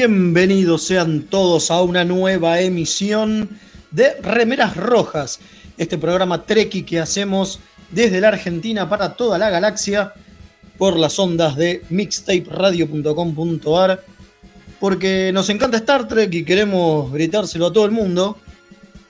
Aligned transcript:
Bienvenidos 0.00 0.84
sean 0.84 1.22
todos 1.22 1.72
a 1.72 1.82
una 1.82 2.04
nueva 2.04 2.60
emisión 2.60 3.58
de 3.90 4.12
Remeras 4.22 4.76
Rojas, 4.76 5.40
este 5.76 5.98
programa 5.98 6.46
Treki 6.46 6.84
que 6.84 7.00
hacemos 7.00 7.58
desde 7.90 8.20
la 8.20 8.28
Argentina 8.28 8.88
para 8.88 9.14
toda 9.14 9.38
la 9.38 9.50
galaxia 9.50 10.12
por 10.78 10.96
las 10.96 11.18
ondas 11.18 11.56
de 11.56 11.82
mixtaperadio.com.ar 11.90 14.04
porque 14.78 15.32
nos 15.34 15.50
encanta 15.50 15.78
Star 15.78 16.06
Trek 16.06 16.32
y 16.32 16.44
queremos 16.44 17.12
gritárselo 17.12 17.66
a 17.66 17.72
todo 17.72 17.84
el 17.84 17.90
mundo 17.90 18.38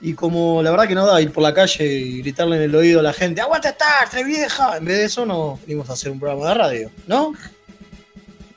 y 0.01 0.15
como 0.15 0.63
la 0.63 0.71
verdad 0.71 0.89
que 0.89 0.95
no 0.95 1.05
da 1.05 1.21
ir 1.21 1.33
por 1.33 1.43
la 1.43 1.53
calle 1.53 1.85
y 1.85 2.23
gritarle 2.23 2.57
en 2.57 2.63
el 2.63 2.75
oído 2.75 3.01
a 3.01 3.03
la 3.03 3.13
gente 3.13 3.43
¡Aguanta 3.43 3.69
Star 3.69 4.09
Trek 4.11 4.25
vieja! 4.25 4.79
En 4.79 4.87
vez 4.87 4.97
de 4.97 5.05
eso 5.05 5.27
nos 5.27 5.61
venimos 5.67 5.91
a 5.91 5.93
hacer 5.93 6.11
un 6.11 6.19
programa 6.19 6.49
de 6.49 6.55
radio, 6.55 6.91
¿no? 7.07 7.35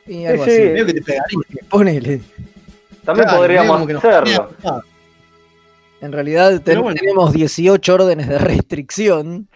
Y 0.08 0.24
algo 0.24 0.46
Sí, 0.46 0.52
así. 0.52 0.62
sí. 0.62 0.68
Medio 0.70 0.86
que 0.86 0.94
te 0.94 1.02
pegaría. 1.02 1.38
Ponele. 1.72 2.22
También 3.04 3.26
Claro, 3.26 3.40
podríamos 3.40 3.82
hacerlo. 3.98 4.50
En 6.02 6.12
realidad 6.12 6.50
ten- 6.52 6.62
Pero 6.64 6.84
bueno. 6.84 7.00
tenemos 7.00 7.34
18 7.34 7.94
órdenes 7.94 8.28
de 8.28 8.38
restricción 8.40 9.48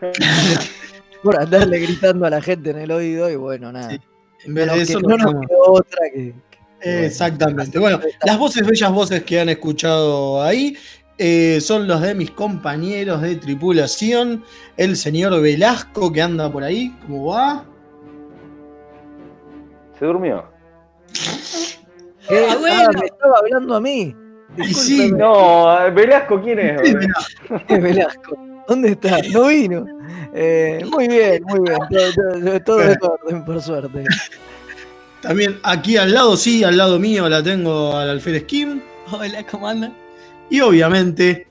por 1.22 1.38
andarle 1.40 1.78
gritando 1.80 2.26
a 2.26 2.30
la 2.30 2.40
gente 2.42 2.70
en 2.70 2.78
el 2.78 2.90
oído 2.90 3.28
y 3.30 3.36
bueno, 3.36 3.72
nada. 3.72 3.90
Sí. 3.90 4.00
En 4.46 4.54
vez 4.54 4.66
No 4.66 4.72
de 4.74 4.78
nos 4.80 4.88
eso, 4.90 5.00
no 5.00 5.16
nos 5.16 5.46
quedó 5.46 5.72
otra 5.72 5.98
que. 6.12 6.34
que- 6.80 7.06
Exactamente. 7.06 7.78
Bueno, 7.78 7.98
las 8.24 8.38
voces, 8.38 8.66
bellas 8.66 8.92
voces 8.92 9.22
que 9.24 9.40
han 9.40 9.48
escuchado 9.48 10.42
ahí 10.42 10.76
eh, 11.16 11.58
son 11.62 11.86
los 11.88 12.02
de 12.02 12.14
mis 12.14 12.30
compañeros 12.30 13.22
de 13.22 13.36
tripulación. 13.36 14.44
El 14.76 14.96
señor 14.96 15.40
Velasco 15.40 16.12
que 16.12 16.20
anda 16.20 16.50
por 16.52 16.62
ahí. 16.62 16.94
¿Cómo 17.06 17.26
va? 17.26 17.64
¿Se 19.98 20.04
durmió? 20.04 20.44
¿Qué? 22.28 22.46
Ah, 22.50 22.56
bueno. 22.58 22.82
Ah, 22.86 22.90
me 22.98 23.06
estaba 23.06 23.38
hablando 23.38 23.74
a 23.76 23.80
mí. 23.80 24.14
Y 24.56 24.72
sí, 24.74 25.10
No, 25.12 25.76
Velasco, 25.92 26.40
¿quién 26.40 26.58
es? 26.60 26.80
Sí, 26.88 26.94
Eh, 27.68 27.78
Velasco. 27.80 28.36
¿Dónde 28.68 28.90
está? 28.92 29.18
No 29.32 29.46
vino. 29.48 29.84
Eh, 30.32 30.84
muy 30.90 31.06
bien, 31.08 31.42
muy 31.44 31.60
bien. 31.60 31.78
Todo, 31.90 32.12
todo- 32.12 32.60
todo 32.64 32.82
en 32.82 32.98
orden, 33.02 33.44
por 33.44 33.60
suerte. 33.60 34.04
También 35.20 35.58
aquí 35.62 35.96
al 35.96 36.12
lado, 36.12 36.36
sí, 36.36 36.64
al 36.64 36.76
lado 36.76 36.98
mío 36.98 37.28
la 37.28 37.42
tengo 37.42 37.96
al 37.96 38.10
alférez 38.10 38.44
Kim. 38.44 38.80
Hola, 39.10 39.44
¿cómo 39.50 39.68
andan? 39.68 39.94
Y 40.50 40.60
obviamente, 40.60 41.46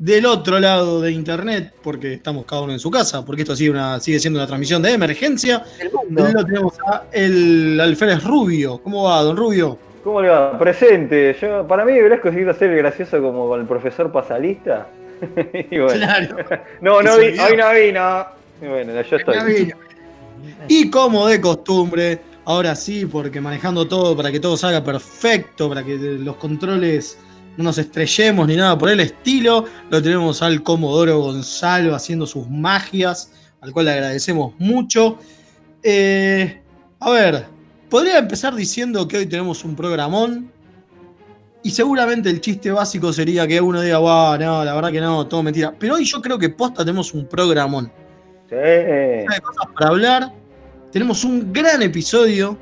del 0.00 0.24
otro 0.24 0.58
lado 0.58 1.02
de 1.02 1.12
internet, 1.12 1.74
porque 1.82 2.14
estamos 2.14 2.46
cada 2.46 2.62
uno 2.62 2.72
en 2.72 2.78
su 2.78 2.90
casa, 2.90 3.22
porque 3.22 3.42
esto 3.42 3.54
sigue, 3.54 3.70
una, 3.70 4.00
sigue 4.00 4.18
siendo 4.18 4.38
una 4.38 4.46
transmisión 4.46 4.80
de 4.80 4.92
emergencia, 4.92 5.62
El 5.78 5.92
mundo. 5.92 6.26
lo 6.32 6.46
tenemos 6.46 6.74
a 6.86 7.04
el 7.12 7.78
alférez 7.78 8.24
Rubio. 8.24 8.78
¿Cómo 8.82 9.04
va, 9.04 9.20
don 9.20 9.36
Rubio? 9.36 9.76
¿Cómo 10.02 10.22
le 10.22 10.30
va? 10.30 10.58
Presente. 10.58 11.36
Yo, 11.38 11.66
para 11.68 11.84
mí 11.84 11.92
iba 11.92 12.50
a 12.50 12.54
ser 12.54 12.76
gracioso 12.76 13.20
como 13.20 13.46
con 13.46 13.60
el 13.60 13.66
profesor 13.66 14.10
pasalista. 14.10 14.86
y 15.70 15.78
bueno. 15.78 15.92
Claro. 15.92 16.36
No, 16.80 17.02
no 17.02 17.18
vi, 17.18 17.38
hoy 17.38 17.56
no 17.58 17.70
vino. 17.74 18.26
Y 18.62 18.68
bueno, 18.68 19.02
yo 19.02 19.16
estoy. 19.16 19.74
Y 20.66 20.88
como 20.88 21.26
de 21.26 21.42
costumbre, 21.42 22.20
ahora 22.46 22.74
sí, 22.74 23.04
porque 23.04 23.38
manejando 23.38 23.86
todo 23.86 24.16
para 24.16 24.32
que 24.32 24.40
todo 24.40 24.56
salga 24.56 24.82
perfecto, 24.82 25.68
para 25.68 25.84
que 25.84 25.98
los 25.98 26.36
controles 26.36 27.18
no 27.56 27.64
nos 27.64 27.78
estrellemos 27.78 28.46
ni 28.46 28.56
nada 28.56 28.76
por 28.78 28.90
el 28.90 29.00
estilo, 29.00 29.64
lo 29.90 30.02
tenemos 30.02 30.42
al 30.42 30.62
Comodoro 30.62 31.20
Gonzalo 31.20 31.94
haciendo 31.94 32.26
sus 32.26 32.48
magias, 32.48 33.32
al 33.60 33.72
cual 33.72 33.86
le 33.86 33.92
agradecemos 33.92 34.54
mucho. 34.58 35.18
Eh, 35.82 36.60
a 37.00 37.10
ver, 37.10 37.46
podría 37.88 38.18
empezar 38.18 38.54
diciendo 38.54 39.06
que 39.08 39.18
hoy 39.18 39.26
tenemos 39.26 39.64
un 39.64 39.74
programón. 39.76 40.50
Y 41.62 41.70
seguramente 41.70 42.30
el 42.30 42.40
chiste 42.40 42.70
básico 42.70 43.12
sería 43.12 43.46
que 43.46 43.60
uno 43.60 43.82
diga, 43.82 43.98
wow, 43.98 44.38
no, 44.38 44.64
la 44.64 44.74
verdad 44.74 44.90
que 44.90 45.00
no, 45.00 45.26
todo 45.26 45.42
mentira. 45.42 45.74
Pero 45.78 45.96
hoy 45.96 46.04
yo 46.06 46.22
creo 46.22 46.38
que 46.38 46.48
posta 46.48 46.84
tenemos 46.84 47.12
un 47.12 47.26
programón 47.26 47.92
Sí. 48.48 48.56
de 48.56 49.26
cosas 49.42 49.66
para 49.74 49.90
hablar. 49.90 50.32
Tenemos 50.90 51.22
un 51.22 51.52
gran 51.52 51.82
episodio. 51.82 52.56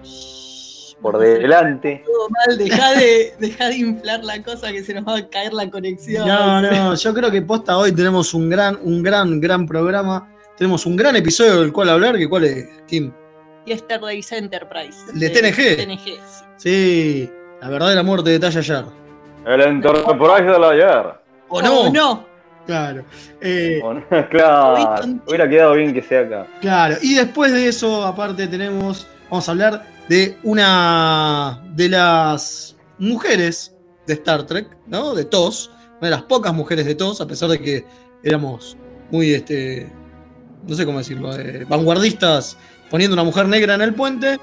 Por 1.01 1.19
delante. 1.19 2.03
Todo 2.05 2.29
mal, 2.29 2.59
deja 2.59 2.93
de, 2.93 3.35
dejá 3.39 3.69
de 3.69 3.77
inflar 3.77 4.25
la 4.25 4.43
cosa 4.43 4.73
que 4.73 4.83
se 4.83 4.95
nos 4.95 5.07
va 5.07 5.19
a 5.19 5.29
caer 5.29 5.53
la 5.53 5.71
conexión. 5.71 6.27
No, 6.27 6.61
no, 6.61 6.95
yo 6.95 7.15
creo 7.15 7.31
que 7.31 7.41
posta 7.43 7.79
hoy 7.79 7.93
tenemos 7.93 8.35
un 8.35 8.51
gran, 8.51 8.79
un 8.83 9.03
gran, 9.03 9.41
gran 9.41 9.67
programa. 9.67 10.29
Tenemos 10.57 10.85
un 10.87 10.97
gran 10.97 11.15
episodio 11.15 11.61
del 11.61 11.73
cual 11.73 11.91
hablar, 11.91 12.17
que 12.17 12.29
cuál 12.29 12.45
es, 12.45 12.69
Kim. 12.89 13.13
Yesterdays 13.65 14.33
Enterprise. 14.33 14.99
¿El 15.13 15.21
de 15.21 15.31
TNG? 15.31 15.77
TNG, 15.77 16.05
sí. 16.05 16.45
Sí, 16.57 17.31
la 17.61 17.69
verdadera 17.69 18.03
muerte 18.03 18.31
de 18.31 18.41
Talla 18.41 18.59
ayer. 18.59 18.85
El 19.47 19.61
Enterprise 19.61 20.43
de 20.43 20.59
la 20.59 20.71
ayer. 20.71 21.15
¿O 21.49 21.63
no? 21.63 21.81
Oh, 21.81 21.93
no. 21.93 22.27
Claro. 22.67 23.05
Eh, 23.41 23.81
¿O? 23.83 23.95
Claro. 24.31 25.05
Hubiera 25.27 25.49
quedado 25.49 25.75
bien 25.75 25.95
que 25.95 26.03
sea 26.03 26.23
acá. 26.23 26.47
Claro, 26.61 26.97
y 27.03 27.15
después 27.15 27.53
de 27.53 27.69
eso, 27.69 28.05
aparte 28.05 28.49
tenemos, 28.49 29.07
vamos 29.31 29.49
a 29.49 29.53
hablar 29.53 29.98
de 30.09 30.37
una 30.43 31.63
de 31.75 31.89
las 31.89 32.77
mujeres 32.99 33.75
de 34.07 34.15
Star 34.15 34.47
Trek, 34.47 34.77
¿no? 34.87 35.15
De 35.15 35.25
TOS, 35.25 35.71
una 35.99 36.09
de 36.09 36.11
las 36.11 36.23
pocas 36.23 36.55
mujeres 36.55 36.87
de 36.87 36.95
TOS, 36.95 37.21
a 37.21 37.27
pesar 37.27 37.51
de 37.51 37.61
que 37.61 37.85
éramos 38.23 38.77
muy, 39.11 39.33
este, 39.33 39.93
no 40.67 40.75
sé 40.75 40.85
cómo 40.85 40.99
decirlo, 40.99 41.37
eh, 41.39 41.65
vanguardistas 41.69 42.57
poniendo 42.91 43.15
una 43.15 43.25
mujer 43.25 43.47
negra 43.49 43.75
en 43.75 43.83
el 43.83 43.95
puente. 43.95 44.39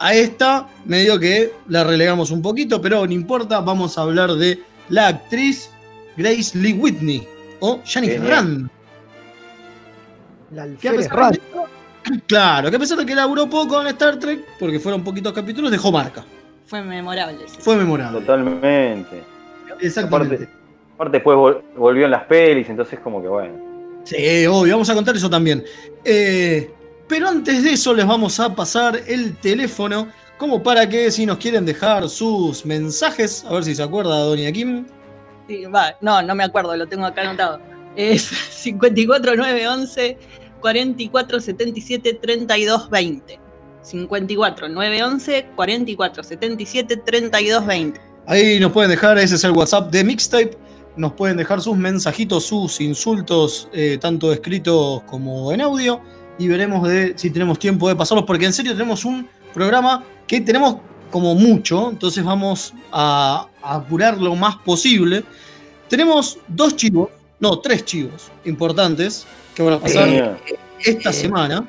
A 0.00 0.12
esta 0.12 0.68
medio 0.84 1.18
que 1.20 1.52
la 1.68 1.84
relegamos 1.84 2.32
un 2.32 2.42
poquito, 2.42 2.80
pero 2.80 3.06
no 3.06 3.12
importa, 3.12 3.60
vamos 3.60 3.96
a 3.96 4.02
hablar 4.02 4.34
de 4.34 4.60
la 4.88 5.06
actriz 5.06 5.70
Grace 6.16 6.58
Lee 6.58 6.72
Whitney 6.72 7.26
o 7.60 7.80
Janice. 7.84 8.18
Rand. 8.18 8.68
La 10.50 10.66
Que 10.80 10.88
a 10.88 10.92
de. 10.92 11.10
Claro, 12.26 12.70
que 12.70 12.76
a 12.76 12.78
pesar 12.78 12.98
de 12.98 13.06
que 13.06 13.14
laburó 13.14 13.48
poco 13.48 13.80
en 13.80 13.86
Star 13.88 14.18
Trek, 14.18 14.40
porque 14.58 14.78
fueron 14.78 15.02
poquitos 15.02 15.32
capítulos, 15.32 15.70
dejó 15.70 15.90
marca. 15.90 16.24
Fue 16.66 16.82
memorable. 16.82 17.38
sí. 17.46 17.56
Fue 17.60 17.76
memorable. 17.76 18.20
Totalmente. 18.20 19.22
Exactamente. 19.80 20.34
Aparte, 20.34 20.52
aparte 20.94 21.12
después 21.18 21.36
vol- 21.36 21.62
volvió 21.76 22.04
en 22.06 22.10
las 22.10 22.24
pelis, 22.24 22.68
entonces 22.68 22.98
como 23.00 23.20
que 23.22 23.28
bueno. 23.28 23.54
Sí, 24.04 24.46
obvio, 24.46 24.74
vamos 24.74 24.90
a 24.90 24.94
contar 24.94 25.16
eso 25.16 25.30
también. 25.30 25.64
Eh, 26.04 26.70
pero 27.08 27.28
antes 27.28 27.62
de 27.62 27.72
eso 27.72 27.94
les 27.94 28.06
vamos 28.06 28.38
a 28.40 28.54
pasar 28.54 29.00
el 29.06 29.36
teléfono 29.36 30.08
como 30.38 30.62
para 30.62 30.88
que 30.88 31.10
si 31.10 31.24
nos 31.26 31.38
quieren 31.38 31.64
dejar 31.64 32.08
sus 32.08 32.66
mensajes, 32.66 33.44
a 33.48 33.52
ver 33.54 33.64
si 33.64 33.74
se 33.74 33.82
acuerda 33.82 34.18
Doña 34.18 34.50
Kim. 34.52 34.86
Sí, 35.48 35.64
va, 35.66 35.94
no, 36.00 36.22
no 36.22 36.34
me 36.34 36.44
acuerdo, 36.44 36.76
lo 36.76 36.86
tengo 36.86 37.04
acá 37.06 37.22
anotado. 37.22 37.60
Es 37.96 38.28
54911 38.50 40.18
4477 40.64 42.14
3220. 42.14 43.38
54911 43.82 45.46
4477 45.54 46.96
3220. 46.96 48.00
Ahí 48.26 48.58
nos 48.58 48.72
pueden 48.72 48.90
dejar, 48.90 49.18
ese 49.18 49.34
es 49.34 49.44
el 49.44 49.50
WhatsApp 49.50 49.90
de 49.90 50.02
Mixtape. 50.02 50.56
Nos 50.96 51.12
pueden 51.12 51.36
dejar 51.36 51.60
sus 51.60 51.76
mensajitos, 51.76 52.46
sus 52.46 52.80
insultos, 52.80 53.68
eh, 53.74 53.98
tanto 54.00 54.32
escritos 54.32 55.02
como 55.02 55.52
en 55.52 55.60
audio. 55.60 56.00
Y 56.38 56.48
veremos 56.48 56.88
de 56.88 57.12
si 57.16 57.28
tenemos 57.28 57.58
tiempo 57.58 57.86
de 57.88 57.96
pasarlos, 57.96 58.24
porque 58.24 58.46
en 58.46 58.54
serio 58.54 58.72
tenemos 58.72 59.04
un 59.04 59.28
programa 59.52 60.02
que 60.26 60.40
tenemos 60.40 60.76
como 61.10 61.34
mucho, 61.34 61.90
entonces 61.90 62.24
vamos 62.24 62.72
a, 62.90 63.48
a 63.62 63.74
apurar 63.74 64.16
lo 64.18 64.34
más 64.34 64.56
posible. 64.56 65.24
Tenemos 65.88 66.38
dos 66.48 66.74
chivos, 66.74 67.10
no, 67.38 67.58
tres 67.58 67.84
chivos 67.84 68.32
importantes 68.46 69.26
que 69.54 69.62
van 69.62 69.74
a 69.74 69.78
pasar 69.78 70.38
esta 70.80 71.10
eh, 71.10 71.12
semana. 71.12 71.64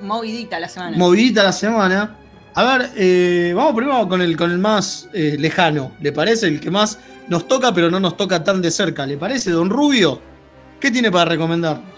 Movidita 0.00 0.58
la 0.60 0.68
semana. 0.68 0.96
movidita 0.96 1.42
la 1.42 1.52
semana. 1.52 2.16
A 2.56 2.78
ver, 2.78 2.90
eh, 2.96 3.52
vamos 3.54 3.74
primero 3.74 4.08
con 4.08 4.20
el, 4.22 4.36
con 4.36 4.50
el 4.50 4.58
más 4.58 5.08
eh, 5.12 5.36
lejano, 5.38 5.92
¿le 6.00 6.12
parece? 6.12 6.46
El 6.46 6.60
que 6.60 6.70
más 6.70 7.00
nos 7.28 7.48
toca, 7.48 7.74
pero 7.74 7.90
no 7.90 7.98
nos 7.98 8.16
toca 8.16 8.44
tan 8.44 8.62
de 8.62 8.70
cerca. 8.70 9.06
¿Le 9.06 9.16
parece, 9.16 9.50
don 9.50 9.70
Rubio? 9.70 10.20
¿Qué 10.78 10.90
tiene 10.90 11.10
para 11.10 11.30
recomendarnos? 11.30 11.94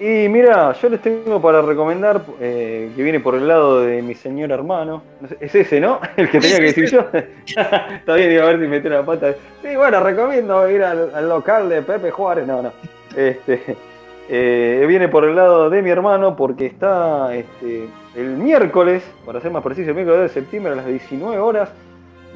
Y 0.00 0.28
mira, 0.28 0.74
yo 0.82 0.88
les 0.88 1.00
tengo 1.00 1.40
para 1.40 1.62
recomendar, 1.62 2.22
eh, 2.40 2.90
que 2.96 3.02
viene 3.04 3.20
por 3.20 3.36
el 3.36 3.46
lado 3.46 3.82
de 3.82 4.02
mi 4.02 4.16
señor 4.16 4.50
hermano. 4.50 5.04
Es 5.38 5.54
ese, 5.54 5.78
¿no? 5.78 6.00
El 6.16 6.28
que 6.28 6.40
tenía 6.40 6.56
que 6.56 6.62
decir 6.62 6.90
yo. 6.90 7.06
Está 7.46 8.14
bien, 8.14 8.32
iba 8.32 8.42
a 8.42 8.46
ver 8.46 8.60
si 8.60 8.66
metí 8.66 8.88
la 8.88 9.06
pata. 9.06 9.34
Sí, 9.62 9.76
bueno, 9.76 10.00
recomiendo 10.00 10.68
ir 10.68 10.82
al, 10.82 11.14
al 11.14 11.28
local 11.28 11.68
de 11.68 11.82
Pepe 11.82 12.10
Juárez. 12.10 12.48
No, 12.48 12.62
no. 12.62 12.72
Este, 13.16 13.76
eh, 14.28 14.84
viene 14.86 15.08
por 15.08 15.24
el 15.24 15.36
lado 15.36 15.70
de 15.70 15.82
mi 15.82 15.90
hermano 15.90 16.36
porque 16.36 16.66
está 16.66 17.34
este, 17.34 17.88
el 18.16 18.36
miércoles, 18.36 19.02
para 19.24 19.40
ser 19.40 19.50
más 19.50 19.62
preciso, 19.62 19.90
el 19.90 19.96
miércoles 19.96 20.22
de 20.22 20.28
septiembre 20.28 20.72
a 20.72 20.76
las 20.76 20.86
19 20.86 21.38
horas. 21.38 21.70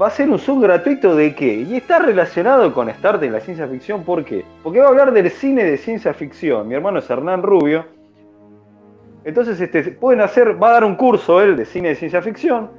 Va 0.00 0.08
a 0.08 0.10
ser 0.10 0.28
un 0.28 0.38
sub 0.38 0.60
gratuito 0.60 1.16
de 1.16 1.34
qué? 1.34 1.54
Y 1.54 1.76
está 1.76 1.98
relacionado 1.98 2.72
con 2.74 2.90
Start 2.90 3.22
en 3.22 3.32
la 3.32 3.40
ciencia 3.40 3.66
ficción, 3.66 4.04
¿por 4.04 4.24
qué? 4.24 4.44
Porque 4.62 4.78
va 4.78 4.86
a 4.86 4.88
hablar 4.90 5.10
del 5.10 5.30
cine 5.30 5.64
de 5.64 5.78
ciencia 5.78 6.12
ficción. 6.12 6.68
Mi 6.68 6.74
hermano 6.74 6.98
es 6.98 7.08
Hernán 7.08 7.42
Rubio. 7.42 7.86
Entonces, 9.24 9.58
este, 9.58 9.82
pueden 9.92 10.20
hacer, 10.20 10.62
va 10.62 10.68
a 10.68 10.72
dar 10.72 10.84
un 10.84 10.96
curso 10.96 11.40
él 11.40 11.56
de 11.56 11.64
cine 11.64 11.88
de 11.88 11.94
ciencia 11.94 12.20
ficción. 12.20 12.70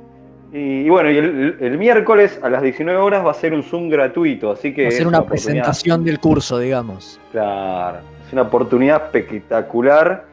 Y, 0.54 0.82
y 0.86 0.90
bueno, 0.90 1.12
y 1.12 1.18
el, 1.18 1.58
el 1.60 1.78
miércoles 1.78 2.40
a 2.42 2.50
las 2.50 2.62
19 2.62 2.98
horas 3.00 3.26
va 3.26 3.32
a 3.32 3.34
ser 3.34 3.54
un 3.54 3.64
Zoom 3.64 3.90
gratuito. 3.90 4.52
Así 4.52 4.74
que 4.74 4.84
Va 4.84 4.88
a 4.90 4.92
ser 4.92 5.08
una 5.08 5.26
presentación 5.26 6.04
del 6.06 6.20
curso, 6.20 6.58
digamos. 6.60 7.20
Claro, 7.32 8.00
es 8.26 8.32
una 8.34 8.44
oportunidad 8.44 9.04
espectacular 9.06 10.26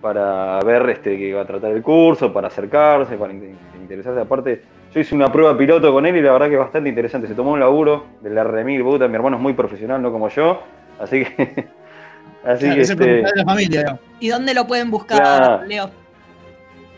para 0.00 0.60
ver 0.60 0.88
este 0.90 1.16
que 1.18 1.34
va 1.34 1.42
a 1.42 1.46
tratar 1.46 1.72
el 1.72 1.82
curso, 1.82 2.32
para 2.32 2.48
acercarse, 2.48 3.16
para 3.16 3.32
in- 3.32 3.56
interesarse. 3.80 4.20
Aparte, 4.20 4.62
yo 4.94 5.00
hice 5.00 5.14
una 5.14 5.32
prueba 5.32 5.56
piloto 5.58 5.92
con 5.92 6.06
él 6.06 6.16
y 6.16 6.22
la 6.22 6.32
verdad 6.32 6.46
que 6.46 6.54
es 6.54 6.60
bastante 6.60 6.88
interesante. 6.88 7.26
Se 7.26 7.34
tomó 7.34 7.52
un 7.52 7.60
laburo 7.60 8.04
de 8.20 8.30
la 8.30 8.44
remil 8.44 8.82
puta, 8.82 9.08
mi 9.08 9.14
hermano 9.16 9.36
es 9.36 9.42
muy 9.42 9.54
profesional, 9.54 10.00
no 10.02 10.12
como 10.12 10.28
yo. 10.28 10.62
Así 11.00 11.24
que. 11.24 11.66
así 12.44 12.60
Claro, 12.66 12.74
que 12.76 12.80
este, 12.82 13.04
de 13.04 13.22
la 13.34 13.44
familia, 13.44 13.80
digamos. 13.80 14.00
¿Y 14.20 14.28
dónde 14.28 14.54
lo 14.54 14.66
pueden 14.66 14.90
buscar, 14.90 15.18
Claro. 15.18 15.64
Leo? 15.66 15.90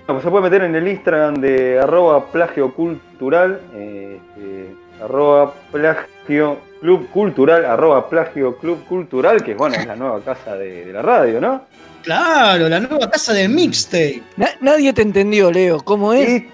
Bueno, 0.09 0.23
se 0.23 0.31
puede 0.31 0.45
meter 0.45 0.63
en 0.63 0.75
el 0.75 0.89
Instagram 0.89 1.35
de 1.35 1.79
arroba 1.81 2.25
plagio 2.33 2.73
cultural, 2.73 3.61
eh, 3.75 4.19
este, 4.39 5.05
arroba 5.05 5.53
plagio 5.71 6.57
club 6.81 7.11
cultural, 7.11 7.67
arroba 7.67 8.09
plagio 8.09 8.57
club 8.57 8.87
cultural, 8.87 9.43
que 9.45 9.53
bueno, 9.55 9.77
es 9.77 9.87
la 9.87 9.97
nueva 9.97 10.21
casa 10.21 10.57
de, 10.57 10.87
de 10.87 10.93
la 10.95 11.03
radio, 11.03 11.43
¿no? 11.43 11.61
Claro, 12.03 12.71
la 12.71 12.81
nueva 12.81 13.11
casa 13.11 13.35
de 13.35 13.49
Mixtape. 13.51 14.23
Na- 14.39 14.49
nadie 14.63 14.95
te 14.95 15.03
entendió, 15.03 15.51
Leo. 15.53 15.81
¿Cómo 15.85 16.15
es? 16.15 16.27
Y 16.27 16.49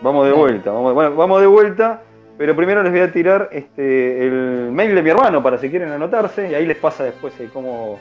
vamos 0.00 0.24
de 0.24 0.32
vuelta, 0.32 0.70
vamos, 0.70 0.94
bueno, 0.94 1.14
vamos 1.14 1.42
de 1.42 1.46
vuelta, 1.46 2.00
pero 2.38 2.56
primero 2.56 2.82
les 2.82 2.90
voy 2.90 3.02
a 3.02 3.12
tirar 3.12 3.50
este, 3.52 4.26
el 4.26 4.70
mail 4.72 4.94
de 4.94 5.02
mi 5.02 5.10
hermano 5.10 5.42
para 5.42 5.58
si 5.58 5.68
quieren 5.68 5.90
anotarse, 5.92 6.50
y 6.50 6.54
ahí 6.54 6.64
les 6.64 6.78
pasa 6.78 7.04
después 7.04 7.34
eh, 7.38 7.50
cómo, 7.52 7.98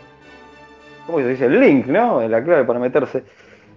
cómo 1.05 1.19
se 1.19 1.27
dice 1.27 1.45
el 1.47 1.59
link, 1.59 1.87
¿no? 1.87 2.25
La 2.25 2.41
clave 2.41 2.63
para 2.63 2.79
meterse. 2.79 3.23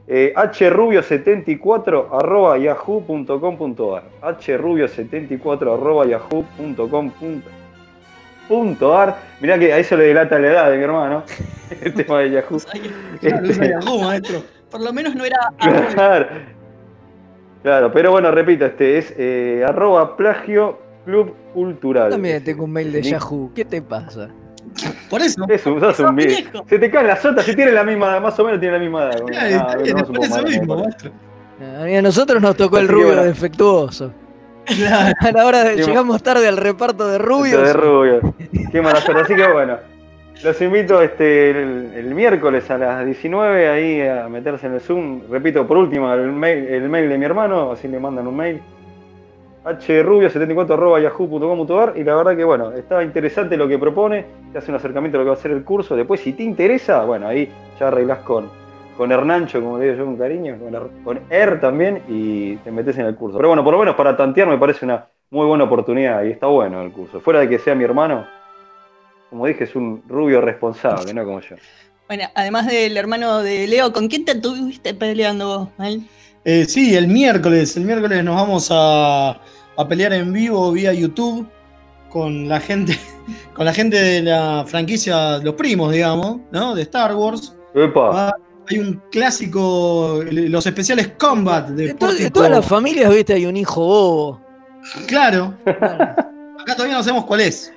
Eh, 0.07 0.35
hrubio74 0.37 2.09
arroba 2.13 2.59
yahoo.com.ar 2.59 4.03
hrubio74 4.23 5.75
arroba 5.75 6.07
yahoo.com.ar 6.07 7.65
Mirá 9.41 9.59
que 9.59 9.73
a 9.73 9.79
eso 9.79 9.97
le 9.97 10.05
delata 10.05 10.39
la 10.39 10.49
edad 10.49 10.71
de 10.71 10.77
mi 10.77 10.85
hermano, 10.85 11.23
el 11.81 11.95
tema 11.95 12.21
de 12.21 12.31
Yahoo. 12.33 12.59
Claro, 13.21 13.47
Este, 13.47 13.53
esa 13.53 13.67
Yahoo, 13.67 14.03
maestro. 14.03 14.43
Por 14.71 14.83
lo 14.83 14.93
menos 14.93 15.15
no 15.15 15.25
era. 15.25 15.39
Claro. 15.95 16.27
Claro, 17.63 17.91
pero 17.93 18.11
bueno, 18.11 18.31
repito, 18.31 18.67
este 18.67 18.99
es 18.99 19.15
eh, 19.17 19.65
arroba 19.67 20.19
plagio 20.19 20.79
club 21.07 21.35
cultural. 21.55 22.11
También 22.11 22.45
tengo 22.45 22.65
un 22.65 22.73
mail 22.73 22.93
de 22.93 23.01
Yahoo. 23.01 23.51
¿Qué 23.55 23.65
te 23.65 23.81
pasa? 23.81 24.29
Por 25.11 25.21
eso. 25.23 25.45
Es 25.49 25.67
un, 25.67 25.81
sos 25.81 25.99
un 26.01 26.07
Sos 26.07 26.15
viejo. 26.15 26.51
viejo. 26.53 26.65
Se 26.69 26.79
te 26.79 26.91
caen 26.91 27.07
las 27.07 27.21
sotas, 27.23 27.45
si 27.45 27.55
tiene 27.55 27.73
la 27.73 27.85
misma, 27.85 28.19
más 28.21 28.39
o 28.39 28.45
menos 28.45 28.61
tiene 28.61 28.75
la 28.79 28.83
misma 28.83 29.05
edad. 29.05 29.23
Claro, 29.25 29.67
Ah, 29.69 29.69
está 29.71 29.77
bien, 29.83 29.97
no, 29.97 30.03
es 30.03 30.07
por 30.09 30.25
eso 30.25 30.35
mal, 30.35 30.45
mismo, 30.45 30.77
me 30.77 30.83
parece. 30.85 31.11
maestro. 31.11 31.99
A 31.99 32.03
nosotros 32.03 32.43
nos 32.43 32.57
tocó 32.57 32.79
el 32.79 32.89
rubio 32.89 33.07
bueno. 33.09 33.25
defectuoso. 33.25 34.13
Claro. 34.67 35.15
A 35.21 35.31
la 35.33 35.47
hora 35.47 35.65
de 35.65 35.77
Sí, 35.83 35.89
llegamos 35.91 36.23
tarde 36.23 36.49
al 36.49 36.57
reparto 36.57 37.07
de 37.07 37.19
rubios. 37.19 37.63
de 37.63 37.73
rubio. 37.75 38.35
Qué 38.73 38.81
mala 38.83 39.01
suerte. 39.01 39.23
Así 39.23 39.35
que 39.35 39.47
bueno, 39.53 39.77
los 40.43 40.61
invito 40.63 41.01
este, 41.03 41.51
el, 41.51 41.93
el 41.95 42.15
miércoles 42.15 42.71
a 42.71 42.79
las 42.79 43.05
19 43.05 43.69
ahí 43.69 44.01
a 44.01 44.29
meterse 44.29 44.67
en 44.67 44.75
el 44.75 44.81
Zoom. 44.81 45.23
Repito, 45.31 45.67
por 45.67 45.77
último, 45.77 46.13
el 46.13 46.33
mail, 46.33 46.67
el 46.67 46.89
mail 46.89 47.09
de 47.11 47.19
mi 47.19 47.25
hermano, 47.27 47.73
así 47.73 47.89
le 47.89 48.01
mandan 48.01 48.27
un 48.27 48.37
mail. 48.37 48.63
hrubio74.yahoo.com.ar 49.65 51.95
y 51.97 52.05
la 52.05 52.17
verdad 52.17 52.37
que 52.37 52.45
bueno, 52.45 52.73
está 52.73 53.03
interesante 53.03 53.57
lo 53.57 53.67
que 53.67 53.79
propone, 53.79 54.27
te 54.53 54.59
hace 54.59 54.71
un 54.71 54.77
acercamiento 54.77 55.17
a 55.17 55.21
lo 55.21 55.25
que 55.25 55.31
va 55.31 55.37
a 55.37 55.41
ser 55.41 55.53
el 55.53 55.65
curso. 55.65 55.97
Después, 55.97 56.21
si 56.21 56.35
te 56.35 56.43
interesa, 56.43 57.03
bueno, 57.05 57.27
ahí 57.29 57.51
ya 57.81 57.89
arreglás 57.89 58.19
con, 58.21 58.51
con 58.97 59.11
Hernancho, 59.11 59.61
como 59.63 59.79
digo 59.79 59.95
yo 59.95 60.05
con 60.05 60.17
cariño, 60.17 60.57
con, 61.03 61.21
Er- 61.31 61.61
también, 61.61 62.03
y 62.09 62.57
te 62.57 62.71
metes 62.71 62.99
en 62.99 63.07
el 63.07 63.17
curso. 63.17 63.39
Pero 63.39 63.49
bueno, 63.49 63.65
por 63.65 63.73
lo 63.73 63.81
menos 63.81 63.95
para 63.95 64.17
tantear 64.17 64.49
me 64.49 64.59
parece 64.59 64.85
una 64.85 65.07
muy 65.31 65.47
buena 65.47 65.65
oportunidad 65.65 66.23
y 66.25 66.31
está 66.31 66.47
bueno 66.47 66.83
el 66.83 66.93
curso. 66.93 67.21
Fuera 67.21 67.41
de 67.41 67.49
que 67.49 67.59
sea 67.59 67.75
mi 67.75 67.85
hermano, 67.85 68.27
como 69.31 69.47
dije, 69.47 69.65
es 69.65 69.75
un 69.75 70.03
rubio 70.07 70.43
responsable, 70.43 71.15
no 71.15 71.25
como 71.25 71.41
yo. 71.41 71.57
Bueno, 72.07 72.25
además 72.35 72.67
del 72.67 72.97
hermano 72.99 73.43
de 73.43 73.67
Leo, 73.67 73.93
¿con 73.93 74.09
quién 74.09 74.27
te 74.27 74.33
estuviste 74.33 74.93
peleando 74.93 75.47
vos, 75.47 75.69
Mal? 75.79 76.03
Sí, 76.69 76.95
el 76.95 77.09
miércoles. 77.09 77.77
El 77.77 77.85
miércoles 77.85 78.23
nos 78.25 78.37
vamos 78.37 78.69
a, 78.71 79.31
a 79.77 79.89
pelear 79.89 80.13
en 80.13 80.33
vivo 80.33 80.71
vía 80.73 80.93
YouTube 80.93 81.49
con 82.11 82.49
la 82.49 82.61
gente, 82.61 82.99
con 83.55 83.65
la 83.65 83.73
gente 83.75 83.97
de 84.01 84.23
la 84.23 84.65
franquicia, 84.67 85.39
los 85.39 85.55
primos, 85.55 85.93
digamos, 85.93 86.39
¿no? 86.53 86.75
De 86.75 86.83
Star 86.83 87.15
Wars. 87.15 87.55
Epa, 87.75 88.29
Ah, 88.29 88.33
hay 88.71 88.79
un 88.79 89.03
clásico, 89.11 90.21
los 90.31 90.67
especiales 90.67 91.09
Combat 91.19 91.69
de 91.71 91.89
De, 91.89 91.95
to- 91.95 92.07
de 92.07 92.13
Pórtico. 92.13 92.31
todas 92.31 92.51
las 92.51 92.65
familias, 92.65 93.13
viste, 93.13 93.35
hay 93.35 93.47
un 93.47 93.57
hijo 93.57 93.81
bobo. 93.81 94.41
Claro, 95.07 95.55
acá 95.67 96.75
todavía 96.77 96.97
no 96.97 97.03
sabemos 97.03 97.25
cuál 97.25 97.41
es. 97.41 97.73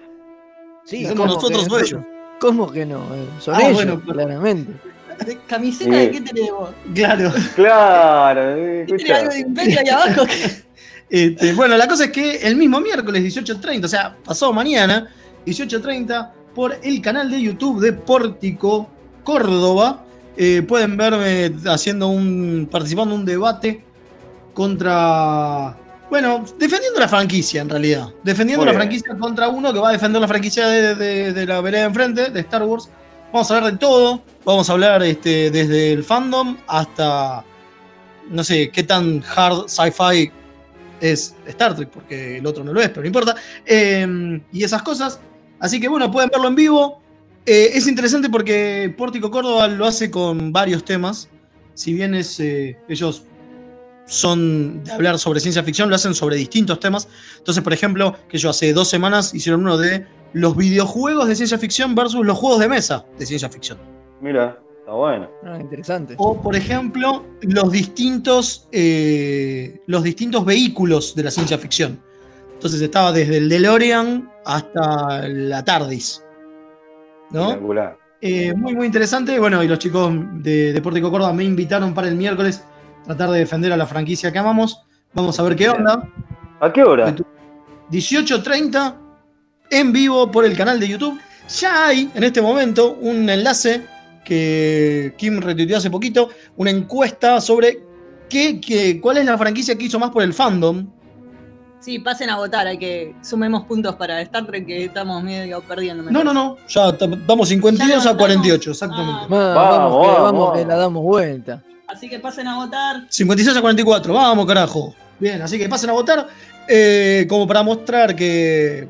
Sí, 0.86 1.04
somos 1.06 1.18
¿cómo 1.18 1.34
nosotros 1.36 1.68
que- 1.68 1.74
o 1.74 1.80
ellos. 1.80 2.02
¿Cómo 2.40 2.72
que 2.72 2.86
no? 2.86 2.98
Eh, 3.16 3.26
Son 3.40 3.56
Ah, 3.56 3.62
ellos, 3.64 3.74
bueno, 3.74 4.00
pero- 4.06 4.14
claramente. 4.14 4.72
¿De 5.26 5.38
¿Camiseta 5.48 5.96
de 5.98 6.12
qué 6.12 6.22
tenés 6.22 6.52
vos? 6.52 6.70
Claro. 6.94 7.34
claro, 7.56 8.42
eh, 8.56 8.84
¿Tenés 8.88 9.02
escucha. 9.02 9.18
algo 9.20 9.34
de 9.34 9.40
imperio 9.40 9.80
ahí 9.80 9.90
abajo? 9.90 10.24
Este, 11.10 11.54
bueno, 11.54 11.78
la 11.78 11.88
cosa 11.88 12.04
es 12.06 12.12
que 12.12 12.36
el 12.46 12.58
mismo 12.58 12.82
miércoles 12.82 13.24
18.30, 13.24 13.86
o 13.86 13.88
sea, 13.88 14.18
pasado 14.26 14.52
mañana, 14.52 15.08
18.30, 15.46 16.32
por 16.54 16.78
el 16.84 17.02
canal 17.02 17.32
de 17.32 17.42
YouTube 17.42 17.80
de 17.80 17.94
Pórtico 17.94 18.90
Córdoba, 19.24 20.04
eh, 20.36 20.64
pueden 20.68 20.98
verme 20.98 21.54
haciendo 21.68 22.10
un. 22.10 22.68
participando 22.70 23.14
en 23.16 23.22
un 23.22 23.26
debate 23.26 23.86
contra. 24.54 25.78
Bueno, 26.10 26.44
defendiendo 26.58 27.00
la 27.00 27.08
franquicia 27.08 27.62
en 27.62 27.70
realidad. 27.70 28.10
Defendiendo 28.24 28.64
Muy 28.64 28.74
la 28.74 28.78
bien. 28.78 28.82
franquicia 28.90 29.18
contra 29.18 29.50
uno 29.50 29.72
que 29.74 29.80
va 29.80 29.90
a 29.90 29.92
defender 29.94 30.22
la 30.22 30.28
franquicia 30.28 30.68
de, 30.68 30.96
de- 30.96 31.32
de 31.34 31.46
la 31.46 31.62
vereda 31.62 31.82
de 31.84 31.88
enfrente, 31.88 32.30
de 32.32 32.40
Star 32.42 32.64
Wars. 32.64 32.90
Vamos 33.32 33.52
a 33.52 33.58
hablar 33.58 33.72
de 33.74 33.78
todo. 33.78 34.22
Vamos 34.46 34.70
a 34.70 34.74
hablar 34.74 35.04
este, 35.04 35.52
desde 35.52 35.94
el 35.94 36.04
fandom 36.04 36.58
hasta. 36.68 37.44
No 38.30 38.44
sé 38.44 38.70
qué 38.72 38.84
tan 38.84 39.24
hard 39.36 39.68
sci-fi 39.70 40.32
es 41.00 41.36
Star 41.46 41.76
Trek, 41.76 41.90
porque 41.90 42.38
el 42.38 42.46
otro 42.46 42.64
no 42.64 42.74
lo 42.74 42.82
es, 42.82 42.90
pero 42.90 43.02
no 43.02 43.08
importa. 43.08 43.36
Eh, 43.66 44.42
y 44.52 44.64
esas 44.64 44.82
cosas. 44.82 45.20
Así 45.60 45.80
que 45.80 45.88
bueno, 45.88 46.12
pueden 46.12 46.30
verlo 46.30 46.48
en 46.48 46.56
vivo. 46.56 47.02
Eh, 47.46 47.72
es 47.74 47.88
interesante 47.88 48.30
porque 48.30 48.94
Pórtico 48.98 49.32
Córdoba 49.32 49.68
lo 49.68 49.86
hace 49.86 50.12
con 50.12 50.52
varios 50.52 50.84
temas. 50.84 51.30
Si 51.74 51.94
bien 51.94 52.14
es, 52.14 52.40
eh, 52.40 52.78
ellos 52.90 53.24
son 54.06 54.84
de 54.84 54.92
hablar 54.92 55.20
sobre 55.20 55.40
ciencia 55.40 55.64
ficción, 55.64 55.90
lo 55.90 55.96
hacen 55.96 56.14
sobre 56.14 56.36
distintos 56.36 56.80
temas. 56.80 57.08
Entonces, 57.38 57.64
por 57.64 57.74
ejemplo, 57.74 58.18
que 58.30 58.38
yo 58.38 58.50
hace 58.50 58.74
dos 58.74 58.90
semanas 58.90 59.34
hicieron 59.34 59.62
uno 59.62 59.78
de 59.78 60.06
los 60.38 60.56
videojuegos 60.56 61.28
de 61.28 61.36
ciencia 61.36 61.58
ficción 61.58 61.96
versus 61.96 62.26
los 62.26 62.38
juegos 62.38 62.60
de 62.60 62.70
mesa 62.70 63.06
de 63.18 63.26
ciencia 63.26 63.50
ficción. 63.50 63.78
Mira, 64.22 64.60
está 64.80 64.92
bueno. 64.92 65.30
Ah, 65.44 65.58
interesante. 65.60 66.16
O, 66.18 66.42
por 66.42 66.56
ejemplo, 66.56 67.26
los 67.42 67.72
distintos, 67.72 68.68
eh, 68.72 69.82
los 69.88 70.04
distintos 70.04 70.46
vehículos 70.46 71.16
de 71.16 71.24
la 71.24 71.32
ciencia 71.32 71.58
ficción. 71.58 72.00
Entonces 72.54 72.82
estaba 72.82 73.12
desde 73.12 73.38
el 73.38 73.50
DeLorean 73.50 74.32
hasta 74.46 75.28
la 75.28 75.64
TARDIS. 75.64 76.24
¿No? 77.32 77.50
Espectacular. 77.50 77.98
Eh, 78.22 78.54
muy, 78.56 78.76
muy 78.76 78.86
interesante. 78.88 79.38
Bueno, 79.40 79.64
y 79.64 79.68
los 79.68 79.78
chicos 79.78 80.12
de 80.42 80.74
Deportivo 80.74 81.12
Córdoba 81.12 81.34
me 81.34 81.44
invitaron 81.44 81.94
para 81.94 82.08
el 82.08 82.16
miércoles 82.16 82.64
tratar 83.06 83.30
de 83.30 83.40
defender 83.40 83.72
a 83.72 83.78
la 83.78 83.86
franquicia 83.86 84.32
que 84.32 84.40
amamos. 84.40 84.82
Vamos 85.14 85.40
a 85.40 85.44
ver 85.44 85.56
qué 85.56 85.70
onda. 85.70 86.08
¿A 86.60 86.74
qué 86.74 86.84
hora? 86.84 87.16
18.30 87.92 89.07
en 89.70 89.92
vivo 89.92 90.32
por 90.32 90.46
el 90.46 90.56
canal 90.56 90.80
de 90.80 90.88
YouTube. 90.88 91.20
Ya 91.60 91.88
hay 91.88 92.10
en 92.14 92.24
este 92.24 92.42
momento 92.42 92.98
un 93.02 93.30
enlace 93.30 93.84
que 94.26 95.14
Kim 95.18 95.40
retuiteó 95.40 95.78
hace 95.78 95.90
poquito, 95.90 96.30
una 96.58 96.70
encuesta 96.72 97.40
sobre 97.40 97.80
qué, 98.30 98.60
qué- 98.60 99.00
cuál 99.02 99.18
es 99.18 99.26
la 99.26 99.38
franquicia 99.38 99.78
que 99.78 99.86
hizo 99.86 99.98
más 100.00 100.12
por 100.12 100.24
el 100.24 100.34
fandom. 100.34 100.88
Sí, 101.80 102.00
pasen 102.00 102.30
a 102.30 102.36
votar, 102.38 102.68
hay 102.68 102.78
que 102.78 103.16
sumemos 103.22 103.66
puntos 103.66 103.96
para 103.96 104.20
Star 104.22 104.46
Trek 104.46 104.66
que 104.66 104.86
estamos 104.86 105.24
medio 105.24 105.62
perdiendo. 105.62 106.04
No, 106.12 106.24
no, 106.24 106.34
no, 106.34 106.58
ya 106.68 106.92
vamos 107.26 107.48
52 107.48 107.88
Ya 107.88 107.94
a 108.10 108.14
levantamos. 108.14 108.18
48, 108.18 108.72
exactamente. 108.72 109.22
Ah. 109.24 109.28
Va- 109.32 109.54
Vamos, 109.54 109.92
vamos, 109.92 110.02
que, 110.02 110.08
vamos, 110.22 110.22
vamos, 110.34 110.58
que 110.60 110.66
la 110.66 110.76
damos 110.76 111.04
vuelta. 111.04 111.64
Así 111.88 112.10
que 112.10 112.20
pasen 112.20 112.48
a 112.48 112.58
votar. 112.58 113.06
56 113.08 113.56
a 113.56 113.62
44, 113.62 114.14
vamos 114.14 114.46
carajo. 114.46 114.94
Bien, 115.20 115.42
así 115.42 115.58
que 115.58 115.70
pasen 115.70 115.90
a 115.92 115.94
votar 115.94 116.28
eh, 116.68 117.26
como 117.30 117.48
para 117.48 117.64
mostrar 117.64 118.14
que, 118.16 118.90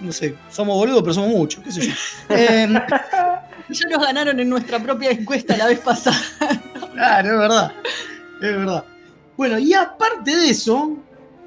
no 0.00 0.12
sé, 0.12 0.34
somos 0.50 0.76
boludos, 0.76 1.02
pero 1.02 1.14
somos 1.14 1.30
muchos, 1.30 1.62
qué 1.64 1.72
sé 1.72 1.80
yo. 1.82 1.92
Eh, 2.30 2.68
Ya 3.68 3.88
nos 3.88 4.04
ganaron 4.04 4.40
en 4.40 4.48
nuestra 4.48 4.80
propia 4.80 5.10
encuesta 5.12 5.56
la 5.56 5.66
vez 5.66 5.78
pasada. 5.78 6.18
Claro, 6.92 7.34
es 7.34 7.38
verdad. 7.38 7.72
Es 8.42 8.56
verdad. 8.56 8.84
Bueno, 9.36 9.58
y 9.58 9.72
aparte 9.74 10.34
de 10.36 10.50
eso, 10.50 10.96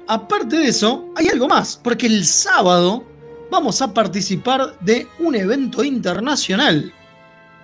aparte 0.06 0.56
de 0.56 0.68
eso, 0.68 1.12
hay 1.16 1.28
algo 1.28 1.48
más, 1.48 1.78
porque 1.82 2.06
el 2.06 2.24
sábado 2.24 3.04
vamos 3.50 3.82
a 3.82 3.92
participar 3.92 4.78
de 4.80 5.06
un 5.18 5.34
evento 5.34 5.84
internacional. 5.84 6.92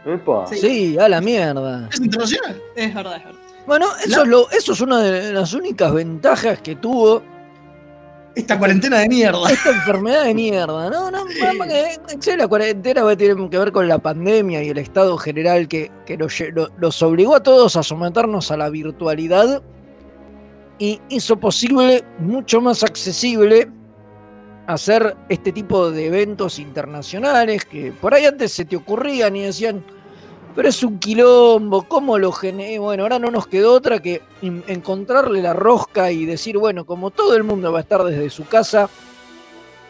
Epa. 0.04 0.46
Sí. 0.46 0.58
Sí, 0.58 0.98
a 0.98 1.08
la 1.08 1.20
mierda. 1.20 1.88
¿Es 1.90 2.00
internacional? 2.00 2.60
Es 2.76 2.94
verdad, 2.94 3.16
es 3.16 3.24
verdad. 3.24 3.40
Bueno, 3.66 3.86
eso, 4.04 4.22
es 4.22 4.28
lo, 4.28 4.50
eso 4.50 4.72
es 4.72 4.80
una 4.80 5.00
de 5.00 5.32
las 5.32 5.52
únicas 5.54 5.92
ventajas 5.92 6.60
que 6.60 6.76
tuvo 6.76 7.22
Esta 8.34 8.58
cuarentena 8.58 8.98
de 9.00 9.08
mierda. 9.08 9.50
esta 9.50 9.70
enfermedad 9.70 10.24
de 10.24 10.34
mierda. 10.34 10.88
No, 10.90 11.10
no, 11.10 11.24
que- 11.26 12.36
la 12.36 12.46
cuarentena 12.48 13.02
va 13.02 13.12
a 13.12 13.16
tener 13.16 13.36
que 13.50 13.58
ver 13.58 13.72
con 13.72 13.88
la 13.88 13.98
pandemia 13.98 14.62
y 14.62 14.68
el 14.68 14.78
estado 14.78 15.16
general 15.18 15.66
que, 15.68 15.90
que 16.06 16.16
nos, 16.16 16.32
lle- 16.40 16.52
lo- 16.52 16.68
los 16.78 17.02
obligó 17.02 17.34
a 17.34 17.42
todos 17.42 17.74
a 17.76 17.82
someternos 17.82 18.50
a 18.50 18.56
la 18.56 18.70
virtualidad 18.70 19.62
y 20.78 21.00
hizo 21.08 21.38
posible 21.38 22.04
mucho 22.18 22.60
más 22.60 22.82
accesible 22.84 23.68
hacer 24.66 25.16
este 25.28 25.50
tipo 25.52 25.90
de 25.90 26.06
eventos 26.06 26.58
internacionales 26.60 27.64
que 27.64 27.90
por 27.92 28.14
ahí 28.14 28.24
antes 28.26 28.52
se 28.52 28.64
te 28.64 28.76
ocurrían 28.76 29.34
y 29.34 29.42
decían, 29.42 29.84
pero 30.60 30.68
es 30.68 30.82
un 30.82 30.98
quilombo, 30.98 31.84
¿cómo 31.84 32.18
lo 32.18 32.32
generé? 32.32 32.78
Bueno, 32.78 33.04
ahora 33.04 33.18
no 33.18 33.30
nos 33.30 33.46
quedó 33.46 33.72
otra 33.72 33.98
que 33.98 34.20
en- 34.42 34.62
encontrarle 34.66 35.40
la 35.40 35.54
rosca 35.54 36.12
y 36.12 36.26
decir, 36.26 36.58
bueno, 36.58 36.84
como 36.84 37.10
todo 37.10 37.34
el 37.34 37.44
mundo 37.44 37.72
va 37.72 37.78
a 37.78 37.80
estar 37.80 38.04
desde 38.04 38.28
su 38.28 38.44
casa, 38.46 38.86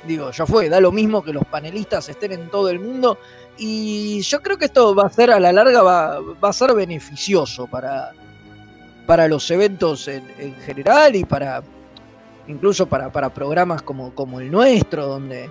digo, 0.06 0.30
ya 0.30 0.46
fue, 0.46 0.68
da 0.68 0.78
lo 0.78 0.92
mismo 0.92 1.24
que 1.24 1.32
los 1.32 1.44
panelistas 1.44 2.08
estén 2.08 2.30
en 2.30 2.48
todo 2.50 2.68
el 2.68 2.78
mundo. 2.78 3.18
Y 3.58 4.20
yo 4.20 4.40
creo 4.42 4.58
que 4.58 4.66
esto 4.66 4.94
va 4.94 5.06
a 5.06 5.10
ser 5.10 5.32
a 5.32 5.40
la 5.40 5.50
larga, 5.52 5.82
va, 5.82 6.20
va 6.20 6.50
a 6.50 6.52
ser 6.52 6.72
beneficioso 6.72 7.66
para, 7.66 8.12
para 9.08 9.26
los 9.26 9.50
eventos 9.50 10.06
en, 10.06 10.22
en 10.38 10.54
general 10.54 11.16
y 11.16 11.24
para 11.24 11.64
incluso 12.46 12.86
para, 12.86 13.10
para 13.10 13.34
programas 13.34 13.82
como, 13.82 14.14
como 14.14 14.38
el 14.38 14.52
nuestro, 14.52 15.06
donde 15.08 15.50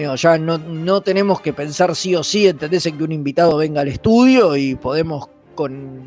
digo, 0.00 0.14
ya 0.14 0.38
no, 0.38 0.58
no 0.58 1.00
tenemos 1.00 1.40
que 1.40 1.52
pensar 1.52 1.94
sí 1.96 2.14
o 2.14 2.22
sí, 2.22 2.46
entendés, 2.46 2.84
en 2.86 2.98
que 2.98 3.04
un 3.04 3.12
invitado 3.12 3.56
venga 3.56 3.80
al 3.80 3.88
estudio 3.88 4.56
y 4.56 4.74
podemos 4.74 5.28
con, 5.54 6.02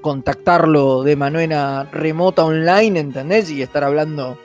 contactarlo 0.00 1.02
de 1.02 1.16
manera 1.16 1.84
remota 1.90 2.44
online, 2.44 3.00
¿entendés? 3.00 3.50
Y 3.50 3.62
estar 3.62 3.82
hablando 3.84 4.38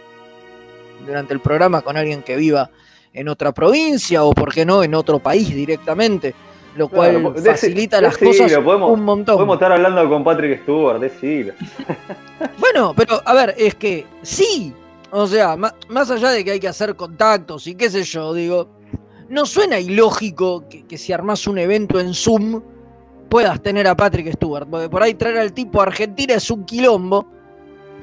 durante 1.06 1.34
el 1.34 1.40
programa 1.40 1.82
con 1.82 1.98
alguien 1.98 2.24
que 2.24 2.36
viva 2.36 2.70
en 3.14 3.28
otra 3.28 3.52
provincia 3.52 4.24
o, 4.24 4.34
por 4.34 4.54
qué 4.54 4.66
no, 4.66 4.84
en 4.84 4.96
otro 4.96 5.20
país 5.20 5.54
directamente, 5.54 6.34
lo 6.76 6.88
cual 6.88 7.20
Claro, 7.22 7.36
facilita 7.44 8.00
las 8.02 8.20
decilo, 8.20 8.46
cosas 8.46 8.60
podemos- 8.64 8.92
un 8.92 9.04
montón. 9.04 9.36
Podemos 9.36 9.56
estar 9.58 9.72
hablando 9.74 10.10
con 10.10 10.24
Patrick 10.24 10.64
Stewart, 10.64 11.00
decilo. 11.00 11.54
Bueno, 12.58 12.94
pero 12.96 13.22
a 13.24 13.34
ver, 13.36 13.54
es 13.56 13.76
que 13.76 14.06
sí. 14.24 14.74
O 15.12 15.28
sea, 15.28 15.56
ma- 15.58 15.76
más 15.90 16.10
allá 16.10 16.30
de 16.32 16.44
que 16.46 16.52
hay 16.52 16.60
que 16.60 16.68
hacer 16.70 16.96
contactos 16.96 17.68
y 17.68 17.76
qué 17.76 17.90
sé 17.90 18.04
yo, 18.04 18.34
digo, 18.34 18.70
no 19.30 19.46
suena 19.46 19.80
ilógico 19.80 20.68
que, 20.70 20.86
que 20.86 20.98
si 20.98 21.12
armás 21.14 21.48
un 21.48 21.58
evento 21.58 22.00
en 22.00 22.14
Zoom 22.14 22.62
puedas 23.30 23.62
tener 23.62 23.88
a 23.88 23.96
Patrick 23.96 24.34
Stewart. 24.34 24.68
Porque 24.70 24.90
por 24.90 25.04
ahí 25.04 25.14
traer 25.14 25.38
al 25.38 25.54
tipo 25.54 25.80
a 25.82 25.84
Argentina 25.84 26.34
es 26.36 26.50
un 26.52 26.66
quilombo. 26.66 27.28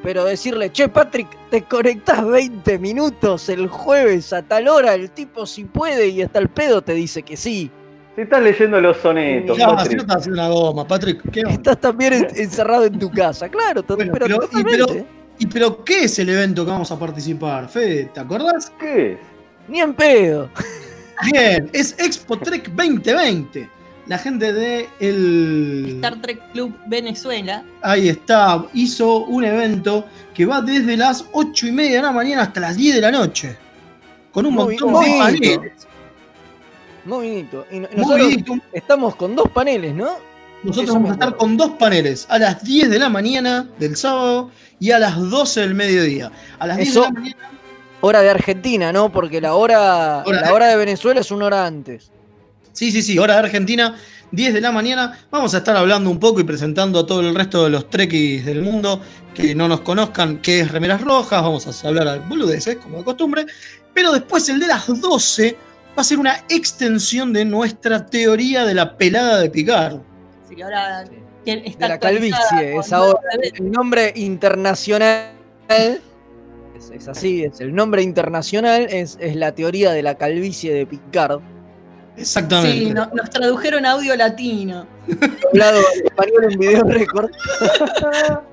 Pero 0.03 0.25
decirle, 0.25 0.71
che, 0.71 0.89
Patrick, 0.89 1.27
te 1.51 1.63
conectás 1.65 2.25
20 2.25 2.79
minutos 2.79 3.49
el 3.49 3.67
jueves 3.67 4.33
a 4.33 4.43
tal 4.43 4.69
hora, 4.69 4.95
el 4.95 5.11
tipo 5.11 5.45
si 5.45 5.65
puede 5.65 6.07
y 6.09 6.23
hasta 6.23 6.39
el 6.39 6.49
pedo 6.49 6.83
te 6.83 6.95
dice 6.95 7.23
que 7.25 7.37
sí. 7.37 7.69
Si 8.15 8.23
estás 8.23 8.41
leyendo 8.43 8.81
los 8.81 8.97
sonetos, 8.99 9.59
Ya, 9.59 9.69
si 9.71 9.75
Patrick. 9.77 9.97
no 9.97 10.03
estás 10.03 10.17
haciendo 10.19 10.41
una 10.43 10.49
goma, 10.55 10.87
Patrick. 10.87 11.29
¿qué 11.33 11.41
onda? 11.45 11.51
Estás 11.53 11.81
también 11.81 12.13
en- 12.13 12.29
encerrado 12.37 12.85
en 12.85 12.97
tu 12.99 13.11
casa. 13.11 13.49
Claro, 13.49 13.83
Bueno, 13.89 14.13
pero, 14.13 14.27
pero- 14.27 14.61
y 14.61 14.65
pero- 14.65 14.87
¿Y 15.39 15.47
pero 15.47 15.85
qué 15.85 16.05
es 16.05 16.19
el 16.19 16.29
evento 16.31 16.65
que 16.65 16.71
vamos 16.73 16.91
a 16.91 16.99
participar, 16.99 17.69
Fede? 17.69 18.11
¿Te 18.13 18.21
acordás? 18.21 18.73
¿Qué 18.79 19.13
es? 19.13 19.19
Ni 19.69 19.81
en 19.81 19.95
pedo. 19.95 20.49
Bien, 21.33 21.69
es 21.73 21.95
Expo 21.99 22.39
Trek 22.39 22.71
2020. 22.71 23.69
La 24.07 24.17
gente 24.19 24.53
de 24.53 24.89
el. 25.01 25.93
Star 25.97 26.21
Trek 26.23 26.41
Club 26.53 26.75
Venezuela. 26.87 27.63
Ahí 27.83 28.09
está, 28.09 28.65
hizo 28.73 29.25
un 29.27 29.45
evento 29.45 30.07
que 30.35 30.47
va 30.47 30.63
desde 30.63 30.97
las 30.97 31.27
8 31.33 31.67
y 31.67 31.73
media 31.73 31.97
de 31.97 32.03
la 32.03 32.13
mañana 32.13 32.43
hasta 32.43 32.61
las 32.61 32.77
10 32.77 32.95
de 32.97 33.01
la 33.03 33.11
noche. 33.11 33.57
Con 34.33 34.47
un 34.47 34.55
Muy- 34.55 34.79
montón 34.79 35.05
de 35.05 35.19
paneles. 35.19 35.87
Muy 37.05 37.29
bonito. 37.29 37.67
Y 37.71 37.81
Muy 37.81 37.89
nosotros 37.97 38.27
bonito. 38.29 38.55
estamos 38.73 39.17
con 39.17 39.37
dos 39.37 39.49
paneles, 39.51 39.95
¿no? 39.95 40.09
Nosotros 40.65 40.95
vamos 40.95 41.11
a 41.11 41.13
estar 41.15 41.37
con 41.37 41.57
dos 41.57 41.71
paneles, 41.79 42.27
a 42.29 42.39
las 42.39 42.63
10 42.65 42.91
de 42.91 42.99
la 42.99 43.09
mañana 43.09 43.69
del 43.79 43.97
sábado 43.97 44.51
y 44.81 44.91
a 44.91 44.99
las 44.99 45.17
12 45.31 45.61
del 45.61 45.75
mediodía. 45.75 46.33
A 46.59 46.67
las 46.67 46.77
10 46.79 46.89
Eso- 46.91 47.01
de 47.03 47.07
la 47.07 47.13
mañana. 47.13 47.51
Hora 48.01 48.21
de 48.23 48.31
Argentina, 48.31 48.93
¿no? 48.93 49.11
Porque 49.11 49.41
la 49.41 49.55
hora, 49.55 50.23
Hora 50.25 50.41
la 50.41 50.47
de- 50.49 50.53
hora 50.53 50.67
de 50.69 50.77
Venezuela 50.77 51.21
es 51.21 51.31
una 51.31 51.47
hora 51.47 51.67
antes. 51.67 52.11
Sí, 52.73 52.93
sí, 52.93 53.03
sí, 53.03 53.19
hora 53.19 53.35
de 53.35 53.41
Argentina, 53.41 53.97
10 54.31 54.55
de 54.55 54.61
la 54.61 54.71
mañana. 54.71 55.19
Vamos 55.33 55.53
a 55.55 55.59
estar 55.59 55.77
hablando 55.77 56.09
un 56.11 56.21
poco 56.21 56.39
y 56.39 56.45
presentando 56.45 57.01
a 57.01 57.07
todo 57.07 57.21
el 57.21 57.35
resto 57.35 57.65
de 57.65 57.71
los 57.71 57.91
trekkies 57.91 58.45
del 58.47 58.63
mundo 58.63 59.01
que 59.35 59.55
no 59.55 59.67
nos 59.67 59.81
conozcan 59.81 60.39
qué 60.39 60.61
es 60.61 60.71
Remeras 60.71 61.01
Rojas. 61.01 61.43
Vamos 61.43 61.67
a 61.85 61.89
hablar 61.89 62.07
a 62.07 62.17
boludeces, 62.19 62.77
como 62.77 62.99
de 62.99 63.05
costumbre. 63.05 63.47
Pero 63.95 64.13
después 64.13 64.49
el 64.49 64.61
de 64.61 64.69
las 64.69 64.87
12 65.01 65.57
va 65.97 66.03
a 66.03 66.05
ser 66.05 66.19
una 66.21 66.45
extensión 66.49 67.33
de 67.33 67.45
nuestra 67.45 68.07
teoría 68.07 68.65
de 68.65 68.75
la 68.75 68.97
pelada 68.97 69.41
de 69.41 69.51
Picard. 69.51 69.97
Que 70.55 70.63
ahora 70.63 71.05
está 71.45 71.85
De 71.85 71.89
la 71.89 71.99
calvicie, 71.99 72.77
es 72.79 72.93
ahora. 72.93 73.21
El 73.55 73.71
nombre 73.71 74.13
internacional. 74.17 75.31
Es, 75.69 76.91
es 76.93 77.09
así, 77.09 77.45
es 77.45 77.61
el 77.61 77.75
nombre 77.75 78.03
internacional 78.03 78.87
es, 78.91 79.19
es 79.21 79.35
la 79.37 79.53
teoría 79.53 79.91
de 79.93 80.03
la 80.03 80.15
calvicie 80.17 80.73
de 80.73 80.87
Picard. 80.87 81.41
Exactamente. 82.17 82.79
Sí, 82.79 82.91
no- 82.91 83.11
nos 83.15 83.31
tradujeron 83.31 83.85
audio 83.87 84.17
latino. 84.17 84.87
Hablado 85.53 85.81
en 86.01 86.07
español 86.07 86.45
en 86.53 86.59
video 86.59 86.85
récord. 86.85 87.31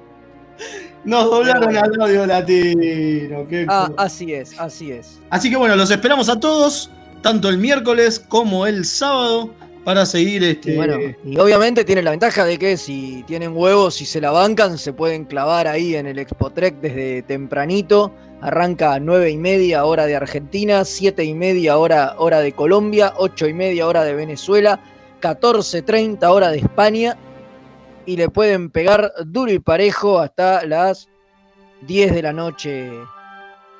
Nos 1.03 1.25
doblaron 1.25 1.77
al 1.77 2.01
audio 2.01 2.25
latino. 2.25 3.45
qué 3.47 3.65
Ah, 3.69 3.91
así 3.97 4.33
es, 4.33 4.59
así 4.59 4.91
es. 4.91 5.19
Así 5.29 5.51
que 5.51 5.55
bueno, 5.55 5.75
los 5.75 5.91
esperamos 5.91 6.29
a 6.29 6.39
todos, 6.39 6.89
tanto 7.21 7.47
el 7.49 7.59
miércoles 7.59 8.19
como 8.19 8.65
el 8.65 8.85
sábado, 8.85 9.51
para 9.85 10.05
seguir 10.05 10.43
este. 10.43 10.75
Bueno, 10.75 10.97
y 11.23 11.37
obviamente 11.37 11.85
tiene 11.85 12.01
la 12.01 12.09
ventaja 12.09 12.43
de 12.43 12.57
que 12.57 12.75
si 12.75 13.23
tienen 13.27 13.55
huevos 13.55 14.01
y 14.01 14.05
se 14.05 14.19
la 14.19 14.31
bancan, 14.31 14.77
se 14.77 14.91
pueden 14.91 15.25
clavar 15.25 15.67
ahí 15.67 15.95
en 15.95 16.07
el 16.07 16.19
Expotrek 16.19 16.81
desde 16.81 17.21
tempranito. 17.21 18.11
Arranca 18.41 18.93
a 18.93 18.99
9 18.99 19.29
y 19.29 19.37
media 19.37 19.85
hora 19.85 20.07
de 20.07 20.15
Argentina, 20.15 20.83
7 20.83 21.23
y 21.23 21.33
media 21.35 21.77
hora, 21.77 22.15
hora 22.17 22.39
de 22.39 22.51
Colombia, 22.51 23.13
8 23.15 23.47
y 23.47 23.53
media 23.53 23.87
hora 23.87 24.03
de 24.03 24.15
Venezuela, 24.15 24.81
14.30 25.21 26.27
hora 26.29 26.49
de 26.49 26.57
España. 26.57 27.15
Y 28.07 28.17
le 28.17 28.29
pueden 28.29 28.71
pegar 28.71 29.13
duro 29.25 29.51
y 29.51 29.59
parejo 29.59 30.19
hasta 30.19 30.65
las 30.65 31.07
10 31.87 32.13
de 32.13 32.21
la 32.21 32.33
noche 32.33 32.89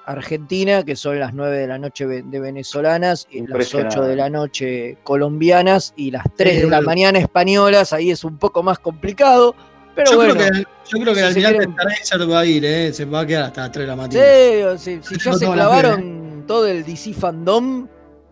Argentina, 0.06 0.84
que 0.84 0.96
son 0.96 1.20
las 1.20 1.34
9 1.34 1.58
de 1.58 1.68
la 1.68 1.80
noche 1.80 2.06
de 2.06 2.40
venezolanas, 2.40 3.28
y 3.32 3.46
las 3.48 3.74
8 3.74 4.04
de 4.04 4.16
la 4.16 4.30
noche 4.30 4.98
colombianas 5.04 5.94
y 5.96 6.12
las 6.12 6.26
3 6.36 6.64
de 6.64 6.70
la 6.70 6.82
mañana 6.82 7.20
españolas, 7.20 7.92
ahí 7.92 8.12
es 8.12 8.24
un 8.24 8.38
poco 8.38 8.62
más 8.62 8.80
complicado. 8.80 9.56
Pero 9.96 10.12
yo, 10.12 10.18
bueno, 10.18 10.36
creo 10.36 10.52
que, 10.52 10.60
yo 10.60 11.00
creo 11.00 11.14
que 11.14 11.24
al 11.24 11.34
final 11.34 11.54
quieren... 11.54 12.32
va 12.32 12.40
a 12.40 12.46
ir, 12.46 12.66
¿eh? 12.66 12.94
se 12.94 13.06
va 13.06 13.22
a 13.22 13.26
quedar 13.26 13.44
hasta 13.46 13.62
las 13.62 13.72
3 13.72 13.84
de 13.84 13.88
la 13.88 13.96
mañana. 13.96 14.78
Sí, 14.78 15.00
si, 15.02 15.18
ya 15.24 15.34
se 15.34 15.46
clavaron 15.46 16.44
todo 16.46 16.68
el 16.68 16.86
DC 16.86 17.14
Fandom, 17.14 17.88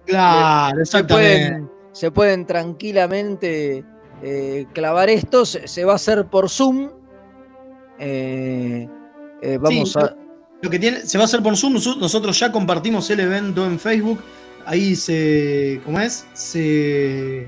claro, 0.05 0.81
eh, 0.81 0.85
se, 0.85 1.03
pueden, 1.03 1.71
se 1.91 2.11
pueden 2.11 2.45
tranquilamente 2.45 3.83
eh, 4.21 4.65
clavar 4.73 5.09
esto, 5.09 5.45
se, 5.45 5.85
va 5.85 5.93
a 5.93 5.95
hacer 5.95 6.25
por 6.25 6.49
Zoom. 6.49 6.89
Eh, 7.97 8.87
vamos 9.59 9.97
a 9.97 10.15
lo 10.63 10.69
que 10.69 10.79
tiene, 10.79 11.05
se 11.05 11.17
va 11.17 11.25
a 11.25 11.27
hacer 11.27 11.43
por 11.43 11.57
Zoom. 11.57 11.73
Nosotros 11.73 12.39
ya 12.39 12.49
compartimos 12.49 13.09
el 13.09 13.19
evento 13.19 13.65
en 13.65 13.77
Facebook. 13.77 14.23
Ahí 14.65 14.95
se. 14.95 15.81
¿Cómo 15.83 15.99
es? 15.99 16.25
Se 16.33 17.45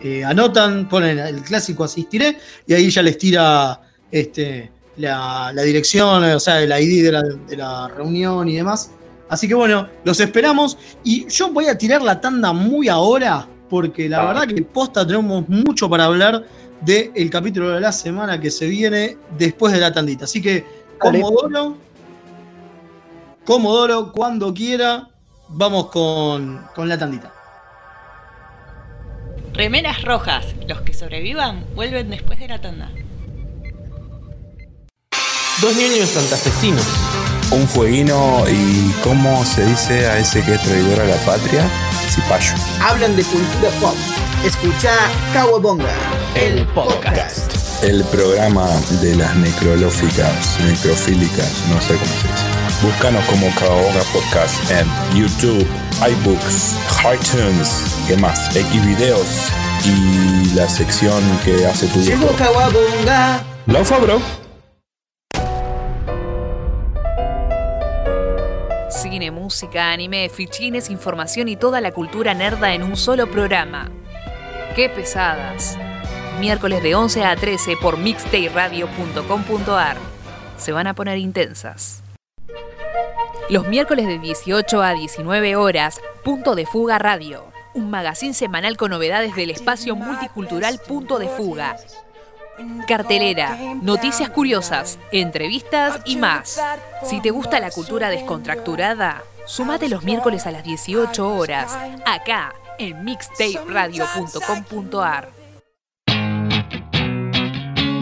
eh, 0.00 0.24
anotan, 0.24 0.88
ponen 0.88 1.18
el 1.18 1.42
clásico 1.42 1.84
asistiré 1.84 2.38
y 2.66 2.72
ahí 2.72 2.88
ya 2.88 3.02
les 3.02 3.18
tira 3.18 3.78
este, 4.10 4.70
la, 4.96 5.52
dirección, 5.64 6.24
o 6.24 6.40
sea, 6.40 6.62
el 6.62 6.70
ID 6.70 7.04
de 7.04 7.12
la, 7.12 7.22
de 7.22 7.56
la, 7.58 7.88
reunión 7.88 8.48
y 8.48 8.56
demás. 8.56 8.90
Así 9.28 9.46
que 9.46 9.54
bueno, 9.54 9.86
los 10.04 10.18
esperamos. 10.20 10.78
Y 11.04 11.28
yo 11.28 11.50
voy 11.52 11.66
a 11.66 11.76
tirar 11.76 12.00
la 12.00 12.22
tanda 12.22 12.54
muy 12.54 12.88
ahora, 12.88 13.46
porque 13.68 14.08
la 14.08 14.24
verdad 14.24 14.46
que 14.46 14.62
posta 14.62 15.06
tenemos 15.06 15.46
mucho 15.46 15.90
para 15.90 16.06
hablar 16.06 16.42
del 16.80 17.28
capítulo 17.28 17.68
de 17.68 17.80
la 17.82 17.92
semana 17.92 18.40
que 18.40 18.50
se 18.50 18.66
viene 18.66 19.18
después 19.36 19.74
de 19.74 19.80
la 19.80 19.92
tandita. 19.92 20.24
Así 20.24 20.40
que, 20.40 20.64
Comodoro, 20.98 21.76
Comodoro, 23.46 24.10
cuando 24.10 24.52
quiera, 24.52 25.08
vamos 25.46 25.86
con, 25.86 26.68
la 26.76 26.98
tandita. 26.98 27.32
Remeras 29.52 30.02
rojas, 30.02 30.46
los 30.66 30.80
que 30.80 30.92
sobrevivan 30.92 31.64
vuelven 31.76 32.10
después 32.10 32.40
de 32.40 32.48
la 32.48 32.60
tanda. 32.60 32.90
Dos 35.62 35.76
niños 35.76 36.08
santafesinos. 36.08 36.84
Un 37.52 37.68
fueguino 37.68 38.42
y 38.50 38.90
¿cómo 39.04 39.44
se 39.44 39.64
dice 39.64 40.08
a 40.08 40.18
ese 40.18 40.44
que 40.44 40.54
es 40.54 40.62
traidor 40.62 41.00
a 41.00 41.04
la 41.04 41.16
patria? 41.18 41.64
Cipayo. 42.10 42.52
Hablan 42.82 43.14
de 43.14 43.22
cultura 43.22 43.70
pop. 43.80 43.94
Escucha 44.44 44.92
Kawabonga, 45.32 45.94
el 46.34 46.66
podcast. 46.74 47.54
El 47.84 48.02
programa 48.06 48.68
de 49.00 49.14
las 49.14 49.36
necrolóficas, 49.36 50.58
necrofílicas, 50.64 51.64
no 51.68 51.80
sé 51.80 51.94
cómo 51.94 52.12
se 52.20 52.28
dice. 52.28 52.45
Búscanos 52.82 53.24
como 53.24 53.48
Kawabonga 53.54 54.02
Podcast 54.12 54.70
en 54.70 54.86
YouTube, 55.18 55.66
iBooks, 55.98 56.76
iTunes, 57.14 58.02
¿qué 58.06 58.16
más? 58.18 58.54
X 58.54 58.86
videos 58.86 59.26
y 59.82 60.54
la 60.54 60.68
sección 60.68 61.22
que 61.42 61.64
hace 61.64 61.86
tu 61.88 62.00
Llegó 62.00 62.28
Kawabonga. 62.36 63.42
Laufa, 63.66 63.98
bro. 63.98 64.20
Cine, 68.90 69.30
música, 69.30 69.92
anime, 69.92 70.28
fichines, 70.28 70.90
información 70.90 71.48
y 71.48 71.56
toda 71.56 71.80
la 71.80 71.92
cultura 71.92 72.34
nerda 72.34 72.74
en 72.74 72.82
un 72.82 72.96
solo 72.96 73.30
programa. 73.30 73.90
¡Qué 74.74 74.90
pesadas! 74.90 75.78
Miércoles 76.40 76.82
de 76.82 76.94
11 76.94 77.24
a 77.24 77.36
13 77.36 77.76
por 77.80 77.96
mixtayradio.com.ar. 77.96 79.96
Se 80.58 80.72
van 80.72 80.86
a 80.86 80.94
poner 80.94 81.16
intensas. 81.16 82.02
Los 83.48 83.68
miércoles 83.68 84.06
de 84.06 84.18
18 84.18 84.82
a 84.82 84.92
19 84.92 85.56
horas, 85.56 86.00
Punto 86.24 86.54
de 86.54 86.66
Fuga 86.66 86.98
Radio, 86.98 87.44
un 87.74 87.90
magazín 87.90 88.34
semanal 88.34 88.76
con 88.76 88.90
novedades 88.90 89.36
del 89.36 89.50
espacio 89.50 89.94
multicultural 89.94 90.80
Punto 90.86 91.18
de 91.18 91.28
Fuga. 91.28 91.76
Cartelera, 92.88 93.56
noticias 93.82 94.30
curiosas, 94.30 94.98
entrevistas 95.12 96.00
y 96.06 96.16
más. 96.16 96.60
Si 97.04 97.20
te 97.20 97.30
gusta 97.30 97.60
la 97.60 97.70
cultura 97.70 98.08
descontracturada, 98.08 99.22
sumate 99.44 99.88
los 99.88 100.02
miércoles 100.02 100.46
a 100.46 100.50
las 100.50 100.64
18 100.64 101.36
horas, 101.36 101.78
acá 102.04 102.54
en 102.78 103.04
mixtaperadio.com.ar. 103.04 105.30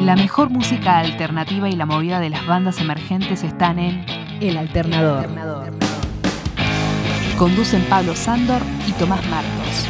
La 0.00 0.16
mejor 0.16 0.50
música 0.50 0.98
alternativa 0.98 1.68
y 1.68 1.76
la 1.76 1.86
movida 1.86 2.20
de 2.20 2.30
las 2.30 2.46
bandas 2.46 2.78
emergentes 2.78 3.42
están 3.42 3.78
en 3.78 4.23
el 4.48 4.56
Alternador. 4.56 5.28
Conducen 7.38 7.82
Pablo 7.84 8.14
Sándor 8.14 8.60
y 8.86 8.92
Tomás 8.92 9.26
Marcos. 9.28 9.86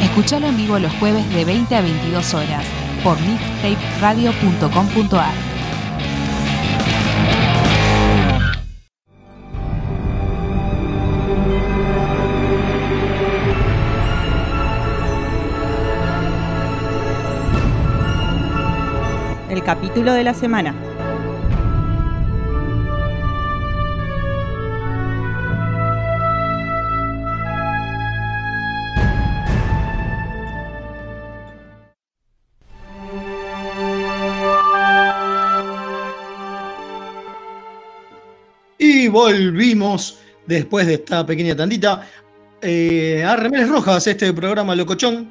Escuchalo 0.00 0.46
en 0.46 0.56
vivo 0.56 0.78
los 0.78 0.92
jueves 0.94 1.28
de 1.34 1.44
20 1.44 1.76
a 1.76 1.80
22 1.80 2.34
horas 2.34 2.64
por 3.02 3.18
mixtaperadio.com.ar. 3.20 5.54
Capítulo 19.64 20.12
de 20.12 20.24
la 20.24 20.34
semana. 20.34 20.74
Volvimos 39.08 40.18
después 40.46 40.86
de 40.86 40.94
esta 40.94 41.24
pequeña 41.24 41.56
tandita 41.56 42.06
eh, 42.60 43.22
a 43.22 43.36
Remenes 43.36 43.68
Rojas, 43.68 44.06
este 44.06 44.32
programa 44.32 44.74
Locochón, 44.74 45.30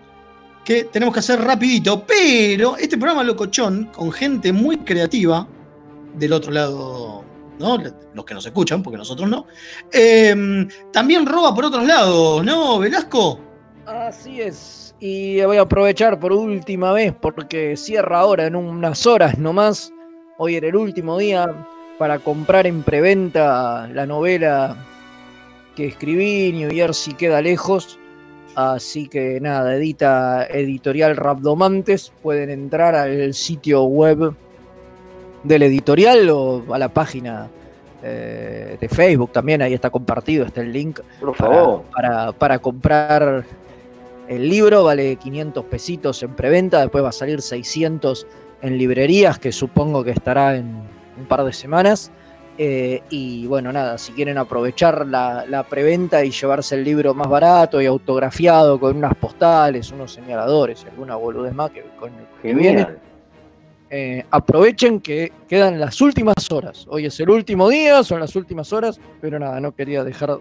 que 0.63 0.85
tenemos 0.85 1.13
que 1.13 1.19
hacer 1.19 1.41
rapidito, 1.41 2.05
pero 2.05 2.77
este 2.77 2.97
programa 2.97 3.23
Locochón, 3.23 3.85
con 3.85 4.11
gente 4.11 4.53
muy 4.53 4.77
creativa, 4.77 5.47
del 6.15 6.33
otro 6.33 6.51
lado, 6.51 7.23
¿no? 7.59 7.77
Los 8.13 8.25
que 8.25 8.33
nos 8.33 8.45
escuchan, 8.45 8.83
porque 8.83 8.97
nosotros 8.97 9.27
no, 9.27 9.47
em, 9.91 10.67
también 10.91 11.25
roba 11.25 11.55
por 11.55 11.65
otros 11.65 11.85
lados, 11.85 12.43
¿no, 12.45 12.79
Velasco? 12.79 13.39
Así 13.85 14.39
es. 14.39 14.95
Y 14.99 15.41
voy 15.41 15.57
a 15.57 15.61
aprovechar 15.61 16.19
por 16.19 16.31
última 16.31 16.93
vez, 16.93 17.13
porque 17.19 17.75
cierra 17.75 18.19
ahora 18.19 18.45
en 18.45 18.55
unas 18.55 19.05
horas 19.05 19.37
nomás. 19.37 19.91
Hoy 20.37 20.55
era 20.55 20.67
el 20.67 20.75
último 20.75 21.17
día 21.17 21.47
para 21.97 22.19
comprar 22.19 22.67
en 22.67 22.83
preventa 22.83 23.87
la 23.93 24.05
novela 24.05 24.75
que 25.75 25.85
escribí, 25.85 26.51
New 26.53 26.71
Jersey 26.71 27.13
queda 27.13 27.41
lejos. 27.41 27.99
Así 28.55 29.07
que 29.07 29.39
nada, 29.41 29.75
edita 29.75 30.45
editorial 30.45 31.15
Rabdomantes. 31.15 32.11
Pueden 32.21 32.49
entrar 32.49 32.95
al 32.95 33.33
sitio 33.33 33.83
web 33.83 34.33
del 35.43 35.63
editorial 35.63 36.29
o 36.29 36.63
a 36.71 36.77
la 36.77 36.89
página 36.89 37.49
eh, 38.03 38.77
de 38.79 38.89
Facebook 38.89 39.31
también. 39.31 39.61
Ahí 39.61 39.73
está 39.73 39.89
compartido, 39.89 40.45
está 40.45 40.61
el 40.61 40.71
link. 40.71 40.99
Por 41.19 41.35
favor. 41.35 41.83
Para, 41.95 42.31
para, 42.31 42.59
comprar 42.59 43.43
el 44.27 44.49
libro. 44.49 44.83
Vale 44.83 45.15
500 45.15 45.65
pesitos 45.65 46.21
en 46.21 46.35
preventa. 46.35 46.79
Después 46.81 47.03
va 47.03 47.09
a 47.09 47.13
salir 47.13 47.41
600 47.41 48.27
en 48.61 48.77
librerías, 48.77 49.39
que 49.39 49.51
supongo 49.51 50.03
que 50.03 50.11
estará 50.11 50.55
en, 50.55 50.92
un 51.17 51.25
par 51.25 51.43
de 51.43 51.53
semanas. 51.53 52.11
Eh, 52.57 53.01
y 53.09 53.47
bueno, 53.47 53.71
nada, 53.71 53.97
si 53.97 54.11
quieren 54.11 54.37
aprovechar 54.37 55.07
la, 55.07 55.65
preventa 55.67 56.23
y 56.23 56.29
llevarse 56.29 56.75
el 56.75 56.83
libro 56.83 57.13
más 57.15 57.27
barato 57.27 57.81
y 57.81 57.87
autografiado 57.87 58.79
con 58.79 58.95
unas 58.95 59.15
postales, 59.15 59.91
unos 59.91 60.13
señaladores 60.13 60.83
y 60.85 60.89
alguna 60.89 61.15
boludez 61.15 61.53
más 61.53 61.71
que, 61.71 61.81
con, 61.99 62.11
que 62.43 62.53
viene, 62.53 62.87
eh, 63.89 64.23
aprovechen 64.29 64.99
que 64.99 65.31
quedan 65.47 65.79
las 65.79 65.99
últimas 65.99 66.51
horas. 66.51 66.85
Hoy 66.89 67.07
es 67.07 67.19
el 67.19 67.29
último 67.31 67.69
día, 67.69 68.03
son 68.03 68.19
las 68.19 68.35
últimas 68.35 68.71
horas, 68.71 68.99
pero 69.19 69.39
nada, 69.39 69.59
no 69.59 69.71
quería 69.73 70.03
dejar 70.03 70.37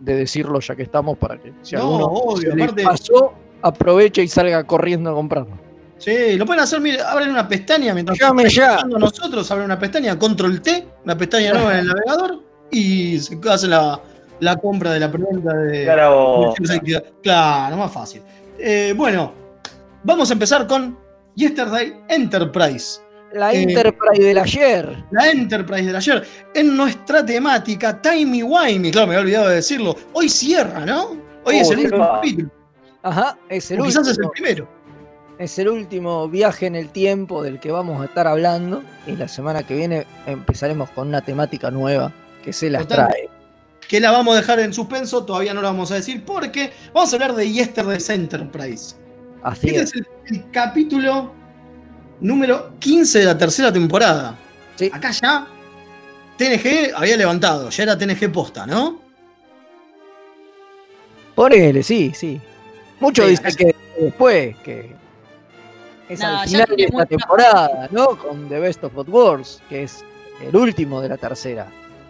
de 0.00 0.14
decirlo 0.16 0.58
ya 0.58 0.74
que 0.74 0.82
estamos 0.82 1.16
para 1.16 1.38
que 1.38 1.52
si 1.62 1.76
No, 1.76 1.82
alguno 1.82 2.06
obvio, 2.06 2.50
se 2.50 2.56
le 2.56 2.64
aparte- 2.64 2.82
pasó, 2.82 3.34
aproveche 3.62 4.22
y 4.22 4.28
salga 4.28 4.64
corriendo 4.64 5.10
a 5.10 5.14
comprarlo. 5.14 5.63
Sí, 6.04 6.36
lo 6.36 6.44
pueden 6.44 6.62
hacer, 6.62 6.80
mire, 6.80 7.00
abren 7.00 7.30
una 7.30 7.48
pestaña 7.48 7.94
mientras 7.94 8.18
Llame 8.18 8.48
ya. 8.50 8.82
nosotros, 8.84 9.50
abren 9.50 9.64
una 9.66 9.78
pestaña, 9.78 10.18
control 10.18 10.60
T, 10.60 10.86
una 11.04 11.16
pestaña 11.16 11.52
nueva 11.54 11.72
en 11.72 11.78
el 11.80 11.86
navegador 11.86 12.42
y 12.70 13.18
se 13.18 13.38
hace 13.48 13.68
la, 13.68 13.98
la 14.40 14.56
compra 14.56 14.92
de 14.92 15.00
la 15.00 15.10
preventa 15.10 15.54
de. 15.54 15.84
Claro. 15.84 16.52
Claro, 17.22 17.76
más 17.76 17.92
fácil. 17.92 18.22
Eh, 18.58 18.92
bueno, 18.96 19.32
vamos 20.02 20.28
a 20.28 20.32
empezar 20.34 20.66
con 20.66 20.98
Yesterday 21.36 21.94
Enterprise. 22.08 23.00
La 23.32 23.52
Eh, 23.52 23.62
Enterprise 23.62 24.22
del 24.22 24.38
ayer. 24.38 25.04
La 25.10 25.30
Enterprise 25.30 25.86
del 25.86 25.96
ayer. 25.96 26.24
En 26.54 26.76
nuestra 26.76 27.24
temática, 27.24 28.00
Timey 28.00 28.42
Wimey, 28.42 28.90
claro, 28.92 29.06
me 29.08 29.14
había 29.14 29.24
olvidado 29.24 29.48
de 29.48 29.54
decirlo. 29.56 29.96
Hoy 30.12 30.28
cierra, 30.28 30.84
¿no? 30.84 31.10
Hoy 31.44 31.56
Oh, 31.56 31.60
es 31.62 31.70
el 31.70 31.78
sí, 31.78 31.84
último 31.86 32.08
capítulo. 32.12 32.50
Ajá, 33.02 33.36
es 33.48 33.70
el 33.70 33.80
O 33.80 33.84
quizás 33.84 34.06
es 34.08 34.18
el 34.18 34.24
último. 34.24 34.30
primero. 34.32 34.68
Es 35.38 35.58
el 35.58 35.68
último 35.68 36.28
viaje 36.28 36.66
en 36.66 36.76
el 36.76 36.90
tiempo 36.90 37.42
del 37.42 37.58
que 37.58 37.72
vamos 37.72 38.00
a 38.00 38.04
estar 38.04 38.26
hablando. 38.26 38.82
Y 39.06 39.12
la 39.16 39.26
semana 39.28 39.62
que 39.64 39.74
viene 39.74 40.06
empezaremos 40.26 40.90
con 40.90 41.08
una 41.08 41.22
temática 41.22 41.70
nueva 41.70 42.12
que 42.44 42.52
se 42.52 42.70
las 42.70 42.82
Total. 42.86 43.08
trae. 43.08 43.28
Que 43.88 44.00
la 44.00 44.10
vamos 44.12 44.34
a 44.34 44.40
dejar 44.40 44.60
en 44.60 44.72
suspenso, 44.72 45.24
todavía 45.24 45.52
no 45.52 45.60
la 45.60 45.68
vamos 45.68 45.90
a 45.90 45.96
decir, 45.96 46.24
porque 46.24 46.72
vamos 46.94 47.12
a 47.12 47.16
hablar 47.16 47.34
de 47.34 47.50
Yesterday's 47.52 48.08
Enterprise. 48.08 48.94
Así 49.42 49.68
Este 49.68 49.80
es. 49.82 49.88
es 49.90 49.94
el, 49.96 50.06
el 50.36 50.50
capítulo 50.50 51.32
número 52.20 52.72
15 52.78 53.18
de 53.18 53.24
la 53.26 53.36
tercera 53.36 53.72
temporada. 53.72 54.36
Sí. 54.76 54.90
Acá 54.92 55.10
ya 55.10 55.46
TNG 56.38 56.94
había 56.96 57.16
levantado, 57.16 57.68
ya 57.68 57.82
era 57.82 57.98
TNG 57.98 58.32
posta, 58.32 58.66
¿no? 58.66 59.00
Ponele, 61.34 61.82
sí, 61.82 62.12
sí. 62.14 62.40
Muchos 63.00 63.26
Sí, 63.26 63.30
dicen 63.32 63.54
que 63.56 63.74
después, 64.00 64.56
que 64.58 64.94
es 66.08 66.20
No, 66.20 66.40
al 66.40 66.48
final 66.48 66.66
de 66.76 66.84
esta 66.84 67.06
temporada, 67.06 67.88
¿no? 67.90 68.18
Con 68.18 68.48
The 68.48 68.60
Best 68.60 68.84
of 68.84 68.94
Both 68.94 69.08
Worlds, 69.08 69.62
que 69.68 69.84
es 69.84 70.04
el 70.40 70.54
último 70.56 71.00
de 71.00 71.08
la 71.08 71.16
tercera. 71.16 71.66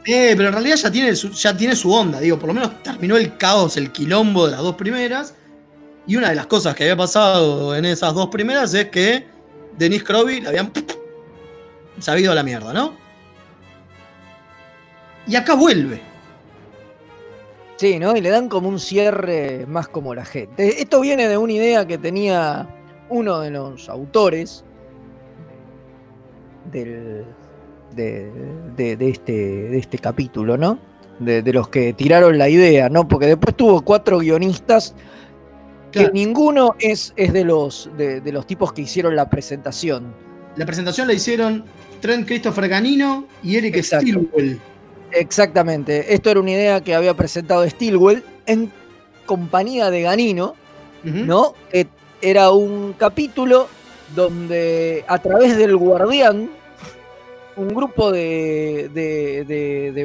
Eh, 0.06 0.34
pero 0.36 0.48
en 0.48 0.52
realidad 0.52 0.76
ya 0.76 0.90
tiene, 0.90 1.16
su, 1.16 1.30
ya 1.30 1.56
tiene 1.56 1.74
su 1.74 1.90
onda, 1.92 2.20
digo, 2.20 2.38
por 2.38 2.48
lo 2.48 2.54
menos 2.54 2.82
terminó 2.82 3.16
el 3.16 3.36
caos, 3.36 3.76
el 3.76 3.90
quilombo 3.90 4.46
de 4.46 4.52
las 4.52 4.60
dos 4.60 4.74
primeras. 4.74 5.34
Y 6.06 6.16
una 6.16 6.28
de 6.28 6.34
las 6.34 6.46
cosas 6.46 6.74
que 6.74 6.84
había 6.84 6.96
pasado 6.96 7.74
en 7.74 7.86
esas 7.86 8.12
dos 8.12 8.28
primeras 8.28 8.74
es 8.74 8.90
que 8.90 9.26
Denise 9.78 10.04
Crowley 10.04 10.42
la 10.42 10.50
habían 10.50 10.70
sabido 11.98 12.32
a 12.32 12.34
la 12.34 12.42
mierda, 12.42 12.72
¿no? 12.74 12.94
Y 15.26 15.36
acá 15.36 15.54
vuelve. 15.54 16.02
Sí, 17.76 17.98
¿no? 17.98 18.14
Y 18.14 18.20
le 18.20 18.28
dan 18.28 18.48
como 18.48 18.68
un 18.68 18.78
cierre 18.78 19.64
más 19.66 19.88
como 19.88 20.14
la 20.14 20.24
gente. 20.24 20.80
Esto 20.80 21.00
viene 21.00 21.28
de 21.28 21.38
una 21.38 21.52
idea 21.54 21.86
que 21.86 21.96
tenía 21.96 22.68
uno 23.14 23.40
de 23.40 23.50
los 23.50 23.88
autores 23.88 24.64
del, 26.72 27.24
de, 27.94 28.30
de- 28.76 28.96
de 28.96 29.08
este, 29.08 29.32
de 29.32 29.78
este 29.78 29.98
capítulo, 29.98 30.56
¿no? 30.56 30.78
De, 31.20 31.42
de 31.42 31.52
los 31.52 31.68
que 31.68 31.92
tiraron 31.92 32.38
la 32.38 32.48
idea, 32.48 32.88
¿no? 32.88 33.06
Porque 33.06 33.26
después 33.26 33.54
tuvo 33.56 33.82
cuatro 33.82 34.18
guionistas 34.18 34.94
que 35.92 36.00
Claro. 36.00 36.12
ninguno 36.14 36.74
es, 36.80 37.12
es 37.16 37.32
de, 37.32 37.44
los, 37.44 37.88
de, 37.96 38.20
de 38.20 38.32
los 38.32 38.46
tipos 38.46 38.72
que 38.72 38.82
hicieron 38.82 39.14
la 39.14 39.30
presentación. 39.30 40.12
La 40.56 40.66
presentación 40.66 41.06
la 41.06 41.12
hicieron 41.14 41.64
Trent 42.00 42.26
Christopher 42.26 42.68
Ganino 42.68 43.26
y 43.44 43.56
Eric 43.56 43.76
Exacto. 43.76 44.06
Stilwell. 44.06 44.58
Exactamente. 45.12 46.12
Esto 46.12 46.30
era 46.30 46.40
una 46.40 46.50
idea 46.50 46.80
que 46.82 46.96
había 46.96 47.14
presentado 47.14 47.68
Stilwell 47.70 48.24
en 48.46 48.72
compañía 49.24 49.90
de 49.90 50.02
Ganino. 50.02 50.54
¿no? 51.04 51.52
Que 51.70 51.86
era 52.24 52.50
un 52.52 52.94
capítulo 52.94 53.68
donde 54.14 55.04
a 55.06 55.18
través 55.18 55.58
del 55.58 55.76
guardián, 55.76 56.48
un 57.56 57.68
grupo 57.68 58.10
de, 58.10 58.88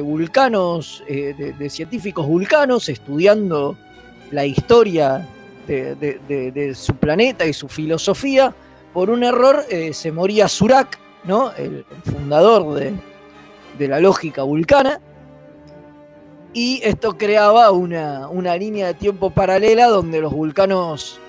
vulcanos, 0.04 1.02
eh, 1.08 1.54
de, 1.58 1.70
científicos 1.70 2.26
vulcanos, 2.26 2.90
estudiando 2.90 3.76
la 4.30 4.44
historia 4.44 5.26
de, 5.66 6.72
su 6.74 6.94
planeta 6.96 7.46
y 7.46 7.54
su 7.54 7.68
filosofía, 7.68 8.54
por 8.92 9.08
un 9.08 9.24
error 9.24 9.64
eh, 9.70 9.94
se 9.94 10.12
moría 10.12 10.46
Surak, 10.46 10.98
¿no? 11.24 11.52
el, 11.56 11.86
fundador 12.04 12.74
de, 12.74 12.92
de 13.78 13.88
la 13.88 13.98
lógica 13.98 14.42
vulcana. 14.42 15.00
Y 16.52 16.80
esto 16.82 17.16
creaba 17.16 17.70
una, 17.70 18.28
una 18.28 18.56
línea 18.56 18.88
de 18.88 18.94
tiempo 18.94 19.30
paralela 19.30 19.86
donde 19.86 20.20
los 20.20 20.32
vulcanos 20.32 21.20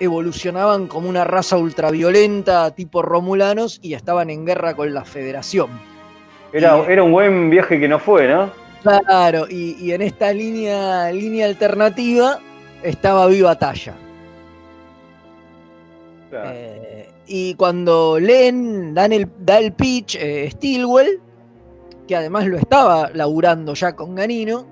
evolucionaban 0.00 0.88
como 0.88 1.08
una 1.08 1.24
raza 1.24 1.56
ultraviolenta 1.58 2.74
tipo 2.74 3.02
romulanos 3.02 3.78
y 3.82 3.94
estaban 3.94 4.30
en 4.30 4.44
guerra 4.44 4.74
con 4.74 4.92
la 4.92 5.04
Federación. 5.04 5.68
Era, 6.52 6.84
era 6.88 7.02
un 7.04 7.12
buen 7.12 7.50
viaje 7.50 7.78
que 7.78 7.86
no 7.86 8.00
fue, 8.00 8.26
¿no? 8.26 8.50
Claro, 8.82 9.46
y, 9.48 9.76
y 9.78 9.92
en 9.92 10.02
esta 10.02 10.32
línea, 10.32 11.12
línea 11.12 11.46
alternativa 11.46 12.40
estaba 12.82 13.26
Viva 13.26 13.56
Talla. 13.56 13.94
Claro. 16.30 16.50
Eh, 16.52 17.08
y 17.26 17.54
cuando 17.54 18.18
leen, 18.18 18.94
dan 18.94 19.12
el, 19.12 19.28
da 19.38 19.58
el 19.58 19.72
pitch 19.72 20.16
eh, 20.16 20.50
Stilwell, 20.50 21.20
que 22.08 22.16
además 22.16 22.46
lo 22.46 22.56
estaba 22.56 23.10
laburando 23.12 23.74
ya 23.74 23.94
con 23.94 24.14
Ganino, 24.14 24.66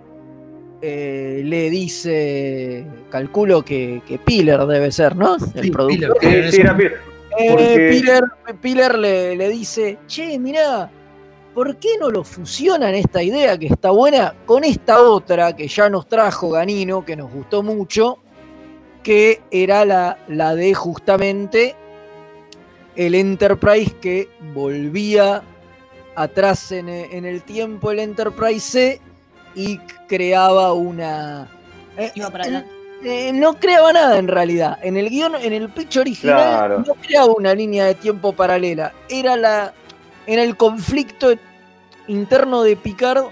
eh, 0.81 1.43
le 1.45 1.71
dice, 1.71 2.87
calculo 3.11 3.65
que, 3.65 4.03
que 4.07 4.19
Piller 4.19 4.61
debe 4.67 4.93
ser, 4.93 5.17
¿no? 5.17 5.37
El 5.55 5.65
Sí, 5.65 5.71
productor. 5.71 6.19
Piller. 6.19 6.45
Sí, 6.51 6.53
sí, 6.57 6.61
era 6.61 6.77
Piller. 6.77 7.01
Eh, 7.39 7.51
Porque- 7.51 7.89
Piller, 7.91 8.25
Piller 8.61 8.99
le, 8.99 9.37
le 9.37 9.49
dice, 9.49 9.99
che, 10.07 10.39
mirá, 10.39 10.91
¿por 11.55 11.77
qué 11.77 11.91
no 12.01 12.11
lo 12.11 12.25
fusionan 12.25 12.95
esta 12.95 13.23
idea 13.23 13.59
que 13.59 13.67
está 13.67 13.91
buena 13.91 14.35
con 14.47 14.65
esta 14.65 15.03
otra 15.03 15.55
que 15.55 15.69
ya 15.69 15.89
nos 15.89 16.07
trajo 16.09 16.51
Ganino, 16.51 17.05
que 17.05 17.17
nos 17.17 17.33
gustó 17.33 17.63
mucho, 17.63 18.19
que 19.03 19.41
era 19.51 19.85
la, 19.85 20.19
la 20.29 20.55
de 20.55 20.75
justamente 20.75 21.75
el 22.97 23.15
Enterprise 23.15 23.95
que 24.01 24.29
volvía 24.55 25.43
atrás 26.17 26.73
en, 26.73 26.89
en 26.89 27.25
el 27.25 27.43
tiempo, 27.43 27.91
el 27.93 28.01
Enterprise 28.01 28.61
C, 28.61 29.01
y 29.55 29.79
creaba 30.09 30.73
una... 30.73 31.49
eh, 31.97 32.13
Iba 32.15 32.31
para 32.31 32.45
el- 32.47 32.57
adelante. 32.57 32.75
eh, 33.29 33.33
no 33.33 33.55
creaba 33.55 33.93
nada 33.93 34.19
en 34.19 34.29
realidad. 34.29 34.79
En 34.83 34.97
el 34.97 35.09
guion, 35.11 35.35
en 35.37 35.53
el 35.53 35.69
pitch 35.69 35.97
original, 35.99 36.37
Claro. 36.37 36.79
no 36.87 36.95
creaba 36.95 37.33
una 37.33 37.55
línea 37.55 37.87
de 37.87 37.95
tiempo 37.95 38.33
paralela. 38.33 38.93
Era 39.09 39.37
la. 39.37 39.73
Era 40.27 40.43
el 40.43 40.57
conflicto 40.57 41.33
interno 42.07 42.63
de 42.63 42.77
Picard 42.77 43.25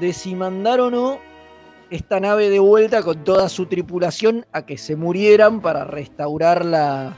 de 0.00 0.12
si 0.12 0.34
mandar 0.34 0.80
o 0.80 0.90
no 0.90 1.18
esta 1.90 2.20
nave 2.20 2.50
de 2.50 2.58
vuelta 2.58 3.02
con 3.02 3.24
toda 3.24 3.48
su 3.48 3.66
tripulación 3.66 4.44
a 4.52 4.64
que 4.66 4.76
se 4.78 4.96
murieran 4.96 5.60
para 5.60 5.84
restaurarla. 5.84 7.14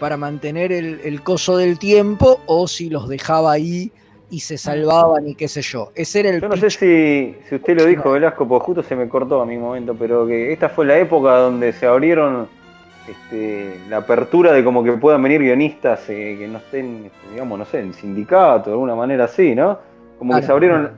para 0.00 0.16
mantener 0.16 0.70
el, 0.72 1.00
el 1.02 1.22
coso 1.24 1.56
del 1.56 1.78
tiempo, 1.78 2.40
o 2.46 2.68
si 2.68 2.88
los 2.88 3.08
dejaba 3.08 3.50
ahí 3.52 3.90
y 4.30 4.40
se 4.40 4.58
salvaban 4.58 5.26
y 5.26 5.34
qué 5.34 5.48
sé 5.48 5.62
yo. 5.62 5.90
Ese 5.94 6.20
era 6.20 6.28
el 6.30 6.40
Yo 6.40 6.48
no 6.48 6.56
sé 6.56 6.70
si, 6.70 7.34
si 7.48 7.54
usted 7.54 7.76
lo 7.78 7.84
dijo, 7.86 8.12
Velasco, 8.12 8.46
porque 8.46 8.66
justo 8.66 8.82
se 8.82 8.94
me 8.96 9.08
cortó 9.08 9.40
a 9.40 9.46
mi 9.46 9.56
momento, 9.56 9.94
pero 9.98 10.26
que 10.26 10.52
esta 10.52 10.68
fue 10.68 10.84
la 10.86 10.98
época 10.98 11.36
donde 11.38 11.72
se 11.72 11.86
abrieron 11.86 12.48
este, 13.08 13.80
la 13.88 13.98
apertura 13.98 14.52
de 14.52 14.62
como 14.62 14.84
que 14.84 14.92
puedan 14.92 15.22
venir 15.22 15.40
guionistas 15.40 16.08
eh, 16.10 16.36
que 16.38 16.46
no 16.46 16.58
estén, 16.58 17.06
este, 17.06 17.30
digamos, 17.32 17.58
no 17.58 17.64
sé, 17.64 17.80
en 17.80 17.94
sindicato, 17.94 18.70
de 18.70 18.74
alguna 18.74 18.94
manera 18.94 19.24
así, 19.24 19.54
¿no? 19.54 19.78
Como 20.18 20.34
que 20.34 20.42
se 20.42 20.52
abrieron, 20.52 20.90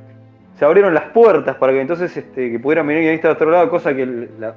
se 0.58 0.64
abrieron 0.64 0.92
las 0.92 1.04
puertas 1.10 1.56
para 1.56 1.72
que 1.72 1.80
entonces 1.80 2.16
este, 2.16 2.50
que 2.50 2.58
pudieran 2.58 2.86
venir 2.86 3.02
guionistas 3.02 3.28
de 3.28 3.32
otro 3.34 3.50
lado, 3.50 3.70
cosa 3.70 3.94
que 3.94 4.06
la- 4.38 4.54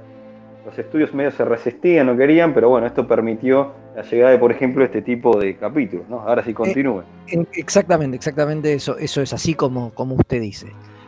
los 0.65 0.77
estudios 0.79 1.13
medio 1.13 1.31
se 1.31 1.43
resistían, 1.43 2.07
no 2.07 2.15
querían, 2.17 2.53
pero 2.53 2.69
bueno, 2.69 2.87
esto 2.87 3.05
permitió 3.07 3.73
la 3.95 4.01
llegada 4.03 4.31
de, 4.31 4.37
por 4.39 4.51
ejemplo, 4.51 4.83
este 4.85 5.01
tipo 5.01 5.37
de 5.37 5.57
capítulos, 5.57 6.07
¿no? 6.09 6.21
Ahora 6.21 6.43
sí 6.43 6.53
continúe. 6.53 7.03
En- 7.27 7.47
Exactamente, 7.53 8.15
exactamente 8.15 8.73
eso, 8.73 8.97
eso 8.97 9.21
es 9.21 9.33
así 9.33 9.53
como, 9.53 9.93
como 9.93 10.15
usted 10.15 10.39
dice. 10.41 10.67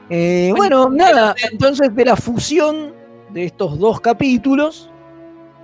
Eh, 0.10 0.54
bueno, 0.56 0.90
nada, 0.90 1.34
entonces 1.52 1.96
de 1.96 2.06
la 2.06 2.16
fusión 2.16 2.94
de 3.32 3.46
estos 3.46 3.80
dos 3.80 4.02
capítulos, 4.02 4.92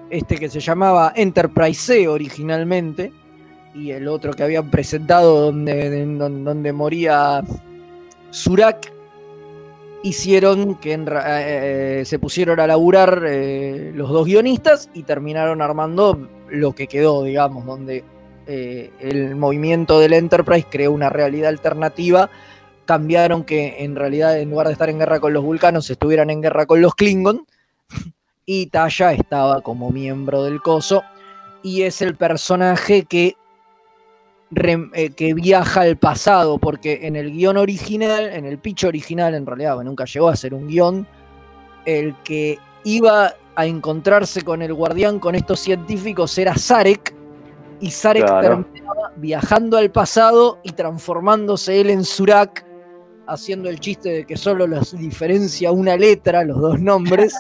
este 0.10 0.38
que 0.38 0.50
se 0.50 0.60
llamaba 0.60 1.14
Enterprise 1.16 1.80
C 1.82 2.08
originalmente, 2.08 3.12
y 3.76 3.92
el 3.92 4.08
otro 4.08 4.34
que 4.34 4.44
habían 4.44 4.70
presentado 4.72 5.42
donde, 5.42 5.90
de- 5.90 6.06
don- 6.06 6.44
donde 6.44 6.74
moría 6.74 7.42
Surak, 8.32 8.92
hicieron 10.04 10.76
que 10.76 10.94
en 10.94 11.06
ra- 11.06 11.42
eh, 11.42 12.04
se 12.06 12.20
pusieron 12.20 12.60
a 12.60 12.68
laburar 12.68 13.24
eh, 13.28 13.92
los 13.94 14.10
dos 14.10 14.26
guionistas 14.26 14.90
y 14.94 15.04
terminaron 15.04 15.62
armando 15.62 16.28
lo 16.50 16.74
que 16.74 16.88
quedó, 16.88 17.24
digamos, 17.24 17.66
donde 17.66 18.04
eh, 18.48 18.92
el 19.00 19.36
movimiento 19.36 20.00
del 20.00 20.14
Enterprise 20.14 20.68
creó 20.70 20.92
una 20.92 21.10
realidad 21.10 21.50
alternativa 21.50 22.30
cambiaron 22.86 23.46
que 23.46 23.84
en 23.86 23.96
realidad 23.96 24.38
en 24.40 24.50
lugar 24.50 24.68
de 24.68 24.74
estar 24.74 24.90
en 24.90 25.00
guerra 25.00 25.20
con 25.20 25.32
los 25.32 25.44
vulcanos 25.44 25.90
estuvieran 25.90 26.30
en 26.30 26.42
guerra 26.42 26.66
con 26.66 26.82
los 26.82 26.96
Klingon. 26.96 27.46
Y 28.44 28.66
Taya 28.66 29.14
estaba 29.14 29.62
como 29.62 29.92
miembro 29.92 30.44
del 30.44 30.62
coso 30.62 31.04
y 31.62 31.84
es 31.84 32.02
el 32.02 32.16
personaje 32.18 33.06
que, 33.06 33.36
rem- 34.52 34.92
eh, 34.94 35.12
que 35.12 35.34
viaja 35.34 35.82
al 35.82 35.98
pasado, 35.98 36.58
porque 36.58 37.00
en 37.04 37.16
el 37.16 37.32
guion 37.32 37.58
original, 37.58 38.26
en 38.32 38.46
el 38.46 38.58
pitch 38.60 38.84
original 38.86 39.34
en 39.36 39.46
realidad, 39.46 39.76
bueno, 39.76 39.90
nunca 39.92 40.06
llegó 40.06 40.30
a 40.30 40.36
ser 40.36 40.54
un 40.54 40.68
guion, 40.68 41.08
el 41.86 42.16
que 42.24 42.60
iba 42.84 43.34
a 43.56 43.66
encontrarse 43.66 44.44
con 44.44 44.62
el 44.62 44.74
guardián, 44.74 45.20
con 45.20 45.36
estos 45.36 45.60
científicos, 45.60 46.38
era 46.38 46.56
Sarek, 46.56 47.14
y 47.80 47.90
Claro. 47.90 48.64
terminaba 48.66 49.12
viajando 49.18 49.78
al 49.78 49.90
pasado 49.92 50.60
y 50.64 50.72
transformándose 50.74 51.82
él 51.82 51.90
en 51.90 52.04
Surak, 52.04 52.64
haciendo 53.28 53.70
el 53.70 53.80
chiste 53.80 54.10
de 54.10 54.26
que 54.26 54.38
solo 54.38 54.68
los 54.68 54.96
diferencia 54.98 55.72
una 55.72 55.98
letra, 55.98 56.44
los 56.44 56.60
dos 56.60 56.80
nombres, 56.80 57.34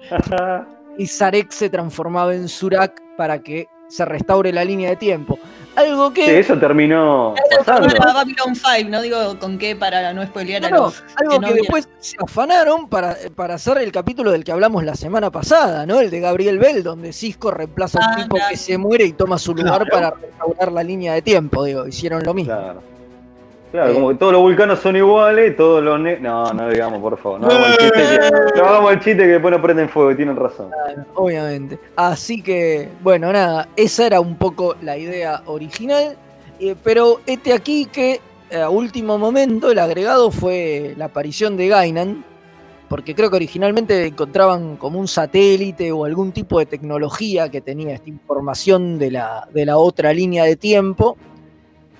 y 0.98 1.06
Sarek 1.06 1.50
se 1.50 1.70
transformaba 1.70 2.34
en 2.34 2.48
Surak 2.48 3.00
para 3.16 3.38
que 3.38 3.66
se 3.88 4.04
restaure 4.04 4.52
la 4.52 4.64
línea 4.64 4.90
de 4.90 4.96
tiempo. 4.96 5.38
Algo 5.76 6.08
Sí, 6.08 6.14
que, 6.14 6.38
eso 6.38 6.58
terminó 6.58 7.34
pasando. 7.58 7.88
Babylon 8.02 8.54
5, 8.56 8.88
no 8.90 9.02
digo 9.02 9.38
con 9.38 9.58
qué 9.58 9.76
para 9.76 10.14
no 10.14 10.24
spoilear 10.24 10.64
a 10.64 10.70
no, 10.70 10.76
los 10.84 11.04
algo 11.16 11.32
que 11.32 11.38
no 11.40 11.48
que 11.48 11.54
después 11.54 11.88
se 11.98 12.16
afanaron 12.22 12.88
para, 12.88 13.14
para 13.34 13.54
hacer 13.56 13.76
el 13.78 13.92
capítulo 13.92 14.30
del 14.32 14.42
que 14.42 14.52
hablamos 14.52 14.84
la 14.84 14.94
semana 14.94 15.30
pasada, 15.30 15.84
¿no? 15.84 16.00
El 16.00 16.10
de 16.10 16.20
Gabriel 16.20 16.58
Bell, 16.58 16.82
donde 16.82 17.12
Cisco 17.12 17.50
reemplaza 17.50 17.98
a 17.98 18.06
un 18.08 18.12
Ah, 18.14 18.16
tipo 18.22 18.36
claro. 18.36 18.50
que 18.50 18.56
se 18.56 18.78
muere 18.78 19.04
y 19.04 19.12
toma 19.12 19.38
su 19.38 19.54
lugar 19.54 19.86
Claro. 19.86 19.90
para 19.90 20.10
restaurar 20.12 20.72
la 20.72 20.82
línea 20.82 21.12
de 21.12 21.20
tiempo, 21.20 21.64
digo, 21.64 21.86
hicieron 21.86 22.22
lo 22.24 22.32
mismo. 22.32 22.54
Claro. 22.54 22.95
Claro, 23.76 23.92
como 23.94 24.08
que 24.08 24.14
todos 24.14 24.32
los 24.32 24.40
vulcanos 24.42 24.78
son 24.80 24.96
iguales, 24.96 25.54
todos 25.56 25.82
los 25.82 26.00
ne- 26.00 26.18
No, 26.18 26.50
no 26.52 26.68
digamos, 26.70 27.00
por 27.00 27.18
favor. 27.18 27.40
No 27.40 27.46
hagamos 27.48 27.68
el 27.68 27.76
chiste 27.78 28.00
que, 28.02 28.58
no 28.60 28.64
hagamos 28.66 28.92
el 28.92 29.00
chiste 29.00 29.22
que 29.22 29.28
después 29.28 29.52
no 29.52 29.62
prenden 29.62 29.88
fuego, 29.90 30.16
tienen 30.16 30.36
razón. 30.36 30.70
obviamente. 31.14 31.78
Así 31.94 32.40
que, 32.42 32.88
bueno, 33.02 33.32
nada, 33.32 33.68
esa 33.76 34.06
era 34.06 34.20
un 34.20 34.36
poco 34.36 34.76
la 34.80 34.96
idea 34.96 35.42
original, 35.46 36.16
eh, 36.58 36.74
pero 36.82 37.20
este 37.26 37.52
aquí 37.52 37.84
que 37.86 38.20
eh, 38.50 38.56
a 38.60 38.70
último 38.70 39.18
momento 39.18 39.70
el 39.70 39.78
agregado 39.78 40.30
fue 40.30 40.94
la 40.96 41.06
aparición 41.06 41.56
de 41.58 41.68
Gainan, 41.68 42.24
porque 42.88 43.14
creo 43.14 43.28
que 43.28 43.36
originalmente 43.36 44.06
encontraban 44.06 44.76
como 44.76 44.98
un 45.00 45.08
satélite 45.08 45.90
o 45.92 46.04
algún 46.04 46.32
tipo 46.32 46.58
de 46.60 46.66
tecnología 46.66 47.50
que 47.50 47.60
tenía 47.60 47.94
esta 47.94 48.08
información 48.08 48.98
de 48.98 49.10
la, 49.10 49.46
de 49.52 49.66
la 49.66 49.76
otra 49.76 50.12
línea 50.14 50.44
de 50.44 50.56
tiempo. 50.56 51.16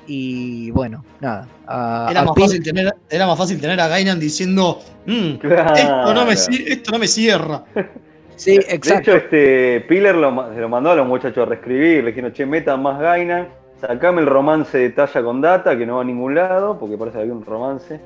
Y 0.06 0.70
bueno, 0.70 1.04
nada. 1.20 1.48
a- 1.66 2.08
Era 2.10 2.22
más, 2.24 2.34
Pin- 2.34 2.44
fácil 2.44 2.62
tener, 2.62 2.94
era 3.10 3.26
más 3.26 3.36
fácil 3.38 3.60
tener 3.60 3.80
a 3.80 3.88
Gainan 3.88 4.20
diciendo, 4.20 4.80
"Mm, 5.06 5.34
Claro. 5.36 5.74
esto, 5.74 6.14
no 6.14 6.24
me, 6.26 6.32
esto 6.32 6.90
no 6.92 6.98
me 6.98 7.08
cierra. 7.08 7.64
Sí, 8.38 8.58
De 8.58 8.66
exacto. 8.68 9.12
hecho, 9.12 9.16
este 9.16 9.80
Piller 9.88 10.14
lo, 10.14 10.52
se 10.52 10.60
lo 10.60 10.68
mandó 10.68 10.90
a 10.90 10.94
los 10.94 11.06
muchachos 11.08 11.38
a 11.38 11.48
reescribir. 11.48 12.04
Le 12.04 12.10
dijeron, 12.10 12.34
che, 12.34 12.44
metan 12.44 12.82
más 12.82 13.00
Gainan, 13.00 13.48
sacame 13.80 14.20
el 14.20 14.26
romance 14.26 14.76
de 14.76 14.90
Talla 14.90 15.22
con 15.22 15.40
Data, 15.40 15.74
que 15.78 15.86
no 15.86 15.96
va 15.96 16.02
a 16.02 16.04
ningún 16.04 16.34
lado, 16.34 16.78
porque 16.78 16.98
parece 16.98 17.16
que 17.16 17.22
había 17.22 17.32
un 17.32 17.46
romance. 17.46 17.98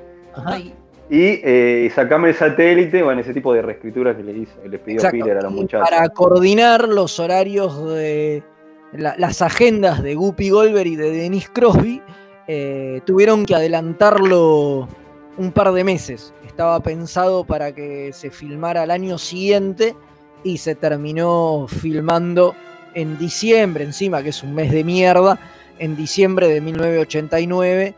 Ay, 0.47 0.73
Y, 1.11 1.41
eh, 1.43 1.91
sacame 1.93 2.29
el 2.29 2.37
satélite, 2.37 3.03
bueno, 3.03 3.21
ese 3.23 3.35
tipo 3.35 3.53
de 3.53 3.63
reescritura 3.63 4.17
que 4.17 4.23
le 4.23 4.31
hizo, 4.39 4.53
que 4.63 4.69
les 4.69 4.79
pidió 4.79 4.99
Exacto, 4.99 5.17
Piller 5.17 5.39
a 5.39 5.43
los 5.43 5.53
y 5.53 5.55
muchachos. 5.57 5.91
Para 5.91 6.09
coordinar 6.11 6.87
los 6.89 7.19
horarios 7.19 7.85
de 7.97 8.45
la- 8.93 9.15
las 9.19 9.43
agendas 9.43 10.03
de 10.03 10.15
Guppy 10.15 10.51
Goldberg 10.51 10.87
y 10.89 10.97
de 10.97 11.11
Dennis 11.11 11.49
Crosby, 11.49 12.03
eh, 12.47 13.01
tuvieron 13.07 13.45
que 13.45 13.55
adelantarlo 13.55 14.89
un 15.37 15.53
par 15.53 15.73
de 15.73 15.85
meses. 15.85 16.33
Estaba 16.47 16.81
pensado 16.81 17.45
para 17.45 17.73
que 17.73 18.13
se 18.13 18.31
filmara 18.31 18.83
al 18.83 18.91
año 18.91 19.19
siguiente 19.19 19.95
y 20.43 20.59
se 20.59 20.75
terminó 20.75 21.67
filmando 21.69 22.55
en 22.95 23.17
diciembre, 23.19 23.85
encima 23.85 24.23
que 24.23 24.31
es 24.31 24.43
un 24.43 24.55
mes 24.55 24.73
de 24.73 24.83
mierda, 24.85 25.39
en 25.79 25.97
diciembre 25.97 26.49
de 26.49 26.61
1989, 26.61 27.95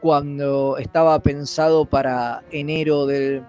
cuando 0.00 0.76
estaba 0.78 1.18
pensado 1.18 1.84
para 1.84 2.42
enero 2.52 3.06
del, 3.06 3.42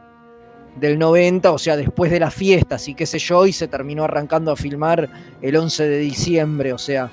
del 0.79 0.97
90, 0.99 1.51
o 1.51 1.57
sea, 1.57 1.75
después 1.75 2.11
de 2.11 2.19
las 2.19 2.33
fiestas 2.33 2.87
y 2.87 2.93
qué 2.93 3.05
sé 3.05 3.19
yo, 3.19 3.45
y 3.45 3.53
se 3.53 3.67
terminó 3.67 4.03
arrancando 4.03 4.51
a 4.51 4.55
filmar 4.55 5.09
el 5.41 5.55
11 5.55 5.87
de 5.87 5.97
diciembre, 5.99 6.73
o 6.73 6.77
sea, 6.77 7.09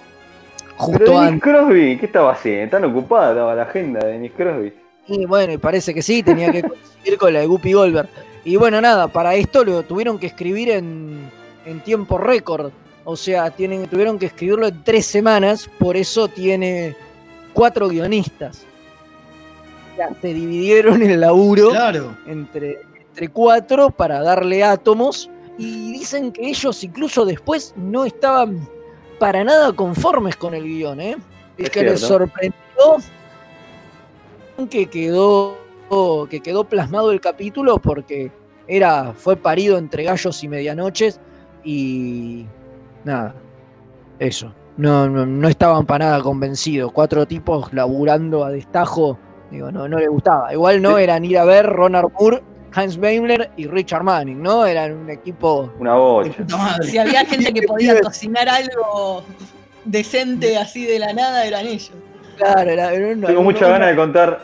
Pero 0.60 0.74
justo 0.76 1.04
Dennis 1.04 1.20
antes. 1.20 1.42
Crosby, 1.42 1.98
¿qué 1.98 2.06
estaba 2.06 2.32
haciendo? 2.32 2.70
Tan 2.70 2.84
ocupada 2.84 3.30
estaba 3.30 3.54
la 3.54 3.62
agenda 3.62 4.00
de 4.04 4.12
Dennis 4.12 4.32
Crosby. 4.36 4.72
Y 5.06 5.26
bueno, 5.26 5.52
y 5.52 5.58
parece 5.58 5.92
que 5.92 6.02
sí, 6.02 6.22
tenía 6.22 6.50
que 6.50 6.62
coincidir 6.62 7.18
con 7.18 7.32
la 7.32 7.40
de 7.40 7.46
Guppy 7.46 7.72
Goldberg. 7.72 8.08
Y 8.44 8.56
bueno, 8.56 8.80
nada, 8.80 9.08
para 9.08 9.34
esto 9.34 9.64
lo 9.64 9.82
tuvieron 9.82 10.18
que 10.18 10.26
escribir 10.26 10.70
en, 10.70 11.30
en 11.66 11.80
tiempo 11.80 12.18
récord. 12.18 12.70
O 13.04 13.16
sea, 13.16 13.50
tienen, 13.50 13.86
tuvieron 13.86 14.18
que 14.18 14.26
escribirlo 14.26 14.66
en 14.66 14.82
tres 14.82 15.04
semanas, 15.06 15.68
por 15.78 15.96
eso 15.96 16.28
tiene 16.28 16.96
cuatro 17.52 17.88
guionistas. 17.88 18.64
O 19.92 19.96
sea, 19.96 20.08
se 20.20 20.34
dividieron 20.34 21.02
el 21.02 21.20
laburo 21.20 21.70
Claro. 21.70 22.16
entre, 22.26 22.80
entre 23.14 23.28
cuatro 23.28 23.90
para 23.90 24.20
darle 24.20 24.64
átomos. 24.64 25.30
Y 25.56 25.92
dicen 25.92 26.32
que 26.32 26.48
ellos 26.48 26.82
incluso 26.82 27.24
después 27.24 27.74
no 27.76 28.04
estaban 28.04 28.68
para 29.20 29.44
nada 29.44 29.72
conformes 29.72 30.34
con 30.34 30.52
el 30.52 30.64
guion, 30.64 31.00
¿eh? 31.00 31.16
Es 31.56 31.66
Es 31.66 31.70
que 31.70 31.84
les 31.84 32.00
sorprendió 32.00 32.54
que 34.68 34.86
quedó, 34.86 35.56
que 36.28 36.40
quedó 36.40 36.64
plasmado 36.64 37.12
el 37.12 37.20
capítulo 37.20 37.78
porque 37.78 38.32
era, 38.66 39.12
fue 39.12 39.36
parido 39.36 39.78
entre 39.78 40.02
gallos 40.02 40.42
y 40.42 40.48
medianoches 40.48 41.20
y 41.62 42.46
nada, 43.04 43.36
eso. 44.18 44.52
No, 44.76 45.08
no, 45.08 45.24
no 45.24 45.48
estaban 45.48 45.86
para 45.86 46.06
nada 46.06 46.20
convencidos. 46.20 46.90
Cuatro 46.90 47.26
tipos 47.26 47.72
laburando 47.72 48.44
a 48.44 48.50
destajo. 48.50 49.16
Digo, 49.52 49.70
no, 49.70 49.86
no 49.86 49.98
les 49.98 50.08
gustaba. 50.08 50.52
Igual 50.52 50.82
no 50.82 50.98
eran 50.98 51.24
ir 51.24 51.38
a 51.38 51.44
ver 51.44 51.66
Ronald 51.66 52.10
Moore, 52.18 52.42
Hans 52.74 52.98
Beimler 52.98 53.50
y 53.56 53.66
Richard 53.66 54.02
Manning, 54.02 54.42
¿no? 54.42 54.66
Eran 54.66 54.92
un 54.92 55.10
equipo. 55.10 55.72
Una 55.78 55.94
bocha. 55.94 56.44
si 56.82 56.98
había 56.98 57.24
gente 57.24 57.52
que 57.52 57.62
podía 57.66 58.00
cocinar 58.00 58.48
algo 58.48 59.22
decente 59.84 60.56
así 60.58 60.84
de 60.86 60.98
la 60.98 61.12
nada, 61.12 61.44
eran 61.44 61.66
ellos. 61.66 61.92
Claro, 62.36 62.70
era, 62.70 62.92
era 62.92 63.08
una- 63.14 63.26
Tengo 63.28 63.42
muchas 63.42 63.62
una- 63.62 63.70
ganas 63.70 63.88
de 63.90 63.96
contar, 63.96 64.40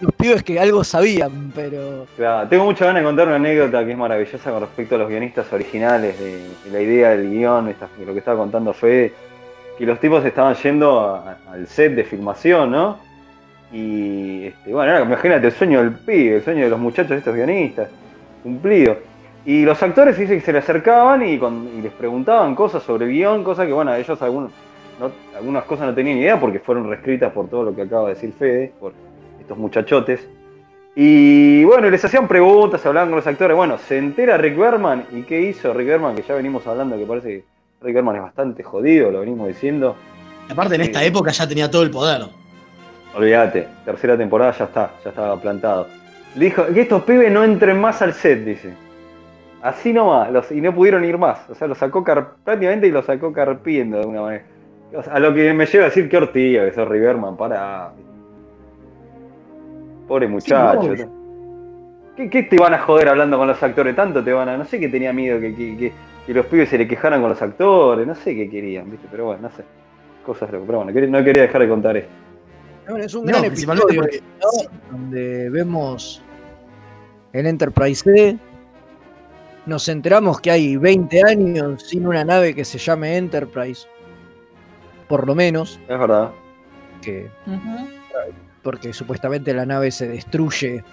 Los 0.00 0.12
pibes 0.14 0.42
que 0.42 0.58
algo 0.58 0.82
sabían, 0.84 1.52
pero. 1.54 2.06
claro, 2.16 2.48
tengo 2.48 2.64
muchas 2.64 2.86
ganas 2.88 3.02
de 3.02 3.06
contar 3.06 3.26
una 3.28 3.36
anécdota 3.36 3.84
que 3.84 3.92
es 3.92 3.98
maravillosa 3.98 4.50
con 4.50 4.60
respecto 4.60 4.94
a 4.94 4.98
los 4.98 5.08
guionistas 5.08 5.52
originales, 5.52 6.18
de, 6.18 6.48
de 6.64 6.70
la 6.72 6.80
idea 6.80 7.10
del 7.10 7.30
guion, 7.30 7.68
esta- 7.68 7.88
de 7.98 8.06
lo 8.06 8.12
que 8.12 8.18
estaba 8.20 8.38
contando 8.38 8.72
Fede, 8.72 9.12
que 9.76 9.84
los 9.86 10.00
tipos 10.00 10.24
estaban 10.24 10.54
yendo 10.56 11.00
a- 11.00 11.38
a- 11.48 11.52
al 11.52 11.66
set 11.68 11.94
de 11.94 12.04
filmación, 12.04 12.70
¿no? 12.72 12.98
Y 13.72 14.46
este, 14.46 14.72
bueno, 14.72 14.92
era, 14.92 15.02
imagínate 15.04 15.46
el 15.48 15.52
sueño 15.52 15.80
del 15.80 15.92
pibe, 15.92 16.36
el 16.36 16.42
sueño 16.44 16.64
de 16.64 16.70
los 16.70 16.78
muchachos 16.78 17.12
estos 17.12 17.34
guionistas, 17.34 17.88
cumplido. 18.42 18.96
Y 19.44 19.64
los 19.64 19.82
actores 19.82 20.16
dicen 20.18 20.38
que 20.38 20.44
se 20.44 20.52
le 20.52 20.58
acercaban 20.58 21.26
y, 21.26 21.38
con- 21.38 21.68
y 21.78 21.82
les 21.82 21.92
preguntaban 21.92 22.54
cosas 22.54 22.82
sobre 22.82 23.06
el 23.06 23.12
guion, 23.12 23.44
cosas 23.44 23.66
que, 23.66 23.72
bueno, 23.72 23.94
ellos 23.94 24.18
no- 24.20 24.50
algunas 25.36 25.64
cosas 25.64 25.86
no 25.86 25.94
tenían 25.94 26.18
idea 26.18 26.40
porque 26.40 26.58
fueron 26.58 26.88
reescritas 26.88 27.32
por 27.32 27.48
todo 27.48 27.62
lo 27.64 27.74
que 27.74 27.82
acaba 27.82 28.08
de 28.08 28.14
decir 28.14 28.32
Fede, 28.38 28.72
por 28.80 28.92
estos 29.40 29.56
muchachotes. 29.56 30.26
Y 30.96 31.62
bueno, 31.64 31.88
les 31.90 32.04
hacían 32.04 32.26
preguntas, 32.26 32.84
hablaban 32.84 33.10
con 33.10 33.16
los 33.16 33.26
actores. 33.26 33.56
Bueno, 33.56 33.78
se 33.78 33.98
entera 33.98 34.36
Rick 34.36 34.56
Berman 34.56 35.04
y 35.12 35.22
qué 35.22 35.40
hizo 35.42 35.72
Rick 35.72 35.86
Berman, 35.88 36.16
que 36.16 36.22
ya 36.22 36.34
venimos 36.34 36.66
hablando, 36.66 36.98
que 36.98 37.04
parece 37.06 37.28
que 37.28 37.44
Rick 37.82 37.94
Berman 37.94 38.16
es 38.16 38.22
bastante 38.22 38.62
jodido, 38.64 39.10
lo 39.10 39.20
venimos 39.20 39.46
diciendo. 39.46 39.94
Aparte, 40.50 40.74
en 40.74 40.80
esta 40.80 41.00
Sí. 41.00 41.06
época 41.06 41.30
ya 41.30 41.46
tenía 41.46 41.70
todo 41.70 41.82
el 41.84 41.90
poder. 41.90 42.22
Olvídate, 43.18 43.66
tercera 43.84 44.16
temporada 44.16 44.52
ya 44.52 44.64
está, 44.66 44.90
ya 45.02 45.10
estaba 45.10 45.36
plantado. 45.40 45.88
Le 46.36 46.44
dijo 46.44 46.64
que 46.66 46.82
estos 46.82 47.02
pibes 47.02 47.32
no 47.32 47.42
entren 47.42 47.80
más 47.80 48.00
al 48.00 48.12
set, 48.12 48.44
dice. 48.44 48.72
Así 49.60 49.92
nomás, 49.92 50.30
los, 50.30 50.52
y 50.52 50.60
no 50.60 50.72
pudieron 50.72 51.04
ir 51.04 51.18
más. 51.18 51.50
O 51.50 51.54
sea, 51.56 51.66
lo 51.66 51.74
sacó 51.74 52.04
car- 52.04 52.34
prácticamente 52.44 52.86
y 52.86 52.92
lo 52.92 53.02
sacó 53.02 53.32
carpiendo 53.32 53.96
de 53.96 54.02
alguna 54.02 54.22
manera. 54.22 54.44
O 54.94 55.02
sea, 55.02 55.14
a 55.14 55.18
lo 55.18 55.34
que 55.34 55.52
me 55.52 55.66
lleva 55.66 55.86
a 55.86 55.88
decir 55.88 56.08
que 56.08 56.16
Ortiga, 56.16 56.64
que 56.64 56.72
sos 56.72 56.86
Riverman, 56.86 57.36
para. 57.36 57.90
Pobre 60.06 60.26
muchacho. 60.28 60.80
¿Qué, 62.16 62.30
qué 62.30 62.42
te 62.44 62.56
van 62.56 62.74
a 62.74 62.78
joder 62.78 63.08
hablando 63.08 63.36
con 63.36 63.48
los 63.48 63.60
actores? 63.62 63.96
Tanto 63.96 64.22
te 64.22 64.32
van 64.32 64.48
a. 64.48 64.56
No 64.56 64.64
sé 64.64 64.78
qué 64.78 64.88
tenía 64.88 65.12
miedo 65.12 65.40
que, 65.40 65.54
que, 65.54 65.76
que- 65.76 65.92
que 66.26 66.34
los 66.34 66.44
pibes 66.46 66.68
se 66.68 66.76
le 66.76 66.86
quejaran 66.86 67.20
con 67.22 67.30
los 67.30 67.40
actores, 67.40 68.06
no 68.06 68.14
sé 68.14 68.34
qué 68.36 68.50
querían, 68.50 68.90
¿viste? 68.90 69.08
Pero 69.10 69.24
bueno, 69.24 69.42
no 69.42 69.50
sé. 69.50 69.64
Cosas 70.26 70.50
locas. 70.52 70.66
Pero 70.66 70.84
bueno, 70.84 71.08
no 71.18 71.24
quería 71.24 71.42
dejar 71.42 71.62
de 71.62 71.68
contar 71.68 71.96
esto. 71.96 72.10
Es 72.96 73.14
un 73.14 73.26
No, 73.26 73.32
gran 73.32 73.44
episodio, 73.44 74.00
porque. 74.00 74.22
¿no? 74.40 74.70
donde 74.90 75.50
vemos 75.50 76.22
el 77.32 77.46
Enterprise 77.46 78.02
C. 78.02 78.38
Nos 79.66 79.88
enteramos 79.88 80.40
que 80.40 80.50
hay 80.50 80.76
20 80.76 81.22
años 81.24 81.82
sin 81.82 82.06
una 82.06 82.24
nave 82.24 82.54
que 82.54 82.64
se 82.64 82.78
llame 82.78 83.16
Enterprise. 83.18 83.86
Por 85.08 85.26
lo 85.26 85.34
menos. 85.34 85.78
Es 85.88 85.98
verdad. 85.98 86.30
Que 87.02 87.30
porque 88.62 88.92
supuestamente 88.92 89.54
la 89.54 89.64
nave 89.64 89.90
se 89.90 90.08
destruye 90.08 90.84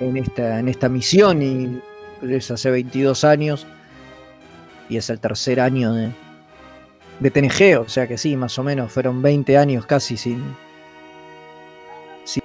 en 0.00 0.16
esta, 0.16 0.58
en 0.58 0.68
esta 0.68 0.88
misión 0.88 1.42
y 1.42 1.80
es 2.22 2.50
hace 2.50 2.70
22 2.72 3.24
años 3.24 3.66
y 4.88 4.96
es 4.96 5.08
el 5.10 5.20
tercer 5.20 5.60
año 5.60 5.92
de, 5.92 6.10
de 7.20 7.30
TNG, 7.30 7.78
o 7.80 7.88
sea 7.88 8.08
que 8.08 8.18
sí, 8.18 8.36
más 8.36 8.58
o 8.58 8.64
menos, 8.64 8.90
fueron 8.90 9.22
20 9.22 9.56
años 9.58 9.86
casi 9.86 10.16
sin 10.16 10.42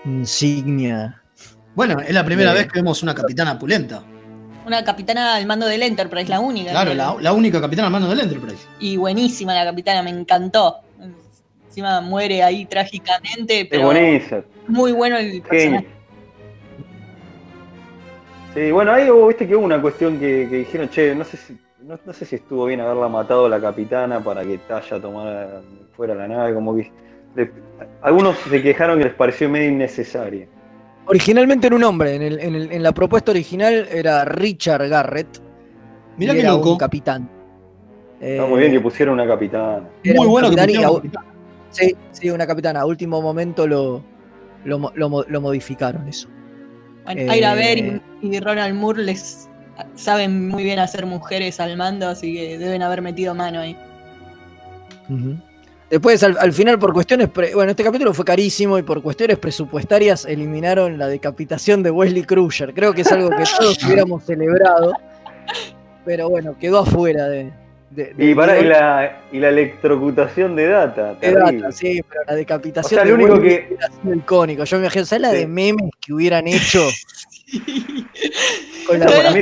insignia. 0.05 1.21
Bueno, 1.75 1.99
es 1.99 2.13
la 2.13 2.23
primera 2.23 2.53
vez 2.53 2.67
que 2.67 2.79
vemos 2.79 3.01
una 3.03 3.13
capitana 3.15 3.57
pulenta. 3.57 4.03
Una 4.65 4.83
capitana 4.83 5.35
al 5.35 5.45
mando 5.45 5.65
del 5.65 5.83
Enterprise, 5.83 6.29
la 6.29 6.39
única. 6.39 6.71
Claro, 6.71 6.93
la, 6.93 7.15
la 7.19 7.33
única 7.33 7.59
capitana 7.59 7.87
al 7.87 7.91
mando 7.91 8.09
del 8.09 8.21
Enterprise. 8.21 8.65
Y 8.79 8.97
buenísima 8.97 9.53
la 9.53 9.65
capitana, 9.65 10.03
me 10.03 10.11
encantó. 10.11 10.77
Encima 11.67 12.01
muere 12.01 12.43
ahí 12.43 12.65
trágicamente, 12.65 13.67
pero 13.69 13.91
muy 14.67 14.91
bueno 14.91 15.17
el 15.17 15.41
personaje. 15.41 15.87
Sí, 18.53 18.71
bueno, 18.71 18.91
ahí 18.93 19.09
hubo, 19.09 19.27
viste 19.27 19.47
que 19.47 19.55
hubo 19.55 19.65
una 19.65 19.81
cuestión 19.81 20.19
que, 20.19 20.47
que 20.47 20.57
dijeron, 20.57 20.87
che, 20.89 21.15
no 21.15 21.23
sé 21.23 21.37
si 21.37 21.57
no, 21.81 21.99
no 22.05 22.13
sé 22.13 22.25
si 22.25 22.35
estuvo 22.35 22.65
bien 22.65 22.79
haberla 22.79 23.09
matado 23.09 23.47
a 23.47 23.49
la 23.49 23.59
capitana 23.59 24.23
para 24.23 24.43
que 24.43 24.57
Talla 24.59 25.01
tomara 25.01 25.61
fuera 25.95 26.15
la 26.15 26.27
nave, 26.27 26.53
como 26.53 26.75
que 26.75 26.91
algunos 28.01 28.37
se 28.49 28.61
quejaron 28.61 28.97
que 28.99 29.05
les 29.05 29.13
pareció 29.13 29.49
medio 29.49 29.69
innecesaria. 29.69 30.47
Originalmente 31.05 31.67
era 31.67 31.75
un 31.75 31.83
hombre, 31.83 32.15
en, 32.15 32.21
el- 32.21 32.39
en 32.39 32.55
el- 32.55 32.71
en 32.71 32.83
la 32.83 32.91
propuesta 32.93 33.31
original 33.31 33.87
era 33.91 34.23
Richard 34.25 34.87
Garrett. 34.87 35.27
Mirá 36.17 36.33
era 36.33 36.51
loco. 36.51 36.71
un 36.73 36.77
capitán. 36.77 37.29
Está 38.21 38.45
Eh, 38.45 38.47
muy 38.47 38.59
bien 38.61 38.71
que 38.71 38.79
pusieron 38.79 39.15
una 39.15 39.27
capitana. 39.27 39.89
era 40.03 40.15
Muy 40.19 40.27
bueno 40.27 40.49
que 40.49 40.55
capitán 40.55 40.69
y 40.69 40.73
pusieron 40.73 40.85
a- 40.85 40.91
una 40.91 41.01
capitana. 41.01 41.25
Sí, 41.71 41.95
sí, 42.11 42.29
una 42.29 42.47
capitana. 42.47 42.81
A 42.81 42.85
último 42.85 43.21
momento 43.21 43.67
lo, 43.67 44.03
lo, 44.63 44.79
mo- 44.79 44.91
lo 44.95 45.09
mo- 45.09 45.25
lo 45.27 45.41
modificaron 45.41 46.07
eso. 46.07 46.29
Bueno, 47.03 47.19
Eh, 47.21 47.55
Behr 47.55 48.01
y, 48.21 48.27
y 48.35 48.39
Ronald 48.39 48.75
Moore 48.75 49.03
les 49.03 49.49
saben 49.95 50.47
muy 50.47 50.63
bien 50.63 50.79
hacer 50.79 51.05
mujeres 51.05 51.59
al 51.59 51.75
mando, 51.75 52.07
así 52.07 52.33
que 52.33 52.57
deben 52.57 52.81
haber 52.81 53.01
metido 53.01 53.33
mano 53.35 53.59
ahí. 53.59 53.75
Ujú. 55.09 55.35
Después, 55.89 56.23
al, 56.23 56.37
al 56.39 56.53
final, 56.53 56.79
por 56.79 56.91
cuestiones. 56.93 57.29
pre- 57.29 57.53
bueno, 57.53 57.71
este 57.71 57.83
capítulo 57.83 58.13
fue 58.13 58.25
carísimo 58.25 58.77
y 58.79 58.83
por 58.83 59.01
cuestiones 59.03 59.37
presupuestarias 59.37 60.25
eliminaron 60.25 60.97
la 60.97 61.07
decapitación 61.07 61.83
de 61.83 61.91
Wesley 61.91 62.23
Crusher. 62.23 62.73
Creo 62.73 62.93
que 62.93 63.01
es 63.01 63.11
algo 63.11 63.29
que 63.29 63.43
todos 63.59 63.83
hubiéramos 63.83 64.23
celebrado. 64.23 64.93
Pero 66.05 66.29
bueno, 66.29 66.55
quedó 66.59 66.79
afuera 66.79 67.27
de. 67.29 67.51
de- 67.91 68.13
Y, 68.17 68.33
para, 68.33 68.59
y, 68.59 68.63
la, 68.65 69.21
y 69.31 69.39
la 69.39 69.49
electrocutación 69.49 70.55
de 70.55 70.67
data. 70.67 71.09
De 71.13 71.15
terrible. 71.17 71.61
data, 71.61 71.71
sí, 71.71 72.01
pero 72.09 72.21
la 72.27 72.35
decapitación 72.35 72.99
O 72.99 73.03
sea, 73.03 73.03
de 73.03 73.09
lo 73.09 73.15
único 73.15 73.33
Wesley 73.39 73.67
que- 73.67 73.77
sido 74.01 74.15
icónico. 74.15 74.63
Yo 74.63 74.77
me 74.77 74.83
imagino, 74.85 75.05
¿sabes 75.05 75.21
la 75.21 75.31
Sí. 75.31 75.37
de 75.37 75.47
memes 75.47 75.91
que 76.03 76.13
hubieran 76.13 76.47
hecho? 76.47 76.81
Con 78.87 78.99
la 78.99 79.05
para 79.05 79.31
mí 79.31 79.41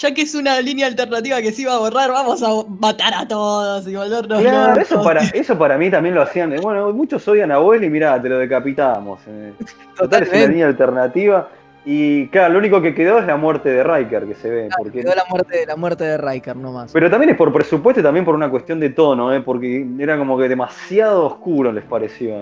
Ya 0.00 0.14
que 0.14 0.22
es 0.22 0.34
una 0.34 0.60
línea 0.60 0.86
alternativa 0.86 1.40
que 1.42 1.50
se 1.50 1.62
iba 1.62 1.74
a 1.74 1.78
borrar, 1.78 2.10
vamos 2.10 2.42
a 2.42 2.48
matar 2.80 3.14
a 3.14 3.26
todos 3.26 3.86
y 3.88 3.96
volvernos 3.96 4.40
Claro, 4.40 4.68
locos. 4.74 4.82
eso 4.90 5.02
para, 5.02 5.20
eso 5.22 5.58
para 5.58 5.76
mí 5.76 5.90
también 5.90 6.14
lo 6.14 6.22
hacían. 6.22 6.50
de, 6.50 6.60
Bueno, 6.60 6.92
muchos 6.92 7.26
odian 7.26 7.50
a 7.50 7.60
Wesley, 7.60 7.90
mirá, 7.90 8.20
te 8.22 8.28
lo 8.28 8.38
decapitamos. 8.38 9.20
eh. 9.26 9.52
Total, 9.98 10.22
es 10.22 10.28
una 10.28 10.46
línea 10.46 10.66
alternativa. 10.66 11.48
Y 11.84 12.28
claro, 12.28 12.52
lo 12.52 12.58
único 12.58 12.82
que 12.82 12.94
quedó 12.94 13.18
es 13.18 13.26
la 13.26 13.36
muerte 13.36 13.70
de 13.70 13.82
Riker 13.82 14.26
que 14.26 14.34
se 14.34 14.50
ve. 14.50 14.68
Porque... 14.76 15.00
Quedó 15.00 15.14
la 15.14 15.24
muerte, 15.28 15.64
la 15.66 15.74
muerte 15.76 16.04
de 16.04 16.18
Riker 16.18 16.54
nomás. 16.54 16.92
Pero 16.92 17.10
también 17.10 17.30
es 17.30 17.36
por 17.36 17.52
presupuesto 17.52 18.00
y 18.00 18.02
también 18.02 18.24
por 18.24 18.34
una 18.34 18.50
cuestión 18.50 18.78
de 18.78 18.90
tono, 18.90 19.32
¿eh? 19.32 19.40
porque 19.40 19.86
era 19.98 20.18
como 20.18 20.36
que 20.38 20.48
demasiado 20.48 21.24
oscuro 21.24 21.72
les 21.72 21.84
pareció 21.84 22.36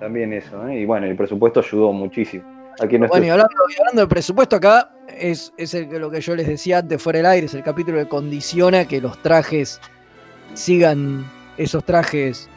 también 0.00 0.32
eso. 0.32 0.66
¿eh? 0.68 0.80
Y 0.80 0.84
bueno, 0.86 1.06
el 1.06 1.14
presupuesto 1.16 1.60
ayudó 1.60 1.92
muchísimo. 1.92 2.57
No 2.80 3.08
Bueno, 3.08 3.26
y 3.26 3.28
hablando, 3.30 3.52
y 3.76 3.80
hablando 3.80 4.02
de 4.02 4.06
presupuesto 4.08 4.56
acá, 4.56 4.90
es, 5.18 5.52
es 5.56 5.74
el, 5.74 5.88
que- 5.88 5.98
lo 5.98 6.10
que 6.10 6.20
yo 6.20 6.34
les 6.36 6.46
decía 6.46 6.78
antes 6.78 7.02
fuera 7.02 7.18
del 7.18 7.26
aire, 7.26 7.46
es 7.46 7.54
el 7.54 7.62
capítulo 7.62 7.98
que 7.98 8.08
condiciona 8.08 8.86
que 8.86 9.00
los 9.00 9.20
trajes 9.22 9.80
sigan 10.54 11.24
esos 11.56 11.84
trajes 11.84 12.48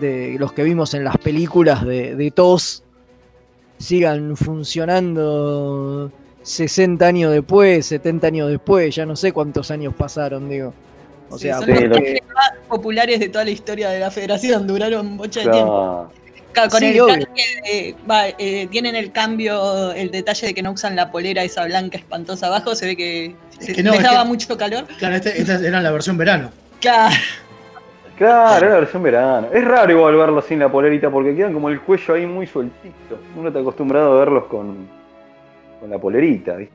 de 0.00 0.36
los 0.38 0.52
que 0.52 0.62
vimos 0.62 0.92
en 0.94 1.04
las 1.04 1.16
películas 1.18 1.84
de, 1.86 2.14
de 2.16 2.30
TOS, 2.30 2.82
sigan 3.78 4.36
funcionando 4.36 6.10
60 6.42 7.06
años 7.06 7.32
después, 7.32 7.86
70 7.86 8.26
años 8.26 8.48
después, 8.50 8.94
ya 8.94 9.06
no 9.06 9.16
sé 9.16 9.32
cuántos 9.32 9.70
años 9.70 9.94
pasaron, 9.94 10.48
digo. 10.48 10.72
O 11.30 11.38
Sí, 11.38 11.44
sea, 11.44 11.58
son 11.58 11.66
Sí, 11.66 11.72
los 11.72 11.82
lo 11.84 11.90
trajes 11.96 12.18
más 12.34 12.52
populares 12.68 13.20
de 13.20 13.28
toda 13.28 13.44
la 13.44 13.50
historia 13.50 13.90
de 13.90 14.00
la 14.00 14.10
federación, 14.10 14.66
duraron 14.66 15.06
mucho 15.12 15.40
de 15.40 15.48
tiempo. 15.48 16.10
Con 16.54 16.70
Sí, 16.80 16.86
el 16.86 16.94
de- 16.94 17.94
va, 18.10 18.28
eh, 18.28 18.68
tienen 18.70 18.94
el 18.94 19.10
cambio, 19.12 19.92
el 19.92 20.10
detalle 20.10 20.48
de 20.48 20.54
que 20.54 20.62
no 20.62 20.72
usan 20.72 20.94
la 20.96 21.10
polera 21.10 21.42
esa 21.42 21.64
blanca 21.64 21.96
espantosa 21.98 22.46
abajo, 22.48 22.74
se 22.74 22.86
ve 22.86 22.96
que, 22.96 23.34
se- 23.58 23.72
que 23.72 23.82
no, 23.82 23.92
les 23.92 24.00
es 24.00 24.04
daba 24.06 24.22
que- 24.22 24.28
mucho 24.28 24.56
calor. 24.58 24.84
Claro, 24.98 25.14
este- 25.16 25.40
esta 25.40 25.54
era 25.66 25.80
la 25.80 25.90
versión 25.90 26.16
verano. 26.18 26.50
Claro, 26.80 27.14
Claro, 28.18 28.58
era 28.66 28.74
la 28.74 28.80
versión 28.80 29.02
verano. 29.02 29.48
Es 29.52 29.64
raro 29.64 29.90
igual 29.90 30.14
verlos 30.14 30.44
sin 30.44 30.58
la 30.58 30.70
polerita 30.70 31.10
porque 31.10 31.34
quedan 31.34 31.52
como 31.54 31.68
el 31.70 31.80
cuello 31.80 32.14
ahí 32.14 32.26
muy 32.26 32.46
sueltito. 32.46 33.18
Uno 33.36 33.48
está 33.48 33.60
acostumbrado 33.60 34.12
a 34.12 34.18
verlos 34.18 34.44
con, 34.44 34.86
con 35.80 35.90
la 35.90 35.98
polerita, 35.98 36.54
¿viste? 36.56 36.74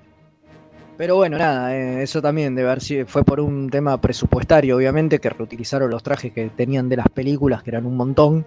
Pero 0.97 1.15
bueno, 1.15 1.37
nada, 1.37 1.75
eh, 1.77 2.01
eso 2.01 2.23
también 2.23 2.55
debe 2.55 2.69
haber 2.69 2.81
sido, 2.81 3.05
fue 3.05 3.23
por 3.23 3.39
un 3.39 3.69
tema 3.69 4.01
presupuestario, 4.01 4.75
obviamente, 4.75 5.19
que 5.19 5.29
reutilizaron 5.29 5.91
los 5.91 6.01
trajes 6.01 6.33
que 6.33 6.49
tenían 6.49 6.89
de 6.89 6.97
las 6.97 7.07
películas, 7.09 7.61
que 7.61 7.69
eran 7.69 7.85
un 7.85 7.95
montón, 7.95 8.45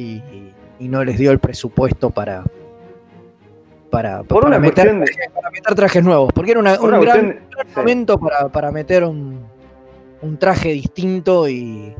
y, 0.00 0.52
y 0.78 0.88
no 0.88 1.02
les 1.04 1.18
dio 1.18 1.30
el 1.30 1.38
presupuesto 1.38 2.10
para 2.10 2.44
para, 3.90 4.22
Por 4.22 4.42
para 4.42 4.48
una 4.48 4.58
meter, 4.58 4.94
de- 4.98 5.06
para 5.34 5.50
meter 5.50 5.74
trajes 5.74 6.04
nuevos, 6.04 6.30
porque 6.34 6.50
era 6.50 6.60
una- 6.60 6.78
un 6.78 6.88
una 6.88 6.98
gran, 6.98 7.20
cuestión- 7.26 7.48
gran 7.50 7.66
sí. 7.68 7.72
momento 7.76 8.18
para, 8.20 8.48
para 8.50 8.70
meter 8.70 9.02
un, 9.04 9.40
un 10.20 10.36
traje 10.38 10.72
distinto 10.72 11.48
y, 11.48 11.94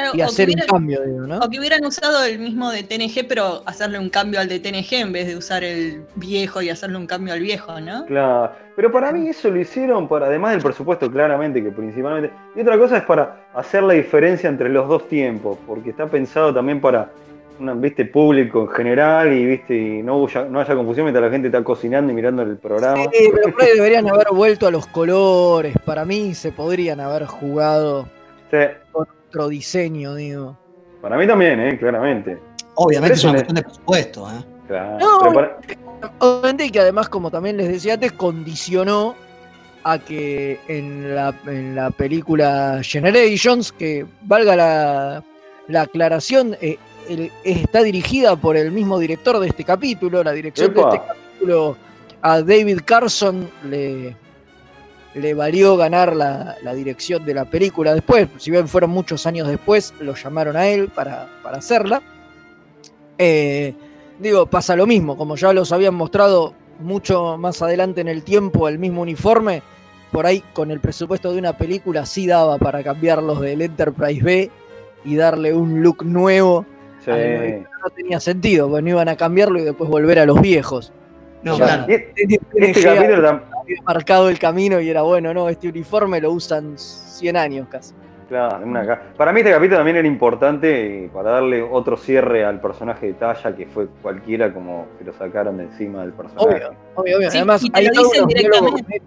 claro, 0.00 0.10
y 0.14 0.22
o, 0.22 0.24
que 0.26 0.32
hacer 0.32 0.48
un 0.48 0.54
hubieran, 0.54 0.68
cambio, 0.68 1.00
digo, 1.02 1.26
¿no? 1.26 1.38
o 1.38 1.48
que 1.48 1.58
hubieran 1.58 1.84
usado 1.84 2.24
el 2.24 2.38
mismo 2.38 2.70
de 2.70 2.82
TNG, 2.82 3.26
pero 3.28 3.62
hacerle 3.66 3.98
un 3.98 4.10
cambio 4.10 4.40
al 4.40 4.48
de 4.48 4.60
TNG 4.60 4.94
en 4.94 5.12
vez 5.12 5.26
de 5.26 5.36
usar 5.36 5.64
el 5.64 6.04
viejo 6.16 6.62
y 6.62 6.70
hacerle 6.70 6.96
un 6.96 7.06
cambio 7.06 7.34
al 7.34 7.40
viejo, 7.40 7.80
¿no? 7.80 8.06
Claro, 8.06 8.52
pero 8.76 8.90
para 8.90 9.12
mí 9.12 9.28
eso 9.28 9.50
lo 9.50 9.60
hicieron 9.60 10.08
para, 10.08 10.26
además 10.26 10.52
del 10.52 10.62
presupuesto, 10.62 11.10
claramente, 11.10 11.62
que 11.62 11.70
principalmente. 11.70 12.32
Y 12.56 12.60
otra 12.60 12.78
cosa 12.78 12.98
es 12.98 13.04
para 13.04 13.46
hacer 13.54 13.82
la 13.82 13.94
diferencia 13.94 14.48
entre 14.48 14.68
los 14.68 14.88
dos 14.88 15.08
tiempos, 15.08 15.58
porque 15.66 15.90
está 15.90 16.06
pensado 16.06 16.52
también 16.54 16.80
para 16.80 17.10
un 17.58 17.80
viste 17.80 18.06
público 18.06 18.62
en 18.62 18.68
general 18.68 19.32
y 19.34 19.44
viste 19.44 19.76
y 19.76 20.02
no 20.02 20.24
haya 20.24 20.74
confusión 20.74 21.04
mientras 21.04 21.26
la 21.26 21.30
gente 21.30 21.48
está 21.48 21.62
cocinando 21.62 22.10
y 22.10 22.14
mirando 22.14 22.42
el 22.42 22.56
programa. 22.56 23.04
Sí, 23.12 23.30
pero 23.34 23.52
por 23.52 23.62
ahí 23.62 23.74
deberían 23.74 24.08
haber 24.08 24.28
vuelto 24.32 24.66
a 24.66 24.70
los 24.70 24.86
colores, 24.86 25.74
para 25.84 26.06
mí 26.06 26.34
se 26.34 26.52
podrían 26.52 27.00
haber 27.00 27.26
jugado 27.26 28.06
Sí, 28.50 28.56
otro 29.30 29.48
diseño, 29.48 30.14
digo. 30.16 30.56
para 31.00 31.16
mí 31.16 31.26
también, 31.26 31.58
eh, 31.60 31.78
claramente. 31.78 32.36
Obviamente 32.74 33.14
es 33.14 33.24
una 33.24 33.32
cuestión 33.34 33.54
de 33.54 33.62
presupuesto. 33.62 34.28
¿eh? 34.30 34.44
Claro, 34.66 34.98
No, 34.98 35.18
pero 35.20 35.32
para- 35.32 35.58
Obviamente 36.18 36.64
y 36.66 36.70
que 36.70 36.80
además, 36.80 37.08
como 37.08 37.30
también 37.30 37.56
les 37.56 37.68
decía 37.68 37.94
antes, 37.94 38.12
condicionó 38.12 39.14
a 39.84 39.98
que 39.98 40.58
en 40.68 41.14
la, 41.14 41.34
en 41.46 41.74
la 41.74 41.90
película 41.90 42.80
Generations, 42.82 43.72
que 43.72 44.04
valga 44.22 44.56
la, 44.56 45.24
la 45.68 45.82
aclaración, 45.82 46.56
eh, 46.60 46.76
el- 47.08 47.30
está 47.44 47.82
dirigida 47.82 48.34
por 48.36 48.56
el 48.56 48.70
mismo 48.72 48.98
director 48.98 49.38
de 49.38 49.48
este 49.48 49.62
capítulo, 49.64 50.22
la 50.24 50.32
dirección 50.32 50.70
Epa. 50.72 50.90
de 50.90 50.96
este 50.96 51.06
capítulo 51.08 51.76
a 52.22 52.40
David 52.42 52.80
Carson 52.84 53.48
le, 53.64 54.16
le 55.14 55.34
valió 55.34 55.76
ganar 55.76 56.14
la, 56.14 56.56
la 56.62 56.74
dirección 56.74 57.24
de 57.24 57.34
la 57.34 57.44
película 57.44 57.94
después, 57.94 58.28
si 58.38 58.50
bien 58.50 58.68
fueron 58.68 58.90
muchos 58.90 59.26
años 59.26 59.48
después, 59.48 59.92
lo 60.00 60.14
llamaron 60.14 60.56
a 60.56 60.68
él 60.68 60.88
para, 60.88 61.28
para 61.42 61.58
hacerla. 61.58 62.00
Eh, 63.18 63.74
digo, 64.18 64.46
pasa 64.46 64.76
lo 64.76 64.86
mismo, 64.86 65.16
como 65.16 65.36
ya 65.36 65.52
los 65.52 65.72
habían 65.72 65.94
mostrado 65.94 66.54
mucho 66.80 67.36
más 67.36 67.60
adelante 67.60 68.00
en 68.00 68.08
el 68.08 68.22
tiempo, 68.22 68.68
el 68.68 68.78
mismo 68.78 69.02
uniforme, 69.02 69.62
por 70.12 70.26
ahí 70.26 70.42
con 70.52 70.70
el 70.70 70.80
presupuesto 70.80 71.32
de 71.32 71.38
una 71.38 71.56
película 71.56 72.06
sí 72.06 72.26
daba 72.26 72.58
para 72.58 72.82
cambiarlos 72.82 73.40
del 73.40 73.62
Enterprise 73.62 74.22
B 74.22 74.50
y 75.04 75.16
darle 75.16 75.52
un 75.54 75.82
look 75.82 76.04
nuevo. 76.04 76.64
sí. 77.04 77.10
al- 77.10 77.68
No 77.82 77.90
tenía 77.94 78.20
sentido, 78.20 78.68
porque 78.68 78.82
no 78.82 78.88
iban 78.90 79.08
a 79.08 79.16
cambiarlo 79.16 79.58
y 79.58 79.62
después 79.64 79.88
volver 79.90 80.18
a 80.18 80.26
los 80.26 80.40
viejos. 80.40 80.92
No, 81.42 81.56
claro. 81.56 81.86
Este 81.88 82.82
capítulo 82.82 83.40
había 83.72 83.82
marcado 83.84 84.28
el 84.28 84.38
camino 84.38 84.80
y 84.80 84.88
era 84.88 85.02
bueno, 85.02 85.32
no, 85.34 85.48
este 85.48 85.68
uniforme 85.68 86.20
lo 86.20 86.32
usan 86.32 86.74
100 86.76 87.36
años 87.36 87.68
casi. 87.70 87.94
Claro, 88.28 88.64
una 88.64 88.86
ca- 88.86 89.02
para 89.16 89.32
mí 89.32 89.40
este 89.40 89.50
capítulo 89.50 89.78
también 89.78 89.96
era 89.96 90.06
importante 90.06 91.04
eh, 91.06 91.10
para 91.12 91.30
darle 91.32 91.62
otro 91.62 91.96
cierre 91.96 92.44
al 92.44 92.60
personaje 92.60 93.06
de 93.08 93.12
Talla, 93.14 93.56
que 93.56 93.66
fue 93.66 93.88
cualquiera 94.02 94.52
como 94.54 94.86
que 94.98 95.04
lo 95.04 95.12
sacaron 95.12 95.56
de 95.56 95.64
encima 95.64 96.02
del 96.02 96.12
personaje. 96.12 96.46
Obvio, 96.46 96.68
obvio, 96.94 97.16
obvio. 97.18 97.30
Sí, 97.30 97.38
Además, 97.38 97.62
y 97.64 97.70
te 97.70 97.82
lo 97.82 97.90
dicen 98.04 98.26
directamente. 98.28 99.02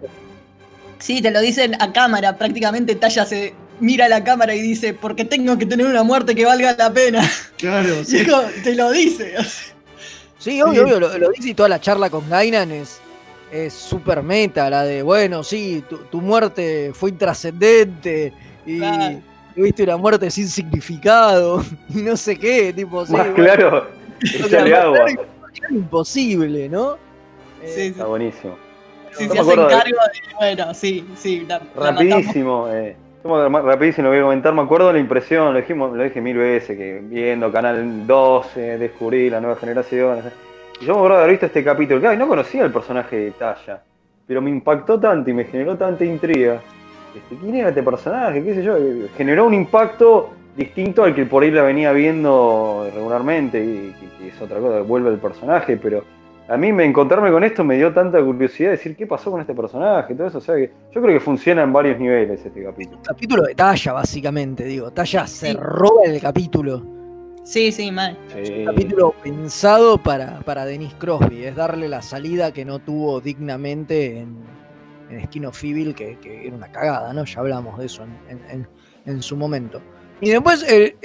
Sí, 0.98 1.22
te 1.22 1.30
lo 1.30 1.40
dicen 1.40 1.74
a 1.80 1.92
cámara, 1.92 2.36
prácticamente 2.36 2.94
Talla 2.96 3.24
se 3.24 3.54
mira 3.80 4.04
a 4.06 4.08
la 4.08 4.22
cámara 4.22 4.54
y 4.54 4.60
dice, 4.60 4.92
porque 4.94 5.24
tengo 5.24 5.56
que 5.58 5.66
tener 5.66 5.86
una 5.86 6.02
muerte 6.02 6.34
que 6.34 6.44
valga 6.44 6.74
la 6.78 6.92
pena. 6.92 7.22
Claro, 7.56 7.94
como, 8.30 8.42
te 8.62 8.74
lo 8.74 8.90
dice. 8.90 9.34
Sí, 10.38 10.60
obvio, 10.60 10.84
obvio, 10.84 11.00
lo, 11.00 11.16
lo 11.18 11.30
dice 11.30 11.48
y 11.48 11.54
toda 11.54 11.70
la 11.70 11.80
charla 11.80 12.10
con 12.10 12.28
Gainan 12.28 12.70
es 12.72 13.00
es 13.54 13.72
súper 13.72 14.20
meta, 14.22 14.68
la 14.68 14.82
de, 14.82 15.02
bueno, 15.02 15.44
sí, 15.44 15.84
tu, 15.88 15.98
tu 15.98 16.20
muerte 16.20 16.90
fue 16.92 17.10
intrascendente 17.10 18.32
y 18.66 18.78
Claro. 18.80 19.20
tuviste 19.54 19.84
una 19.84 19.96
muerte 19.96 20.28
sin 20.28 20.48
significado 20.48 21.62
y 21.88 22.02
no 22.02 22.16
sé 22.16 22.36
qué, 22.36 22.72
tipo, 22.72 23.06
sí, 23.06 23.12
Más 23.12 23.30
bueno, 23.30 23.34
claro, 23.36 23.86
échale 24.22 24.74
agua. 24.74 25.06
imposible, 25.70 26.68
¿no? 26.68 26.94
Eh, 27.62 27.68
Sí, 27.68 27.80
sí, 27.80 27.86
Está 27.90 28.06
buenísimo. 28.06 28.56
sí, 29.16 29.26
Yo 29.28 29.32
se 29.34 29.38
hacen 29.38 29.56
cargo 29.56 29.78
de, 29.78 30.34
bueno, 30.36 30.74
sí, 30.74 31.06
sí, 31.16 31.46
la, 31.48 31.60
la. 31.76 31.92
Rapidísimo, 31.92 32.68
eh, 32.72 32.96
yo 33.22 33.48
me- 33.48 33.60
rapidísimo 33.62 34.06
lo 34.06 34.10
voy 34.10 34.18
a 34.18 34.22
comentar, 34.22 34.52
me 34.52 34.62
acuerdo 34.62 34.88
de 34.88 34.94
la 34.94 34.98
impresión, 34.98 35.52
lo, 35.54 35.60
dijimos, 35.60 35.96
lo 35.96 36.02
dije 36.02 36.20
mil 36.20 36.36
veces, 36.38 36.76
que 36.76 36.98
viendo 37.04 37.52
Canal 37.52 38.04
12, 38.04 38.78
descubrí 38.78 39.30
la 39.30 39.40
nueva 39.40 39.54
generación. 39.56 40.22
Yo 40.80 40.88
me 40.92 40.98
acuerdo 40.98 41.16
de 41.16 41.22
haber 41.22 41.30
visto 41.30 41.46
este 41.46 41.64
capítulo, 41.64 42.00
claro, 42.00 42.14
y 42.14 42.18
no 42.18 42.28
conocía 42.28 42.64
el 42.64 42.72
personaje 42.72 43.16
de 43.16 43.30
Talla, 43.32 43.82
pero 44.26 44.42
me 44.42 44.50
impactó 44.50 44.98
tanto 45.00 45.30
y 45.30 45.32
me 45.34 45.44
generó 45.44 45.76
tanta 45.76 46.04
intriga. 46.04 46.60
Este, 47.16 47.36
¿Quién 47.36 47.54
era 47.56 47.68
este 47.68 47.82
personaje? 47.82 48.42
¿Qué 48.42 48.54
sé 48.54 48.62
yo? 48.64 48.76
Generó 49.16 49.46
un 49.46 49.54
impacto 49.54 50.30
distinto 50.56 51.04
al 51.04 51.14
que 51.14 51.26
por 51.26 51.42
ahí 51.42 51.50
la 51.50 51.62
venía 51.62 51.92
viendo 51.92 52.88
regularmente, 52.94 53.64
y 53.64 53.94
que, 54.18 54.28
es 54.28 54.40
otra 54.42 54.58
cosa, 54.58 54.80
vuelve 54.82 55.10
el 55.10 55.18
personaje, 55.18 55.76
pero 55.76 56.04
a 56.48 56.56
mí 56.56 56.72
me 56.72 56.84
encontrarme 56.84 57.30
con 57.30 57.42
esto 57.44 57.64
me 57.64 57.76
dio 57.76 57.92
tanta 57.94 58.22
curiosidad 58.22 58.70
de 58.70 58.76
decir 58.76 58.96
qué 58.96 59.06
pasó 59.06 59.30
con 59.30 59.40
este 59.40 59.54
personaje, 59.54 60.14
todo 60.14 60.26
eso. 60.26 60.38
O 60.38 60.42
sea 60.42 60.56
que 60.56 60.70
yo 60.92 61.00
creo 61.00 61.14
que 61.14 61.20
funciona 61.20 61.62
en 61.62 61.72
varios 61.72 61.98
niveles 61.98 62.44
este 62.44 62.62
capítulo. 62.62 62.98
capítulo 63.02 63.42
de 63.44 63.54
Talla, 63.54 63.92
básicamente, 63.94 64.64
digo, 64.64 64.90
Talla 64.90 65.26
se 65.26 65.52
Sí. 65.52 65.56
roba 65.58 66.02
el 66.04 66.20
capítulo. 66.20 66.82
Sí, 67.44 67.70
sí, 67.72 67.92
mal. 67.92 68.16
Sí. 68.32 68.64
capítulo 68.64 69.14
pensado 69.22 69.98
para, 70.02 70.40
para 70.40 70.64
Denise 70.64 70.94
Crosby, 70.98 71.44
es 71.44 71.54
darle 71.54 71.88
la 71.88 72.00
salida 72.00 72.52
que 72.52 72.64
no 72.64 72.78
tuvo 72.78 73.20
dignamente 73.20 74.20
en, 74.20 74.36
en 75.10 75.24
Skin 75.26 75.46
of 75.46 75.62
Evil, 75.62 75.94
que, 75.94 76.18
que 76.20 76.46
era 76.46 76.56
una 76.56 76.72
cagada, 76.72 77.12
¿no? 77.12 77.24
Ya 77.26 77.40
hablamos 77.40 77.78
de 77.78 77.86
eso 77.86 78.02
en, 78.04 78.18
en- 78.38 78.50
en- 78.50 78.68
en 79.06 79.22
su 79.22 79.36
momento. 79.36 79.82
Y 80.22 80.30
después 80.30 80.62
el, 80.66 80.96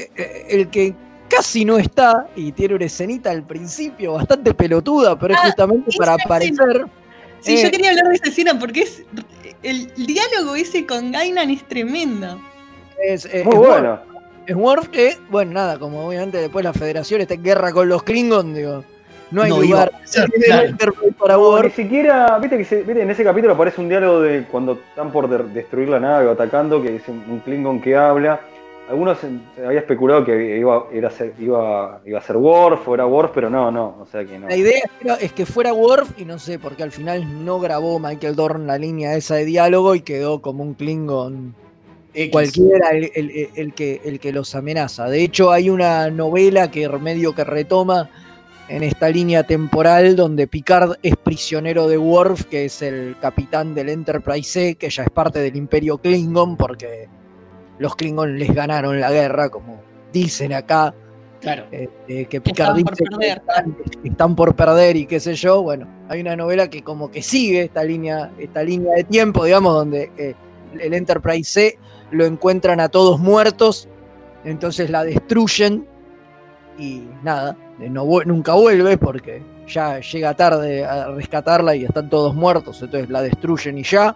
el 0.48 0.70
que 0.70 0.96
casi 1.30 1.66
no 1.66 1.78
está 1.78 2.30
y 2.38 2.54
tiene 2.54 2.76
una 2.76 2.86
escenita 2.86 3.32
al 3.32 3.44
principio 3.46 4.14
bastante 4.14 4.54
pelotuda, 4.54 5.20
pero 5.20 5.34
es 5.34 5.40
Ah, 5.44 5.48
justamente 5.48 5.92
para 5.98 6.14
aparecer. 6.14 6.86
Sí, 7.42 7.56
Eh, 7.56 7.64
yo 7.64 7.72
quería 7.72 7.90
hablar 7.90 8.08
de 8.08 8.16
esa 8.16 8.30
escena 8.30 8.58
porque 8.58 8.82
es 8.84 9.04
el 9.62 9.92
diálogo 10.08 10.56
ese 10.56 10.86
con 10.86 11.12
Gainan 11.12 11.50
es 11.50 11.68
tremendo. 11.68 12.40
Es, 13.06 13.26
eh, 13.26 13.44
Muy 13.44 13.54
es 13.56 13.60
bueno. 13.60 14.00
Es 14.50 14.56
Worf 14.56 14.88
que, 14.90 15.18
bueno, 15.30 15.52
nada, 15.54 15.78
como 15.80 16.08
obviamente 16.08 16.38
después 16.40 16.64
la 16.66 16.74
federación 16.74 17.22
está 17.22 17.34
en 17.36 17.44
guerra 17.44 17.72
con 17.72 17.88
los 17.88 18.04
Klingon, 18.04 18.54
digo, 18.54 18.84
no 19.32 19.44
hay 19.44 19.50
No 19.52 19.64
iba 19.64 19.86
lugar 19.86 19.92
para 21.20 21.36
No, 21.36 21.62
ni 21.62 21.70
siquiera, 21.70 22.38
viste 22.40 22.58
que 22.58 22.66
se- 22.66 22.84
viste, 22.84 23.02
en 23.04 23.12
ese 23.12 23.24
capítulo 23.24 23.54
aparece 23.54 23.80
un 23.82 23.90
diálogo 23.90 24.22
de 24.22 24.46
cuando 24.52 24.74
están 24.74 25.12
por 25.12 25.30
de- 25.30 25.54
destruir 25.54 25.90
la 25.90 26.00
nave 26.00 26.26
o 26.28 26.32
atacando, 26.32 26.82
que 26.82 26.96
es 26.96 27.08
un, 27.08 27.24
un 27.30 27.40
Klingon 27.42 27.80
que 27.82 27.96
habla. 27.96 28.40
Algunos 28.90 29.20
había 29.64 29.82
especulado 29.82 30.26
que 30.26 30.58
iba, 30.58 30.86
era 30.92 31.10
a 31.10 31.12
ser, 31.12 31.34
iba, 31.40 32.02
iba 32.06 32.18
a 32.18 32.22
ser 32.24 32.38
Worf 32.38 32.88
o 32.88 32.96
era 32.96 33.06
Worf, 33.06 33.32
pero 33.36 33.48
no, 33.52 33.70
no, 33.70 33.98
o 34.02 34.08
sea 34.12 34.26
que 34.26 34.40
no. 34.40 34.48
La 34.48 34.56
idea 34.56 34.82
era- 35.00 35.14
es 35.16 35.32
que 35.32 35.46
fuera 35.46 35.74
Worf 35.74 36.20
y 36.20 36.26
no 36.26 36.40
sé, 36.40 36.58
porque 36.58 36.82
al 36.82 36.92
final 36.92 37.46
no 37.46 37.60
grabó 37.60 38.00
Michael 38.00 38.36
Dorn 38.36 38.66
la 38.66 38.80
línea 38.80 39.16
esa 39.16 39.36
de 39.36 39.46
diálogo 39.46 39.94
y 39.94 40.02
quedó 40.02 40.42
como 40.42 40.64
un 40.64 40.74
Klingon 40.74 41.54
X. 42.24 42.32
cualquiera 42.32 42.90
el, 42.92 43.12
el- 43.56 43.74
que, 43.74 44.02
el 44.04 44.20
que 44.20 44.32
los 44.32 44.56
amenaza. 44.56 45.08
De 45.10 45.24
hecho, 45.24 45.52
hay 45.52 45.70
una 45.70 46.10
novela 46.10 46.70
que 46.72 46.88
medio 46.90 47.34
que 47.36 47.44
retoma 47.44 48.10
en 48.68 48.84
esta 48.84 49.10
línea 49.10 49.44
temporal 49.44 50.16
donde 50.16 50.46
Picard 50.48 50.94
es 51.02 51.16
prisionero 51.18 51.88
de 51.88 51.98
Worf, 51.98 52.44
que 52.46 52.66
es 52.66 52.82
el 52.82 53.16
capitán 53.20 53.74
del 53.74 53.90
Enterprise 53.90 54.50
C, 54.50 54.76
que 54.76 54.90
ya 54.90 55.04
es 55.04 55.10
parte 55.10 55.40
del 55.40 55.56
Imperio 55.56 55.98
Klingon, 55.98 56.56
porque 56.56 57.08
los 57.80 57.96
Klingon 57.96 58.38
les 58.38 58.54
ganaron 58.54 59.00
la 59.00 59.12
guerra, 59.12 59.50
como 59.50 59.82
dicen 60.14 60.54
acá. 60.54 60.94
Claro. 61.42 61.68
eh, 61.72 61.88
eh, 62.10 62.26
que 62.26 62.42
Picard 62.42 62.72
por 62.72 62.78
dice 62.78 63.04
que 63.06 63.06
perder. 63.16 63.38
están, 63.38 63.78
están 64.04 64.36
por 64.36 64.54
perder 64.56 64.98
y 64.98 65.06
qué 65.06 65.22
sé 65.22 65.36
yo. 65.36 65.62
Bueno, 65.64 65.88
hay 66.10 66.20
una 66.20 66.36
novela 66.36 66.70
que 66.70 66.84
como 66.84 67.10
que 67.10 67.22
sigue 67.22 67.64
esta 67.64 67.82
línea, 67.84 68.30
esta 68.38 68.62
línea 68.62 68.94
de 68.96 69.06
tiempo, 69.06 69.46
digamos, 69.46 69.74
donde 69.74 70.12
eh, 70.18 70.36
el 70.80 70.94
Enterprise 70.94 71.50
C 71.50 71.78
lo 72.12 72.26
encuentran 72.26 72.80
a 72.80 72.90
todos 72.90 73.20
muertos, 73.20 73.88
entonces 74.44 74.90
la 74.90 75.04
destruyen 75.04 75.86
y 76.78 77.04
nada, 77.24 77.56
no, 77.78 78.06
nunca 78.26 78.54
vuelve 78.54 78.98
porque 78.98 79.42
ya 79.68 80.00
llega 80.00 80.34
tarde 80.34 80.86
a 80.86 81.10
rescatarla 81.12 81.76
y 81.76 81.84
están 81.86 82.10
todos 82.10 82.34
muertos, 82.36 82.82
entonces 82.82 83.10
la 83.10 83.22
destruyen 83.22 83.78
y 83.78 83.84
ya, 83.84 84.16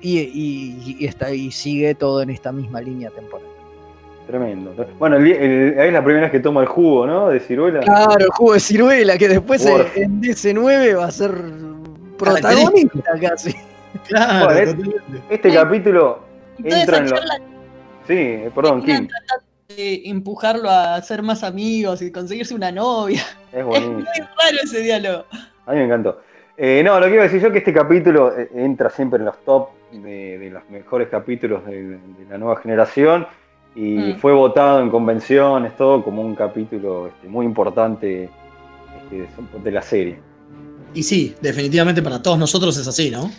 y, 0.00 0.18
y- 0.20 0.96
y 1.00 1.06
está, 1.06 1.32
y 1.32 1.50
sigue 1.50 1.94
todo 1.94 2.20
en 2.22 2.30
esta 2.30 2.52
misma 2.52 2.80
línea 2.80 3.10
temporal. 3.10 3.46
Tremendo. 4.26 4.74
Bueno, 4.98 5.16
el, 5.16 5.26
el- 5.32 5.78
es 5.78 5.92
la 5.92 6.02
primera 6.04 6.22
vez 6.26 6.32
que 6.32 6.40
toma 6.40 6.60
el 6.62 6.66
jugo, 6.66 7.06
¿no? 7.06 7.28
De 7.28 7.40
ciruela. 7.40 7.80
Claro, 7.80 8.18
el 8.20 8.28
juego 8.30 8.54
de 8.54 8.60
ciruela, 8.60 9.18
que 9.18 9.28
después 9.28 9.64
Worf. 9.66 9.96
en 9.96 10.20
DC9 10.22 10.98
va 10.98 11.06
a 11.06 11.10
ser 11.10 11.32
protagonista 12.18 13.12
casi. 13.20 13.54
Claro, 14.08 14.46
Bueno. 14.54 14.92
Este 15.30 15.52
capítulo 15.54 16.18
entra 16.58 16.82
esa 16.82 16.96
en 16.98 17.10
lo... 17.10 17.16
charla 17.16 17.40
Sí, 18.06 18.38
perdón, 18.54 18.82
Kim. 18.84 19.08
de 19.68 20.02
empujarlo 20.04 20.68
a 20.68 21.00
ser 21.00 21.22
más 21.22 21.42
amigos 21.42 22.02
y 22.02 22.12
conseguirse 22.12 22.54
una 22.54 22.70
novia. 22.70 23.22
Es 23.52 23.60
Es 23.60 23.66
muy 23.66 24.04
raro 24.04 24.58
ese 24.62 24.80
diálogo. 24.80 25.24
A 25.66 25.72
mí 25.72 25.78
me 25.78 25.84
encantó. 25.84 26.20
Eh, 26.56 26.82
no, 26.84 27.00
lo 27.00 27.06
que 27.06 27.14
iba 27.14 27.22
a 27.22 27.24
decir 27.24 27.40
yo 27.40 27.46
es 27.48 27.52
que 27.52 27.58
este 27.60 27.72
capítulo 27.72 28.36
eh, 28.38 28.48
entra 28.54 28.90
siempre 28.90 29.18
en 29.18 29.24
los 29.24 29.38
top 29.44 29.70
de, 29.90 30.38
de 30.38 30.50
los 30.50 30.68
mejores 30.70 31.08
capítulos 31.08 31.64
de, 31.66 31.82
de 31.82 32.26
la 32.30 32.38
nueva 32.38 32.60
generación 32.60 33.26
y 33.74 33.96
Mm. 33.96 34.16
fue 34.18 34.32
votado 34.32 34.80
en 34.80 34.88
convenciones, 34.90 35.76
todo 35.76 36.04
como 36.04 36.22
un 36.22 36.34
capítulo 36.36 37.08
este, 37.08 37.26
muy 37.26 37.44
importante 37.44 38.28
este, 39.02 39.26
de 39.64 39.70
la 39.72 39.82
serie. 39.82 40.18
Y 40.94 41.02
sí, 41.02 41.34
definitivamente 41.40 42.00
para 42.02 42.22
todos 42.22 42.38
nosotros 42.38 42.76
es 42.76 42.86
así, 42.86 43.10
¿no? 43.10 43.30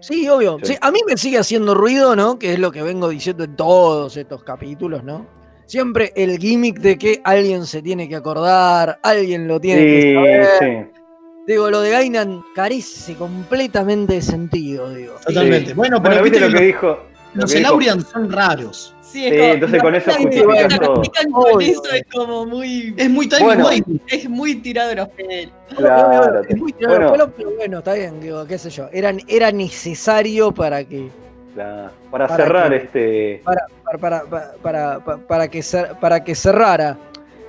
Sí, 0.00 0.28
obvio. 0.28 0.58
Sí. 0.62 0.72
Sí, 0.72 0.78
a 0.80 0.90
mí 0.90 1.00
me 1.06 1.16
sigue 1.16 1.38
haciendo 1.38 1.74
ruido, 1.74 2.14
¿no? 2.16 2.38
Que 2.38 2.52
es 2.54 2.58
lo 2.58 2.70
que 2.70 2.82
vengo 2.82 3.08
diciendo 3.08 3.44
en 3.44 3.56
todos 3.56 4.16
estos 4.16 4.42
capítulos, 4.44 5.02
¿no? 5.04 5.26
Siempre 5.66 6.12
el 6.16 6.38
gimmick 6.38 6.78
de 6.78 6.96
que 6.96 7.20
alguien 7.24 7.66
se 7.66 7.82
tiene 7.82 8.08
que 8.08 8.16
acordar, 8.16 8.98
alguien 9.02 9.46
lo 9.46 9.60
tiene 9.60 9.82
que 9.82 10.02
Sí, 10.02 10.14
saber. 10.14 10.46
sí. 10.86 11.00
Digo, 11.46 11.70
lo 11.70 11.80
de 11.80 11.90
Gainan 11.90 12.42
carece 12.54 13.14
completamente 13.14 14.14
de 14.14 14.22
sentido, 14.22 14.94
digo. 14.94 15.14
Totalmente. 15.26 15.72
Bueno, 15.74 15.96
pero 16.02 16.16
Bueno, 16.16 16.22
viste 16.24 16.40
lo 16.40 16.56
que 16.58 16.64
dijo. 16.64 16.98
Lo 17.34 17.42
los 17.42 17.54
Elaurian 17.54 18.00
son 18.04 18.30
raros. 18.32 18.94
Sí, 19.00 19.26
es 19.26 19.32
Sí, 19.32 19.38
como- 19.38 19.52
entonces 19.54 19.82
con 19.82 19.94
eso 19.94 20.10
todo. 20.10 20.94
con 21.32 21.62
es 21.62 22.04
como 22.12 22.46
muy. 22.46 22.94
Es 22.96 23.10
muy 23.10 23.26
timey 23.28 23.44
Bueno. 23.44 23.70
Es 24.08 24.28
muy 24.28 24.54
tirado 24.56 24.88
de 24.90 24.94
los 24.96 25.08
pelos. 25.08 25.52
Claro, 25.76 26.42
es 26.48 26.56
muy 26.58 26.72
tirado 26.74 26.96
bueno. 26.96 27.06
de 27.10 27.12
pelo, 27.18 27.32
pero 27.36 27.50
bueno, 27.56 27.78
está 27.78 27.94
bien, 27.94 28.20
digo, 28.20 28.46
qué 28.46 28.58
sé 28.58 28.68
yo. 28.70 28.88
Era, 28.92 29.12
era 29.26 29.50
necesario 29.52 30.52
para 30.52 30.84
que. 30.84 31.08
la- 31.56 31.90
para, 32.10 32.26
Para 32.28 32.36
cerrar 32.44 32.70
que- 32.70 32.76
este. 32.76 33.42
Para, 33.44 33.66
para, 33.84 34.22
para, 34.24 34.52
para, 34.62 34.98
para, 35.00 35.16
para 35.26 35.48
que, 35.48 35.60
cer- 35.60 35.98
para 35.98 36.22
que 36.22 36.34
cerrara. 36.34 36.96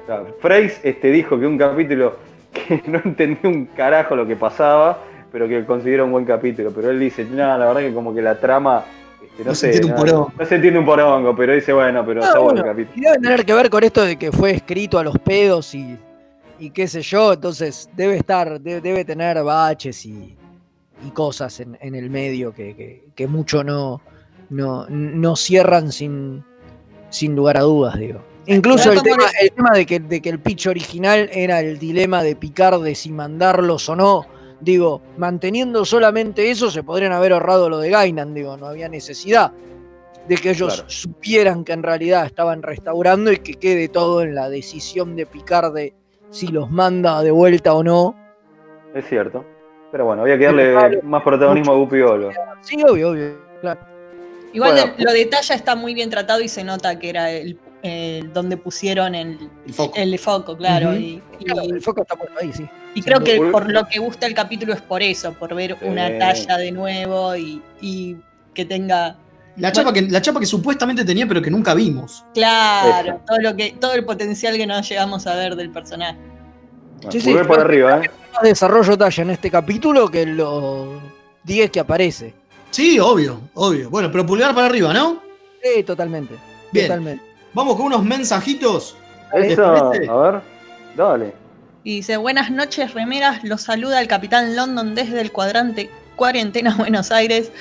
Claro, 0.05 0.35
Freys 0.41 0.79
este, 0.83 1.11
dijo 1.11 1.37
que 1.39 1.45
un 1.45 1.57
capítulo 1.57 2.15
que 2.53 2.81
no 2.87 3.01
entendió 3.03 3.49
un 3.49 3.65
carajo 3.65 4.15
lo 4.15 4.25
que 4.25 4.35
pasaba, 4.37 4.99
pero 5.31 5.47
que 5.47 5.63
considera 5.65 6.03
un 6.05 6.11
buen 6.11 6.25
capítulo. 6.25 6.71
Pero 6.73 6.89
él 6.89 6.99
dice, 6.99 7.25
no, 7.25 7.35
la 7.57 7.65
verdad 7.67 7.81
que 7.81 7.93
como 7.93 8.15
que 8.15 8.21
la 8.21 8.39
trama, 8.39 8.85
no, 9.43 9.49
No 9.49 9.55
se 9.55 9.71
sé, 9.71 9.77
entiende 9.77 9.87
un 9.87 9.91
no, 9.91 9.97
porongo". 10.05 10.33
no 10.37 10.45
se 10.45 10.55
entiende 10.55 10.79
un 10.79 10.85
porongo, 10.85 11.35
pero 11.35 11.53
dice, 11.53 11.73
bueno, 11.73 12.05
pero 12.05 12.21
está 12.23 12.39
bueno 12.39 12.61
el 12.61 12.63
bueno, 12.65 12.71
capítulo. 12.85 12.97
y 12.97 13.01
debe 13.05 13.17
tener 13.19 13.45
que 13.45 13.53
ver 13.53 13.69
con 13.69 13.83
esto 13.83 14.03
de 14.05 14.15
que 14.17 14.31
fue 14.31 14.51
escrito 14.51 14.99
a 14.99 15.03
los 15.03 15.17
pedos 15.19 15.73
y, 15.75 15.97
y 16.59 16.69
qué 16.71 16.87
sé 16.87 17.01
yo, 17.01 17.33
entonces 17.33 17.89
debe 17.95 18.17
estar, 18.17 18.59
debe, 18.61 18.81
debe 18.81 19.05
tener 19.05 19.41
baches 19.43 20.05
y, 20.05 20.35
y 21.05 21.09
cosas 21.11 21.59
en, 21.59 21.77
en 21.81 21.95
el 21.95 22.09
medio 22.09 22.53
que, 22.53 22.75
que- 22.75 23.03
que 23.15 23.27
mucho 23.27 23.63
no, 23.63 24.01
no, 24.49 24.85
no 24.89 25.35
cierran 25.35 25.91
sin, 25.91 26.43
sin 27.09 27.35
lugar 27.35 27.57
a 27.57 27.61
dudas, 27.61 27.97
digo. 27.97 28.19
Incluso 28.45 28.91
el 28.91 29.01
tema, 29.03 29.25
el 29.39 29.51
tema 29.51 29.71
de, 29.71 29.85
que, 29.85 29.99
de 29.99 30.21
que 30.21 30.29
el 30.29 30.39
pitch 30.39 30.67
original 30.67 31.29
era 31.31 31.59
el 31.59 31.77
dilema 31.77 32.23
de 32.23 32.35
Picard 32.35 32.81
de 32.83 32.95
si 32.95 33.11
mandarlos 33.11 33.87
o 33.89 33.95
no. 33.95 34.25
Digo, 34.61 35.01
manteniendo 35.17 35.85
solamente 35.85 36.51
eso, 36.51 36.69
se 36.69 36.83
podrían 36.83 37.13
haber 37.13 37.31
ahorrado 37.33 37.69
lo 37.69 37.77
de 37.79 37.89
Gainan, 37.89 38.33
digo, 38.33 38.57
no 38.57 38.65
había 38.67 38.89
necesidad 38.89 39.51
de 40.27 40.35
que 40.35 40.51
ellos 40.51 40.73
Claro. 40.75 40.89
supieran 40.89 41.63
que 41.63 41.71
en 41.73 41.81
realidad 41.81 42.25
estaban 42.25 42.61
restaurando 42.61 43.31
y 43.31 43.37
que 43.37 43.53
quede 43.53 43.87
todo 43.87 44.21
en 44.21 44.35
la 44.35 44.49
decisión 44.49 45.15
de 45.15 45.25
Picard 45.25 45.73
de 45.73 45.93
si 46.29 46.47
los 46.47 46.69
manda 46.69 47.21
de 47.23 47.31
vuelta 47.31 47.73
o 47.73 47.83
no. 47.83 48.15
Es 48.93 49.07
cierto. 49.07 49.45
Pero 49.91 50.05
bueno, 50.05 50.21
había 50.21 50.37
que 50.37 50.45
darle 50.45 50.71
Claro. 50.73 50.99
más 51.03 51.23
protagonismo 51.23 51.71
a 51.73 51.75
Guppy 51.77 52.01
Olo. 52.01 52.29
Sí, 52.61 52.75
obvio, 52.87 53.09
obvio, 53.11 53.37
claro. 53.61 53.79
Igual 54.53 54.71
Bueno. 54.73 54.93
de- 54.97 55.03
lo 55.03 55.11
de 55.13 55.25
talla 55.25 55.55
está 55.55 55.75
muy 55.75 55.93
bien 55.95 56.09
tratado 56.11 56.41
y 56.41 56.47
se 56.47 56.63
nota 56.63 56.99
que 56.99 57.09
era 57.09 57.31
el, 57.31 57.57
el 57.81 58.33
donde 58.33 58.57
pusieron 58.57 59.15
el, 59.15 59.37
El 59.65 59.73
foco. 59.73 59.93
el 59.95 60.19
foco, 60.19 60.57
claro. 60.57 60.93
Y, 60.95 61.21
y- 61.39 61.45
Claro, 61.45 61.61
el 61.61 61.81
foco 61.81 62.01
está 62.01 62.15
puesto 62.15 62.37
ahí, 62.41 62.51
sí. 62.53 62.67
y 62.95 63.01
creo 63.01 63.21
que 63.21 63.37
Por- 63.37 63.51
por 63.51 63.71
lo 63.71 63.87
que 63.87 63.99
gusta 63.99 64.27
el 64.27 64.33
capítulo 64.33 64.73
es 64.73 64.81
por 64.81 65.01
eso, 65.01 65.33
por 65.33 65.55
ver 65.55 65.77
una 65.81 66.07
Sí. 66.07 66.13
talla 66.19 66.57
de 66.57 66.71
nuevo 66.71 67.35
y, 67.35 67.61
y 67.81 68.17
que 68.53 68.65
tenga, 68.65 69.15
La 69.55 69.71
chapa, 69.71 69.93
que, 69.93 70.01
la 70.03 70.21
chapa 70.21 70.39
que 70.39 70.45
supuestamente 70.45 71.05
tenía, 71.05 71.25
pero 71.27 71.41
que 71.41 71.49
nunca 71.51 71.73
vimos. 71.73 72.25
claro, 72.33 73.21
todo 73.27 73.39
lo 73.39 73.55
que, 73.55 73.71
todo 73.79 73.93
el 73.93 74.03
potencial 74.05 74.57
que 74.57 74.67
no 74.67 74.81
llegamos 74.81 75.25
a 75.27 75.35
ver 75.35 75.55
del 75.55 75.69
personaje. 75.71 76.17
Sí, 77.09 77.21
sí, 77.21 77.27
Pulgar 77.29 77.47
por 77.47 77.55
creo 77.55 77.67
que- 77.67 77.73
arriba, 77.93 78.05
¿eh? 78.05 78.11
Más 78.33 78.43
desarrollo 78.43 78.97
talla 78.97 79.23
en 79.23 79.29
este 79.29 79.49
capítulo 79.49 80.09
que 80.09 80.25
los 80.25 81.01
10 81.43 81.71
que 81.71 81.79
aparece. 81.79 82.33
Sí, 82.71 82.99
obvio, 82.99 83.39
obvio. 83.55 83.89
Bueno, 83.89 84.11
pero 84.11 84.25
pulgar 84.25 84.53
para 84.53 84.67
arriba, 84.67 84.93
¿no? 84.93 85.21
Sí, 85.63 85.83
totalmente. 85.83 86.35
Bien. 86.71 86.87
Totalmente. 86.87 87.23
Vamos 87.53 87.75
con 87.75 87.87
unos 87.87 88.03
mensajitos. 88.03 88.95
Eso, 89.33 89.65
a 89.65 90.31
ver. 90.31 90.41
Dale. 90.95 91.33
Y 91.83 91.97
dice, 91.97 92.17
buenas 92.17 92.51
noches, 92.51 92.93
remeras, 92.93 93.43
los 93.43 93.61
saluda 93.61 94.01
el 94.01 94.07
Capitán 94.07 94.55
London 94.55 94.95
desde 94.95 95.21
el 95.21 95.31
cuadrante 95.31 95.89
Cuarentena 96.15 96.75
Buenos 96.75 97.11
Aires. 97.11 97.51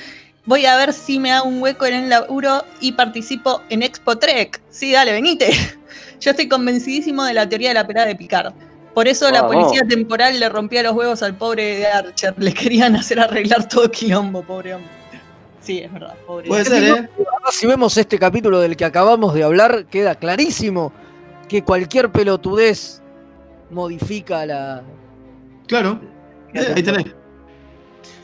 Voy 0.45 0.67
a 0.67 0.77
ver 0.77 0.93
si 0.93 1.19
me 1.19 1.31
hago 1.31 1.49
un 1.49 1.63
hueco 1.63 1.87
en 1.87 1.95
el 1.95 2.09
laburo 2.11 2.65
y 2.81 2.93
participo 2.93 3.63
en 3.69 3.83
Expo 3.83 4.17
Trek. 4.19 4.61
Sí, 4.71 4.93
dale, 4.93 5.13
venite. 5.13 5.51
Yo 6.21 6.31
estoy 6.33 6.49
convencidísimo 6.49 7.25
de 7.25 7.35
la 7.35 7.49
teoría 7.49 7.69
de 7.69 7.75
la 7.75 7.87
pelada 7.87 8.07
de 8.07 8.17
Picard. 8.17 8.53
Por 8.95 9.07
eso 9.07 9.31
la 9.31 9.47
policía 9.47 9.83
temporal 9.89 10.41
le 10.41 10.49
rompía 10.49 10.83
los 10.83 10.93
huevos 10.95 11.23
al 11.23 11.37
pobre 11.37 11.77
de 11.77 11.87
Archer. 11.87 12.35
Le 12.37 12.53
querían 12.53 12.97
hacer 12.97 13.21
arreglar 13.21 13.69
todo 13.69 13.89
quilombo, 13.89 14.43
pobre 14.43 14.75
hombre. 14.75 14.98
Sí, 15.61 15.79
es 15.79 15.93
verdad, 15.93 16.15
pobre. 16.27 16.49
Puede 16.49 16.65
ser, 16.65 16.85
¿eh? 16.85 17.09
Si 17.51 17.67
vemos 17.67 17.97
este 17.97 18.19
capítulo 18.19 18.61
del 18.61 18.77
que 18.77 18.85
acabamos 18.85 19.35
de 19.35 19.43
hablar, 19.43 19.87
queda 19.87 20.15
clarísimo 20.15 20.93
que 21.49 21.63
cualquier 21.63 22.11
pelotudez 22.11 23.03
modifica 23.71 24.47
la. 24.47 24.83
Claro. 25.67 26.01
Eh, 26.55 26.73
ahí 26.75 26.83
tenés. 26.83 27.05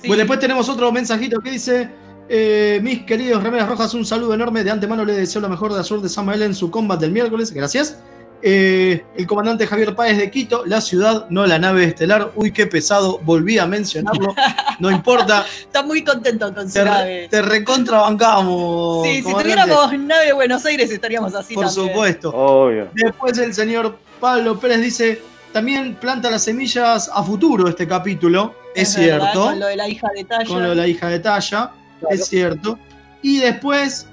Sí. 0.01 0.09
Bueno, 0.09 0.20
después 0.20 0.39
tenemos 0.39 0.68
otro 0.68 0.91
mensajito 0.93 1.41
que 1.41 1.51
dice: 1.51 1.91
eh, 2.28 2.80
Mis 2.82 3.03
queridos 3.03 3.43
remeras 3.43 3.68
rojas, 3.68 3.93
un 3.95 4.05
saludo 4.05 4.35
enorme. 4.35 4.62
De 4.64 4.70
antemano 4.70 5.05
le 5.05 5.14
deseo 5.14 5.41
lo 5.43 5.49
mejor 5.49 5.72
de 5.72 5.80
Azul 5.80 6.03
de 6.03 6.09
Samael 6.09 6.43
en 6.43 6.55
su 6.55 6.70
combat 6.70 7.01
del 7.01 7.12
miércoles. 7.12 7.53
Gracias. 7.53 7.99
Eh, 8.47 9.03
el 9.17 9.27
comandante 9.27 9.67
Javier 9.67 9.95
Páez 9.95 10.19
de 10.19 10.31
Quito, 10.31 10.67
la 10.67 10.83
ciudad, 10.83 11.27
no 11.31 11.47
la 11.47 11.59
nave 11.59 11.85
estelar. 11.85 12.31
Uy, 12.35 12.53
qué 12.53 12.67
pesado, 12.67 13.19
volví 13.25 13.57
a 13.57 13.65
mencionarlo. 13.65 14.35
No 14.79 14.91
importa, 14.91 15.47
Está 15.61 15.83
muy 15.83 16.05
contento 16.05 16.53
con 16.53 16.69
su 16.69 16.75
te, 16.75 16.85
nave. 16.85 17.29
te 17.31 17.41
recontrabancamos. 17.41 19.07
Sí, 19.07 19.23
si 19.23 19.33
tuviéramos 19.33 19.99
nave 19.99 20.27
de 20.27 20.33
Buenos 20.35 20.63
Aires 20.67 20.91
estaríamos 20.91 21.35
así 21.35 21.55
Por 21.55 21.65
también. 21.65 21.89
supuesto. 21.89 22.31
Obvio. 22.35 22.89
Después 22.93 23.39
el 23.39 23.55
señor 23.55 23.97
Pablo 24.21 24.61
Pérez 24.61 24.83
dice: 24.83 25.23
También 25.55 25.95
planta 25.95 26.31
las 26.31 26.43
semillas 26.43 27.11
a 27.11 27.23
futuro 27.23 27.67
este 27.67 27.89
capítulo. 27.89 28.55
Es, 28.75 28.95
verdad, 28.95 29.21
cierto. 29.33 29.45
con 29.47 29.61
lo 29.61 29.67
de 29.69 29.77
la 29.77 29.89
hija 29.89 30.09
de 30.15 30.25
Talla. 30.25 30.45
con 30.47 30.63
lo 30.63 30.69
de 30.69 30.75
la 30.75 30.87
hija 30.87 31.09
de 31.09 31.19
Talla, 31.21 31.71
es 32.11 32.27
cierto. 32.27 32.79
Y 33.23 33.39
después, 33.39 34.07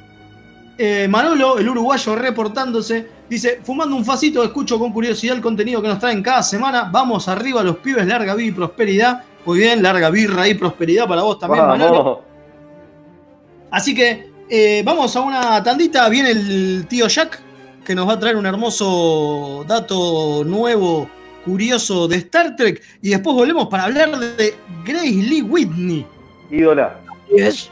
eh, 0.78 1.08
Manolo, 1.10 1.58
el 1.58 1.68
uruguayo, 1.68 2.16
reportándose, 2.16 3.20
dice, 3.32 3.62
fumando 3.64 3.96
un 3.96 4.04
facito, 4.04 4.44
escucho 4.44 4.78
con 4.78 4.92
curiosidad 4.92 5.38
el 5.38 5.42
contenido 5.42 5.82
que 5.82 5.88
nos 5.88 6.00
traen 6.00 6.22
cada 6.22 6.44
semana, 6.44 6.90
vamos 6.92 7.30
arriba 7.30 7.64
los 7.64 7.78
pibes, 7.78 8.06
larga 8.06 8.36
vida 8.36 8.50
y 8.50 8.52
prosperidad. 8.52 9.24
Muy 9.46 9.60
bien, 9.60 9.82
larga 9.82 10.10
birra 10.10 10.50
y 10.50 10.54
prosperidad 10.54 11.08
para 11.08 11.22
vos 11.22 11.40
también, 11.40 11.66
Manolo. 11.66 12.04
Vamos. 12.04 12.20
Así 13.72 13.96
que 13.96 14.30
eh, 14.50 14.82
vamos 14.84 15.16
a 15.16 15.22
una 15.22 15.64
tandita, 15.64 16.10
viene 16.10 16.32
el 16.32 16.86
tío 16.90 17.08
Jack, 17.08 17.42
que 17.86 17.96
nos 17.96 18.06
va 18.06 18.14
a 18.14 18.20
traer 18.20 18.36
un 18.36 18.46
hermoso 18.46 19.64
dato 19.66 20.44
nuevo, 20.44 21.08
curioso 21.46 22.10
de 22.10 22.18
Star 22.18 22.58
Trek, 22.58 22.84
y 23.02 23.12
después 23.12 23.34
volvemos 23.34 23.70
para 23.70 23.86
hablar 23.86 24.20
de 24.20 24.56
Grace 24.84 25.08
Lee 25.08 25.42
Whitney. 25.42 26.06
Ídola. 26.52 27.00
Es 27.34 27.72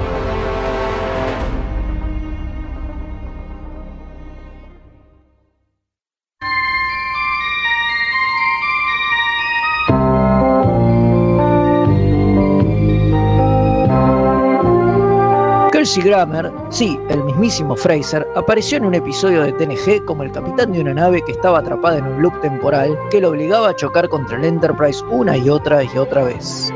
Kelsey 15.91 16.09
Grammer, 16.09 16.49
sí, 16.69 16.97
el 17.09 17.21
mismísimo 17.25 17.75
Fraser, 17.75 18.25
apareció 18.37 18.77
en 18.77 18.85
un 18.85 18.93
episodio 18.93 19.43
de 19.43 19.51
TNG 19.51 20.05
como 20.05 20.23
el 20.23 20.31
capitán 20.31 20.71
de 20.71 20.79
una 20.79 20.93
nave 20.93 21.21
que 21.25 21.33
estaba 21.33 21.59
atrapada 21.59 21.97
en 21.97 22.05
un 22.05 22.21
loop 22.21 22.39
temporal 22.39 22.97
que 23.09 23.19
lo 23.19 23.27
obligaba 23.27 23.67
a 23.67 23.75
chocar 23.75 24.07
contra 24.07 24.37
el 24.37 24.45
Enterprise 24.45 25.03
una 25.09 25.35
y 25.35 25.49
otra 25.49 25.83
y 25.83 25.97
otra 25.97 26.23
vez. 26.23 26.71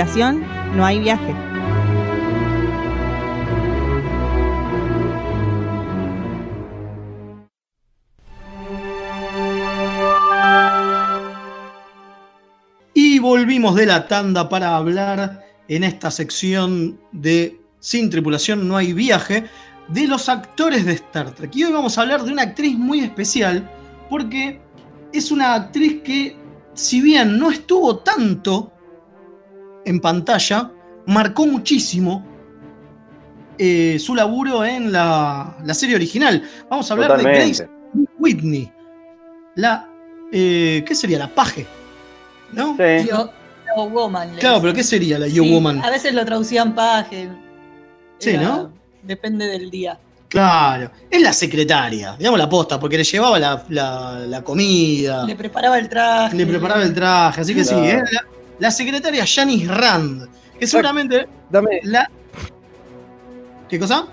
Tripulación 0.00 0.42
no 0.76 0.86
hay 0.86 0.98
viaje. 0.98 1.34
Y 12.94 13.18
volvimos 13.18 13.74
de 13.74 13.84
la 13.84 14.08
tanda 14.08 14.48
para 14.48 14.76
hablar 14.76 15.44
en 15.68 15.84
esta 15.84 16.10
sección 16.10 16.98
de 17.12 17.60
Sin 17.80 18.08
tripulación 18.08 18.66
no 18.66 18.78
hay 18.78 18.94
viaje 18.94 19.44
de 19.88 20.06
los 20.06 20.30
actores 20.30 20.86
de 20.86 20.92
Star 20.92 21.34
Trek. 21.34 21.54
Y 21.54 21.64
hoy 21.64 21.72
vamos 21.72 21.98
a 21.98 22.02
hablar 22.02 22.24
de 22.24 22.32
una 22.32 22.42
actriz 22.42 22.78
muy 22.78 23.00
especial, 23.00 23.70
porque 24.08 24.60
es 25.12 25.30
una 25.30 25.54
actriz 25.54 26.00
que, 26.02 26.36
si 26.72 27.02
bien 27.02 27.38
no 27.38 27.50
estuvo 27.50 27.98
tanto 27.98 28.72
en 29.84 30.00
pantalla, 30.00 30.70
marcó 31.06 31.46
muchísimo 31.46 32.24
eh, 33.58 33.98
su 33.98 34.14
laburo 34.14 34.64
en 34.64 34.90
la, 34.92 35.56
la 35.64 35.74
serie 35.74 35.96
original. 35.96 36.42
Vamos 36.68 36.90
a 36.90 36.94
hablar 36.94 37.16
de. 37.16 37.22
Grace 37.22 37.68
Whitney. 38.18 38.72
La. 39.56 39.88
eh, 40.32 40.82
¿Qué 40.86 40.94
sería? 40.94 41.18
La 41.18 41.28
paje. 41.34 41.66
¿No? 42.52 42.76
Sí. 42.76 43.08
Yo, 43.08 43.30
yo 43.76 43.84
woman. 43.90 44.36
Claro, 44.38 44.60
pero 44.60 44.72
¿qué 44.74 44.82
sería 44.82 45.18
la 45.18 45.28
Yo 45.28 45.42
Sí, 45.44 45.52
Woman? 45.54 45.84
A 45.84 45.90
veces 45.90 46.14
lo 46.14 46.24
traducían 46.24 46.74
paje. 46.74 47.28
Sí, 48.18 48.30
Era- 48.30 48.42
¿no? 48.42 48.72
Depende 49.02 49.46
del 49.46 49.70
día. 49.70 49.98
Claro, 50.28 50.92
es 51.10 51.20
la 51.22 51.32
secretaria, 51.32 52.14
digamos 52.16 52.38
la 52.38 52.48
posta, 52.48 52.78
porque 52.78 52.96
le 52.96 53.02
llevaba 53.02 53.36
la, 53.40 53.64
la- 53.70 54.20
la 54.28 54.44
comida, 54.44 55.24
Le 55.26 55.34
preparaba 55.34 55.76
el 55.76 55.88
traje. 55.88 56.36
le 56.36 56.46
preparaba 56.46 56.82
el 56.84 56.94
traje, 56.94 57.40
así 57.40 57.52
que 57.52 57.64
sí, 57.64 57.74
Claro. 57.74 58.04
la, 58.12 58.24
la 58.60 58.70
secretaria 58.70 59.24
Janice 59.26 59.66
Rand, 59.72 60.28
que 60.58 60.66
seguramente 60.66 61.26
Dame. 61.50 61.80
la... 61.82 62.08
¿Qué 63.68 63.78
cosa? 63.78 64.06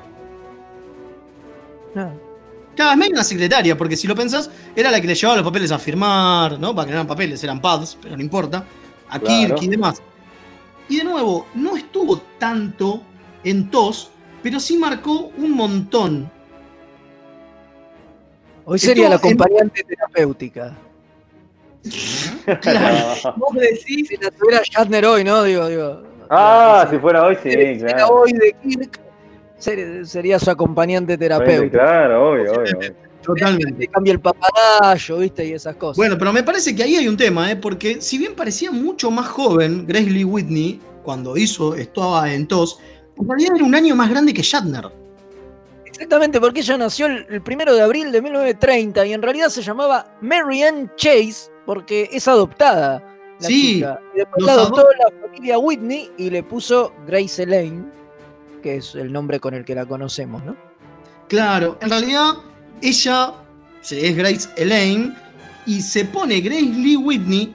no. 1.96 2.28
Claro, 2.76 2.92
es 2.92 2.98
medio 2.98 3.14
una 3.14 3.24
secretaria, 3.24 3.76
porque 3.76 3.98
si 3.98 4.06
lo 4.08 4.14
pensás, 4.16 4.52
era 4.76 4.92
la 4.92 5.02
que 5.02 5.08
le 5.08 5.16
llevaba 5.16 5.38
los 5.38 5.46
papeles 5.48 5.72
a 5.72 5.80
firmar, 5.80 6.60
¿no? 6.60 6.76
Para 6.76 6.86
que 6.86 6.92
no 6.92 6.98
eran 6.98 7.08
papeles, 7.08 7.44
eran 7.44 7.60
pads, 7.60 7.98
pero 8.00 8.16
no 8.16 8.22
importa. 8.22 8.66
A 9.10 9.18
Claro. 9.20 9.56
Kirk 9.56 9.64
y 9.64 9.68
demás. 9.68 10.00
Y 10.88 10.98
de 10.98 11.04
nuevo, 11.04 11.48
no 11.56 11.76
estuvo 11.76 12.18
tanto 12.38 13.02
en 13.44 13.72
TOS, 13.72 14.12
pero 14.44 14.60
sí 14.60 14.78
marcó 14.78 15.32
un 15.38 15.52
montón. 15.54 16.30
Hoy 18.66 18.78
sería 18.78 19.10
la 19.10 19.16
en- 19.16 19.20
acompañante 19.22 19.84
terapéutica. 19.84 20.78
Claro. 22.62 23.34
Vos 23.38 23.54
decís. 23.56 24.08
Si 24.08 24.18
la 24.18 24.32
tuviera 24.32 24.62
Shatner 24.64 25.06
hoy, 25.06 25.24
¿no? 25.24 25.44
Digo, 25.44 25.68
digo. 25.68 26.04
Ah, 26.30 26.88
si 26.90 26.98
fuera 26.98 27.24
hoy, 27.26 27.38
sí, 27.42 27.52
si 27.52 27.78
claro. 27.80 28.08
hoy 28.08 28.34
de 28.34 28.56
Kirk, 28.62 29.00
ser- 29.58 30.06
sería 30.06 30.40
su 30.40 30.50
acompañante 30.52 31.16
Bueno, 31.18 31.38
terapéutica. 31.40 31.78
Claro, 31.78 32.32
obvio, 32.32 32.54
obvio. 32.54 32.96
Totalmente. 33.22 33.88
Cambia 33.88 34.14
el 34.14 34.20
papagayo, 34.22 35.18
¿viste? 35.18 35.46
Y 35.46 35.54
esas 35.54 35.76
cosas. 35.76 35.98
Bueno, 35.98 36.18
pero 36.18 36.32
me 36.32 36.44
parece 36.44 36.76
que 36.76 36.84
ahí 36.84 36.96
hay 36.96 37.08
un 37.08 37.18
tema, 37.18 37.52
¿eh? 37.52 37.56
porque 37.58 38.02
si 38.02 38.18
bien 38.18 38.34
parecía 38.36 38.72
mucho 38.72 39.12
más 39.12 39.28
joven 39.28 39.86
Grace 39.86 40.10
Lee 40.10 40.24
Whitney 40.24 40.80
cuando 41.04 41.36
hizo 41.36 41.76
estaba 41.76 42.32
en 42.32 42.48
TOS, 42.48 42.80
en 43.20 43.28
realidad 43.28 43.56
era 43.56 43.66
un 43.66 43.76
año 43.76 43.96
más 43.96 44.10
grande 44.10 44.34
que 44.34 44.42
Shatner. 44.42 44.86
Exactamente, 45.86 46.40
porque 46.40 46.60
ella 46.62 46.78
nació 46.78 47.08
el, 47.08 47.26
el 47.30 47.42
primero 47.42 47.74
de 47.74 47.82
abril 47.82 48.12
de 48.12 48.22
1930 48.22 49.06
y 49.08 49.14
en 49.14 49.22
realidad 49.22 49.50
se 49.50 49.62
llamaba 49.62 50.16
Mary 50.22 50.64
Ann 50.64 50.92
Chase 50.96 51.50
porque 51.68 52.10
es 52.12 52.28
adoptada. 52.28 53.04
La 53.40 53.48
Sí, 53.48 53.74
chica. 53.76 54.00
Y 54.16 54.18
después 54.20 54.44
la 54.44 54.54
adoptó 54.54 54.80
ado- 54.80 54.90
la 54.98 55.22
familia 55.28 55.60
Whitney 55.60 56.10
y 56.18 56.32
le 56.32 56.42
puso 56.42 56.92
Grace 57.06 57.44
Elaine, 57.44 57.86
que 58.64 58.78
es 58.78 58.96
el 58.96 59.12
nombre 59.14 59.40
con 59.40 59.54
el 59.54 59.64
que 59.64 59.76
la 59.76 59.86
conocemos, 59.86 60.44
¿no? 60.44 60.56
Claro, 61.28 61.78
en 61.82 61.90
realidad 61.92 62.34
ella 62.82 63.34
se- 63.82 64.08
es 64.08 64.16
Grace 64.18 64.50
Elaine 64.56 65.14
y 65.68 65.82
se 65.82 66.06
pone 66.06 66.40
Grace 66.42 66.62
Lee 66.64 66.96
Whitney 66.96 67.54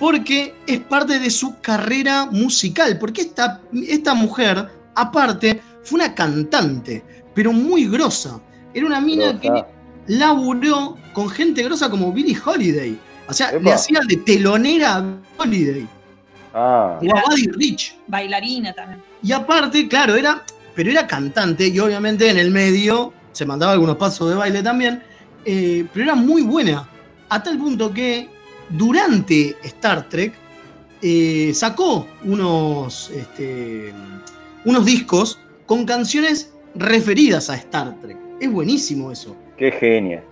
porque 0.00 0.54
es 0.66 0.80
parte 0.80 1.18
de 1.20 1.30
su 1.30 1.60
carrera 1.60 2.26
musical, 2.32 2.98
porque 2.98 3.20
esta, 3.20 3.60
esta 3.86 4.14
mujer, 4.14 4.68
aparte, 4.94 5.60
fue 5.84 6.00
una 6.00 6.14
cantante, 6.14 7.04
pero 7.34 7.52
muy 7.52 7.86
grosa. 7.86 8.40
Era 8.74 8.86
una 8.86 9.00
mina 9.00 9.38
que 9.40 9.50
laburó 10.08 10.96
con 11.12 11.28
gente 11.28 11.62
grosa 11.62 11.88
como 11.90 12.12
Billie 12.12 12.36
Holiday. 12.44 12.98
O 13.28 13.32
sea, 13.32 13.50
Epa. 13.50 13.60
le 13.60 13.72
hacía 13.72 14.00
de 14.06 14.16
telonera 14.18 14.96
a 14.96 15.18
Holiday 15.38 15.86
Ah, 16.54 16.98
o 17.02 17.16
a 17.16 17.22
Buddy 17.28 17.48
Rich. 17.52 17.96
Bailarina 18.06 18.72
también. 18.72 19.02
Y 19.22 19.32
aparte, 19.32 19.86
claro, 19.88 20.14
era, 20.14 20.42
pero 20.74 20.90
era 20.90 21.06
cantante 21.06 21.66
y 21.68 21.78
obviamente 21.78 22.30
en 22.30 22.38
el 22.38 22.50
medio 22.50 23.12
se 23.32 23.44
mandaba 23.44 23.72
algunos 23.72 23.96
pasos 23.96 24.30
de 24.30 24.36
baile 24.36 24.62
también, 24.62 25.02
eh, 25.44 25.84
pero 25.92 26.04
era 26.06 26.14
muy 26.14 26.40
buena, 26.42 26.88
a 27.28 27.42
tal 27.42 27.58
punto 27.58 27.92
que 27.92 28.28
durante 28.70 29.54
Star 29.64 30.08
Trek 30.08 30.32
eh, 31.02 31.52
sacó 31.54 32.06
unos, 32.24 33.10
este, 33.10 33.92
unos 34.64 34.84
discos 34.86 35.38
con 35.66 35.84
canciones 35.84 36.54
referidas 36.74 37.50
a 37.50 37.56
Star 37.56 37.94
Trek. 38.00 38.16
Es 38.40 38.50
buenísimo 38.50 39.12
eso, 39.12 39.36
qué 39.58 39.70
genia. 39.72 40.24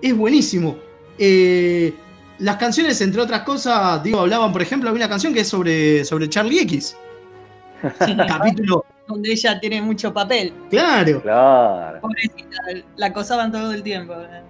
es 0.00 0.16
buenísimo. 0.16 0.76
Eh, 1.18 1.92
las 2.40 2.56
canciones, 2.56 3.00
entre 3.00 3.20
otras 3.20 3.42
cosas, 3.42 4.02
digo, 4.02 4.20
hablaban, 4.20 4.52
por 4.52 4.62
ejemplo, 4.62 4.88
había 4.90 5.04
una 5.04 5.08
canción 5.08 5.32
que 5.32 5.40
es 5.40 5.48
sobre, 5.48 6.04
sobre 6.04 6.28
Charlie 6.28 6.60
X. 6.60 6.96
Capítulo, 8.28 8.84
Donde 9.08 9.32
ella 9.32 9.58
tiene 9.60 9.80
mucho 9.82 10.12
papel. 10.12 10.52
claro. 10.68 11.22
Claro. 11.22 12.00
Pobrecita, 12.00 12.56
la 12.96 13.06
acosaban 13.06 13.50
todo 13.52 13.72
el 13.72 13.82
tiempo. 13.82 14.14
eh, 14.14 14.42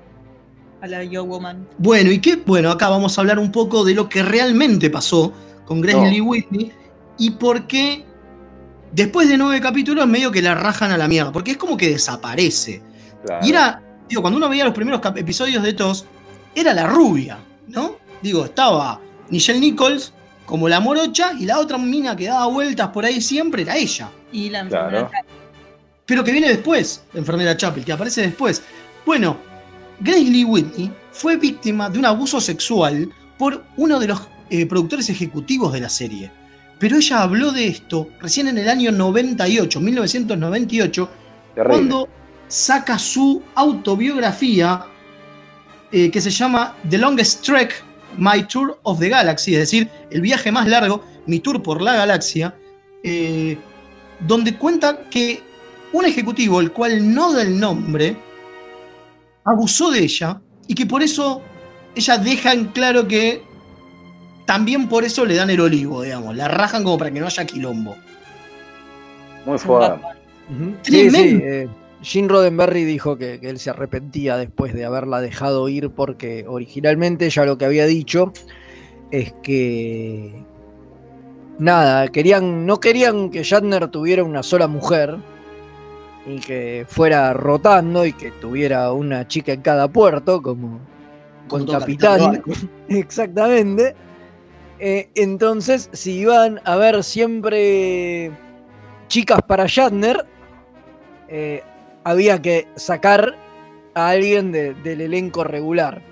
A 0.82 0.86
la 0.86 1.04
Yo 1.04 1.24
Woman. 1.24 1.66
Bueno, 1.78 2.10
y 2.10 2.20
qué, 2.20 2.36
bueno, 2.36 2.70
acá 2.70 2.88
vamos 2.88 3.16
a 3.16 3.20
hablar 3.20 3.38
un 3.38 3.52
poco 3.52 3.84
de 3.84 3.94
lo 3.94 4.08
que 4.08 4.22
realmente 4.22 4.90
pasó 4.90 5.32
con 5.64 5.80
Grace 5.80 5.98
No. 6.00 6.06
Lee 6.10 6.20
Whitney 6.20 6.72
y 7.18 7.30
por 7.32 7.66
qué 7.66 8.04
después 8.92 9.28
de 9.28 9.36
nueve 9.36 9.60
capítulos 9.60 10.06
medio 10.08 10.32
que 10.32 10.42
la 10.42 10.54
rajan 10.54 10.90
a 10.90 10.96
la 10.98 11.06
mierda, 11.06 11.30
porque 11.30 11.52
es 11.52 11.56
como 11.56 11.76
que 11.76 11.90
desaparece. 11.90 12.82
claro. 13.24 13.46
Y 13.46 13.50
era, 13.50 13.82
digo, 14.08 14.22
cuando 14.22 14.38
uno 14.38 14.48
veía 14.48 14.64
los 14.64 14.74
primeros 14.74 15.00
episodios 15.16 15.62
de 15.62 15.72
TOS, 15.74 16.06
era 16.54 16.72
la 16.74 16.86
rubia, 16.88 17.38
¿no? 17.70 17.96
Digo, 18.22 18.44
estaba 18.44 19.00
Nichelle 19.30 19.60
Nichols 19.60 20.12
como 20.46 20.68
la 20.68 20.80
morocha 20.80 21.32
y 21.38 21.46
la 21.46 21.58
otra 21.58 21.78
mina 21.78 22.16
que 22.16 22.26
daba 22.26 22.46
vueltas 22.46 22.88
por 22.88 23.04
ahí 23.04 23.20
siempre 23.20 23.62
era 23.62 23.76
ella. 23.76 24.10
Y 24.32 24.50
la 24.50 24.66
Claro. 24.66 24.98
enfermera. 24.98 25.24
pero 26.06 26.24
que 26.24 26.32
viene 26.32 26.48
después, 26.48 27.04
la 27.12 27.20
enfermera 27.20 27.56
Chapel, 27.56 27.84
que 27.84 27.92
aparece 27.92 28.22
después. 28.22 28.62
Bueno, 29.06 29.36
Grace 30.00 30.24
Lee 30.24 30.44
Whitney 30.44 30.90
fue 31.12 31.36
víctima 31.36 31.88
de 31.88 31.98
un 32.00 32.04
abuso 32.06 32.40
sexual 32.40 33.08
por 33.38 33.64
uno 33.76 33.98
de 34.00 34.08
los 34.08 34.20
eh, 34.50 34.66
productores 34.66 35.08
ejecutivos 35.08 35.72
de 35.72 35.80
la 35.80 35.88
serie. 35.88 36.30
Pero 36.80 36.96
ella 36.96 37.22
habló 37.22 37.52
de 37.52 37.68
esto 37.68 38.08
recién 38.20 38.48
en 38.48 38.58
el 38.58 38.68
año 38.68 38.90
98, 38.90 39.80
1998, 39.80 41.08
Terrible. 41.54 41.76
cuando 41.76 42.08
saca 42.48 42.98
su 42.98 43.42
autobiografía 43.54 44.84
eh, 45.92 46.10
que 46.10 46.20
se 46.20 46.30
llama 46.30 46.76
The 46.88 46.98
Longest 46.98 47.44
Trek, 47.44 47.82
My 48.16 48.42
Tour 48.44 48.78
of 48.82 48.98
the 48.98 49.08
Galaxy, 49.08 49.54
es 49.54 49.60
decir, 49.60 49.88
el 50.10 50.20
viaje 50.20 50.50
más 50.52 50.68
largo, 50.68 51.04
mi 51.26 51.40
tour 51.40 51.62
por 51.62 51.80
la 51.80 51.94
galaxia, 51.94 52.54
eh, 53.02 53.56
donde 54.20 54.56
cuenta 54.56 55.02
que 55.10 55.42
un 55.92 56.04
ejecutivo, 56.04 56.60
el 56.60 56.72
cual 56.72 57.12
no 57.14 57.32
da 57.32 57.42
el 57.42 57.58
nombre, 57.58 58.16
abusó 59.44 59.90
de 59.90 60.00
ella 60.00 60.40
y 60.66 60.74
que 60.74 60.86
por 60.86 61.02
eso 61.02 61.42
ella 61.94 62.18
deja 62.18 62.52
en 62.52 62.66
claro 62.66 63.08
que 63.08 63.42
también 64.46 64.88
por 64.88 65.04
eso 65.04 65.24
le 65.24 65.34
dan 65.34 65.50
el 65.50 65.60
olivo, 65.60 66.02
digamos, 66.02 66.36
la 66.36 66.48
rajan 66.48 66.84
como 66.84 66.98
para 66.98 67.10
que 67.10 67.20
no 67.20 67.26
haya 67.26 67.44
quilombo. 67.44 67.96
Muy 69.46 69.58
fuerte. 69.58 70.00
Ujú. 70.50 70.74
Sí, 70.82 70.92
sí. 70.92 71.10
Tremendo. 71.10 71.44
eh, 71.46 71.68
Gene 72.02 72.28
Roddenberry 72.28 72.84
dijo 72.84 73.16
que, 73.16 73.40
que 73.40 73.50
él 73.50 73.58
se 73.58 73.70
arrepentía 73.70 74.36
después 74.36 74.72
de 74.72 74.84
haberla 74.84 75.20
dejado 75.20 75.68
ir 75.68 75.90
porque 75.90 76.44
originalmente 76.48 77.28
ya 77.28 77.44
lo 77.44 77.58
que 77.58 77.66
había 77.66 77.86
dicho 77.86 78.32
es 79.10 79.32
que 79.42 80.44
nada, 81.60 82.08
querían, 82.08 82.66
no 82.66 82.80
querían 82.80 83.30
que 83.30 83.42
Shatner 83.42 83.88
tuviera 83.88 84.24
una 84.24 84.42
sola 84.42 84.66
mujer 84.66 85.16
y 86.26 86.38
que 86.40 86.86
fuera 86.88 87.32
rotando 87.32 88.04
y 88.06 88.12
que 88.12 88.30
tuviera 88.32 88.92
una 88.92 89.28
chica 89.28 89.52
en 89.52 89.60
cada 89.60 89.88
puerto 89.88 90.42
como, 90.42 90.80
todo 91.48 91.78
capitán. 91.78 92.42
Exactamente. 92.88 93.94
Eh, 94.78 95.10
entonces, 95.14 95.90
si 95.92 96.12
iban 96.20 96.60
a 96.64 96.76
ver 96.76 97.04
siempre 97.04 98.30
chicas 99.08 99.40
para 99.46 99.66
Shatner, 99.66 100.24
eh, 101.28 101.62
había 102.04 102.40
que 102.42 102.66
sacar 102.76 103.36
a 103.94 104.08
alguien 104.10 104.52
de- 104.52 104.74
del 104.74 105.00
elenco 105.00 105.44
regular. 105.44 106.02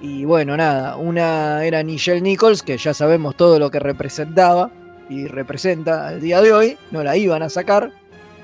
Y 0.00 0.24
bueno, 0.24 0.56
nada, 0.56 0.96
una 0.96 1.64
era 1.64 1.82
Nichelle 1.82 2.20
Nichols, 2.20 2.62
que 2.62 2.76
ya 2.76 2.92
sabemos 2.92 3.36
todo 3.36 3.58
lo 3.58 3.70
que 3.70 3.78
representaba 3.78 4.70
y 5.08 5.26
representa 5.26 6.08
al 6.08 6.20
día 6.20 6.40
de 6.42 6.52
hoy, 6.52 6.78
no 6.90 7.02
la 7.02 7.16
iban 7.16 7.42
a 7.42 7.48
sacar. 7.48 7.90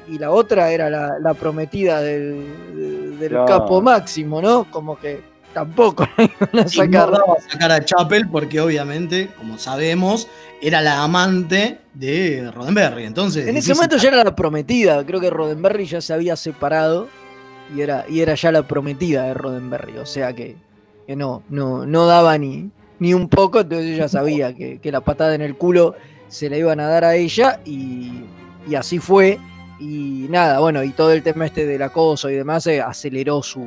Y 0.08 0.18
la 0.18 0.30
otra 0.30 0.72
era 0.72 0.88
la, 0.90 1.18
la 1.20 1.34
prometida 1.34 2.00
del, 2.00 3.18
del 3.18 3.30
capo 3.46 3.80
máximo, 3.82 4.40
¿no? 4.42 4.64
Como 4.70 4.98
que 4.98 5.20
tampoco 5.52 6.06
la 6.16 6.24
iban 6.24 6.48
a 6.66 6.68
Y 6.72 6.88
no 6.88 7.00
sacar. 7.00 7.10
daba 7.10 7.34
a 7.38 7.50
sacar 7.50 7.72
a 7.72 7.84
Chapel 7.84 8.28
porque 8.28 8.60
obviamente, 8.60 9.28
como 9.38 9.58
sabemos, 9.58 10.28
era 10.60 10.80
la 10.80 11.02
amante 11.02 11.78
de 11.94 12.50
Roddenberry. 12.54 13.04
Entonces, 13.04 13.46
En 13.46 13.56
ese 13.56 13.74
momento 13.74 13.96
ya 13.96 14.08
era 14.08 14.24
la 14.24 14.34
prometida, 14.36 15.04
creo 15.04 15.20
que 15.20 15.30
Roddenberry 15.30 15.86
ya 15.86 16.00
se 16.00 16.12
había 16.12 16.36
separado 16.36 17.08
y 17.74 17.80
era, 17.80 18.04
y 18.08 18.20
era 18.20 18.34
ya 18.34 18.52
la 18.52 18.66
prometida 18.66 19.24
de 19.24 19.34
Roddenberry, 19.34 19.98
o 19.98 20.06
sea 20.06 20.32
que, 20.34 20.56
que 21.06 21.16
no, 21.16 21.42
no, 21.48 21.86
no 21.86 22.06
daba 22.06 22.36
ni, 22.38 22.70
ni 22.98 23.14
un 23.14 23.28
poco, 23.28 23.60
entonces 23.60 23.86
ella 23.94 24.08
sabía 24.08 24.54
que, 24.54 24.78
que 24.78 24.92
la 24.92 25.00
patada 25.00 25.34
en 25.34 25.42
el 25.42 25.56
culo 25.56 25.94
se 26.28 26.48
la 26.50 26.56
iban 26.56 26.80
a 26.80 26.88
dar 26.88 27.04
a 27.04 27.14
ella 27.14 27.60
y, 27.64 28.24
y 28.68 28.74
así 28.74 28.98
fue. 28.98 29.38
Y 29.80 30.26
nada, 30.30 30.60
bueno, 30.60 30.84
y 30.84 30.90
todo 30.90 31.12
el 31.12 31.24
tema 31.24 31.44
este 31.46 31.66
del 31.66 31.82
acoso 31.82 32.30
y 32.30 32.34
demás 32.34 32.66
eh, 32.68 32.80
aceleró 32.80 33.42
su... 33.42 33.66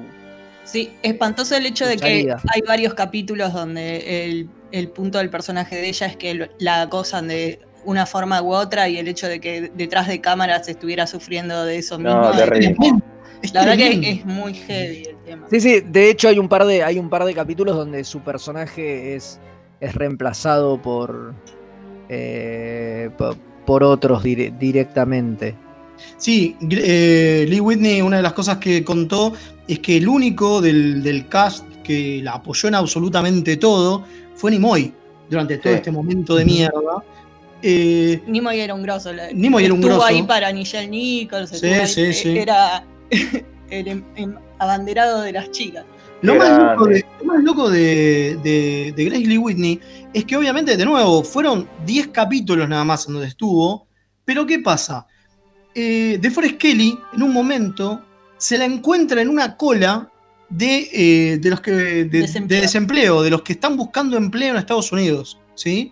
Sí, 0.65 0.91
espantoso 1.03 1.55
el 1.55 1.65
hecho 1.65 1.85
de 1.85 1.97
que 1.97 2.05
hay 2.53 2.61
varios 2.67 2.93
capítulos 2.95 3.53
donde 3.53 4.25
el, 4.25 4.49
el 4.71 4.89
punto 4.89 5.19
del 5.19 5.29
personaje 5.29 5.75
de 5.75 5.87
ella 5.89 6.07
es 6.07 6.17
que 6.17 6.33
lo- 6.33 6.47
la 6.59 6.81
acosan 6.81 7.27
de 7.27 7.59
una 7.85 8.05
forma 8.07 8.41
u 8.41 8.51
otra 8.53 8.89
y 8.89 8.97
el 8.97 9.07
hecho 9.07 9.27
de 9.27 9.39
que 9.39 9.71
detrás 9.75 10.07
de 10.07 10.19
cámaras 10.21 10.67
estuviera 10.67 11.05
sufriendo 11.05 11.65
de 11.65 11.77
eso 11.77 11.97
mismo. 11.99 12.15
No, 12.19 12.31
es- 12.31 12.37
terrible. 12.37 12.75
la 13.53 13.65
verdad 13.65 13.77
que 13.77 14.09
es 14.09 14.25
muy 14.25 14.55
heavy 14.55 15.03
el 15.07 15.17
tema. 15.23 15.47
Sí, 15.51 15.59
sí, 15.61 15.81
de 15.81 16.09
hecho 16.09 16.27
hay 16.29 16.39
un 16.39 16.49
par 16.49 16.65
de, 16.65 16.83
hay 16.83 16.97
un 16.97 17.09
par 17.11 17.23
de 17.25 17.33
capítulos 17.35 17.75
donde 17.75 18.03
su 18.03 18.21
personaje 18.21 19.15
es, 19.15 19.39
es 19.79 19.93
reemplazado 19.93 20.81
por, 20.81 21.35
eh, 22.09 23.09
po- 23.17 23.35
por 23.65 23.83
otros 23.83 24.23
dire- 24.23 24.51
directamente. 24.57 25.55
Sí, 26.17 26.57
eh, 26.71 27.45
Lee 27.47 27.59
Whitney, 27.59 28.01
una 28.01 28.17
de 28.17 28.23
las 28.23 28.33
cosas 28.33 28.57
que 28.57 28.83
contó 28.83 29.33
es 29.67 29.79
que 29.79 29.97
el 29.97 30.07
único 30.07 30.61
del, 30.61 31.01
del 31.03 31.27
cast 31.27 31.65
que 31.83 32.21
la 32.23 32.33
apoyó 32.33 32.67
en 32.69 32.75
absolutamente 32.75 33.57
todo 33.57 34.03
fue 34.35 34.51
Nimoy 34.51 34.93
durante 35.29 35.57
todo 35.57 35.73
Sí. 35.73 35.77
este 35.77 35.91
momento 35.91 36.35
de 36.35 36.45
mierda. 36.45 37.03
Eh, 37.61 38.21
Nimoy 38.27 38.59
era 38.59 38.73
un 38.73 38.83
grosso. 38.83 39.11
Nimoy 39.33 39.65
era 39.65 39.73
un 39.73 39.79
estuvo 39.79 39.95
grosso. 39.97 40.07
ahí 40.07 40.23
para 40.23 40.51
Nichelle 40.51 40.87
Nichols. 40.87 41.49
Sí, 41.49 41.69
sí, 41.87 42.13
sí. 42.13 42.37
Era 42.37 42.85
el 43.69 43.87
em- 43.87 44.03
em- 44.15 44.35
abanderado 44.59 45.21
de 45.21 45.31
las 45.31 45.49
chicas. 45.51 45.85
Lo 46.21 46.35
más, 46.35 46.57
loco 46.57 46.85
de, 46.87 47.05
lo 47.19 47.25
más 47.25 47.43
loco 47.43 47.69
de, 47.69 48.37
de, 48.43 48.93
de 48.95 49.05
Grace 49.05 49.25
Lee 49.25 49.37
Whitney 49.37 49.79
es 50.13 50.25
que 50.25 50.35
obviamente, 50.37 50.75
de 50.77 50.85
nuevo, 50.85 51.23
fueron 51.23 51.67
10 51.85 52.07
capítulos 52.07 52.67
nada 52.69 52.83
más 52.83 53.07
en 53.07 53.13
donde 53.13 53.27
estuvo, 53.27 53.87
pero 54.23 54.45
¿qué 54.45 54.59
pasa? 54.59 55.05
Eh, 55.75 56.17
DeForest 56.21 56.57
Kelly, 56.57 56.97
en 57.13 57.21
un 57.23 57.33
momento, 57.33 58.01
se 58.45 58.59
la 58.59 58.65
encuentra 58.65 59.23
en 59.23 59.29
una 59.29 59.57
cola 59.57 60.07
de, 60.49 60.87
eh, 60.93 61.37
de 61.39 61.49
los 61.49 61.61
que 61.61 61.71
de, 61.71 62.05
Desempleo. 62.05 62.47
de 62.47 62.61
desempleo, 62.61 63.23
de 63.23 63.29
los 63.31 63.41
que 63.41 63.53
están 63.53 63.75
buscando 63.75 64.17
empleo 64.17 64.51
en 64.51 64.57
Estados 64.57 64.91
Unidos, 64.91 65.39
¿sí? 65.55 65.91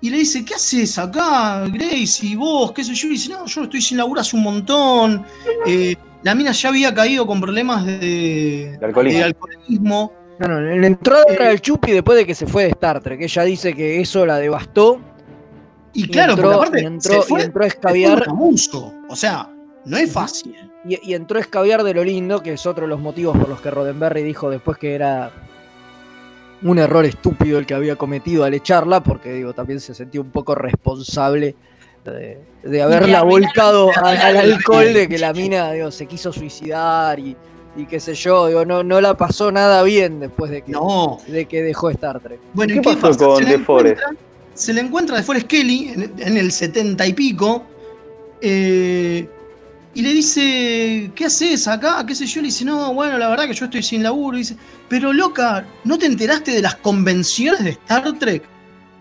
Y 0.00 0.08
le 0.10 0.18
dice, 0.18 0.44
¿qué 0.44 0.54
haces 0.54 0.96
acá, 0.98 1.66
Grace? 1.66 2.24
¿Y 2.24 2.36
vos? 2.36 2.70
¿Qué 2.70 2.84
sé 2.84 2.94
yo? 2.94 3.08
Y 3.08 3.12
dice, 3.12 3.30
no, 3.30 3.46
yo 3.46 3.64
estoy 3.64 3.82
sin 3.82 3.96
laburo 3.96 4.20
hace 4.20 4.36
un 4.36 4.44
montón. 4.44 5.24
Eh, 5.66 5.96
la 6.22 6.36
mina 6.36 6.52
ya 6.52 6.68
había 6.68 6.94
caído 6.94 7.26
con 7.26 7.40
problemas 7.40 7.84
de, 7.84 8.76
De 8.78 8.86
alcoholismo. 8.86 9.18
de 9.18 9.24
alcoholismo. 9.24 10.12
Bueno, 10.38 10.60
le 10.60 10.86
entró 10.86 11.16
a 11.16 11.24
dar 11.28 11.42
al 11.42 11.60
Chupi 11.60 11.90
después 11.90 12.16
de 12.18 12.24
que 12.24 12.36
se 12.36 12.46
fue 12.46 12.64
de 12.64 12.68
Star 12.70 13.00
Trek. 13.02 13.20
Ella 13.20 13.42
dice 13.42 13.74
que 13.74 14.00
eso 14.00 14.24
la 14.24 14.36
devastó. 14.38 15.00
Y 15.92 16.06
claro, 16.06 16.34
entró, 16.34 16.52
porque 16.52 16.66
aparte 16.66 16.82
y 16.82 16.84
entró, 16.84 17.12
se 17.14 17.18
y 17.18 17.22
fue, 17.22 17.42
entró 17.42 17.64
a 17.64 17.68
se 17.68 17.70
fue 17.70 17.78
escabiar. 17.80 18.22
un 18.28 18.30
abuso. 18.30 18.94
O 19.08 19.16
sea, 19.16 19.50
no 19.86 19.96
es 19.96 20.12
fácil. 20.12 20.54
Y, 20.86 20.98
y 21.10 21.14
entró 21.14 21.38
a 21.38 21.40
escabiar 21.40 21.82
de 21.82 21.94
lo 21.94 22.04
lindo, 22.04 22.42
que 22.42 22.52
es 22.52 22.66
otro 22.66 22.82
de 22.82 22.88
los 22.88 23.00
motivos 23.00 23.36
por 23.38 23.48
los 23.48 23.60
que 23.60 23.70
Roddenberry 23.70 24.22
dijo 24.22 24.50
después 24.50 24.76
que 24.78 24.94
era 24.94 25.30
un 26.62 26.78
error 26.78 27.04
estúpido 27.04 27.58
el 27.58 27.66
que 27.66 27.74
había 27.74 27.96
cometido 27.96 28.44
al 28.44 28.54
echarla, 28.54 29.02
porque 29.02 29.32
digo, 29.32 29.52
también 29.52 29.80
se 29.80 29.94
sentía 29.94 30.20
un 30.20 30.30
poco 30.30 30.54
responsable 30.54 31.54
de, 32.04 32.38
de 32.62 32.82
haberla 32.82 33.22
volcado 33.22 33.86
de 33.86 33.92
al 34.18 34.36
alcohol, 34.36 34.92
de 34.92 35.08
que 35.08 35.18
la 35.18 35.32
mina 35.32 35.72
digo, 35.72 35.90
se 35.90 36.06
quiso 36.06 36.32
suicidar 36.32 37.18
y, 37.18 37.34
y 37.76 37.86
qué 37.86 37.98
sé 38.00 38.14
yo, 38.14 38.46
digo, 38.46 38.64
no, 38.64 38.82
no 38.82 39.00
la 39.00 39.14
pasó 39.16 39.50
nada 39.52 39.82
bien 39.82 40.20
después 40.20 40.50
de 40.50 40.62
que, 40.62 40.72
No. 40.72 41.18
de 41.26 41.46
que 41.46 41.62
dejó 41.62 41.90
Star 41.90 42.20
Trek. 42.20 42.38
Bueno, 42.52 42.74
¿Qué 42.74 42.78
¿y 42.78 42.82
qué 42.82 43.00
pasó 43.00 43.08
pasa? 43.08 43.24
con 43.24 43.44
DeForest? 43.44 44.00
encuentra, 44.00 44.24
se 44.54 44.72
le 44.74 44.80
encuentra 44.82 45.16
a 45.16 45.18
DeForest 45.20 45.46
Kelly 45.46 45.88
en, 45.94 46.12
en 46.18 46.36
el 46.36 46.52
setenta 46.52 47.06
y 47.06 47.12
pico. 47.14 47.62
eh, 48.40 49.28
y 49.94 50.02
le 50.02 50.12
dice, 50.12 51.12
¿qué 51.14 51.26
haces 51.26 51.68
acá? 51.68 52.04
¿Qué 52.04 52.16
sé 52.16 52.26
yo? 52.26 52.40
Le 52.40 52.46
dice, 52.46 52.64
no, 52.64 52.92
bueno, 52.92 53.16
la 53.16 53.28
verdad 53.28 53.46
que 53.46 53.54
yo 53.54 53.66
estoy 53.66 53.82
sin 53.82 54.02
laburo. 54.02 54.36
Y 54.36 54.40
dice, 54.40 54.56
pero 54.88 55.12
loca, 55.12 55.64
¿no 55.84 55.96
te 55.96 56.06
enteraste 56.06 56.50
de 56.50 56.62
las 56.62 56.74
convenciones 56.76 57.62
de 57.62 57.70
Star 57.70 58.12
Trek? 58.18 58.42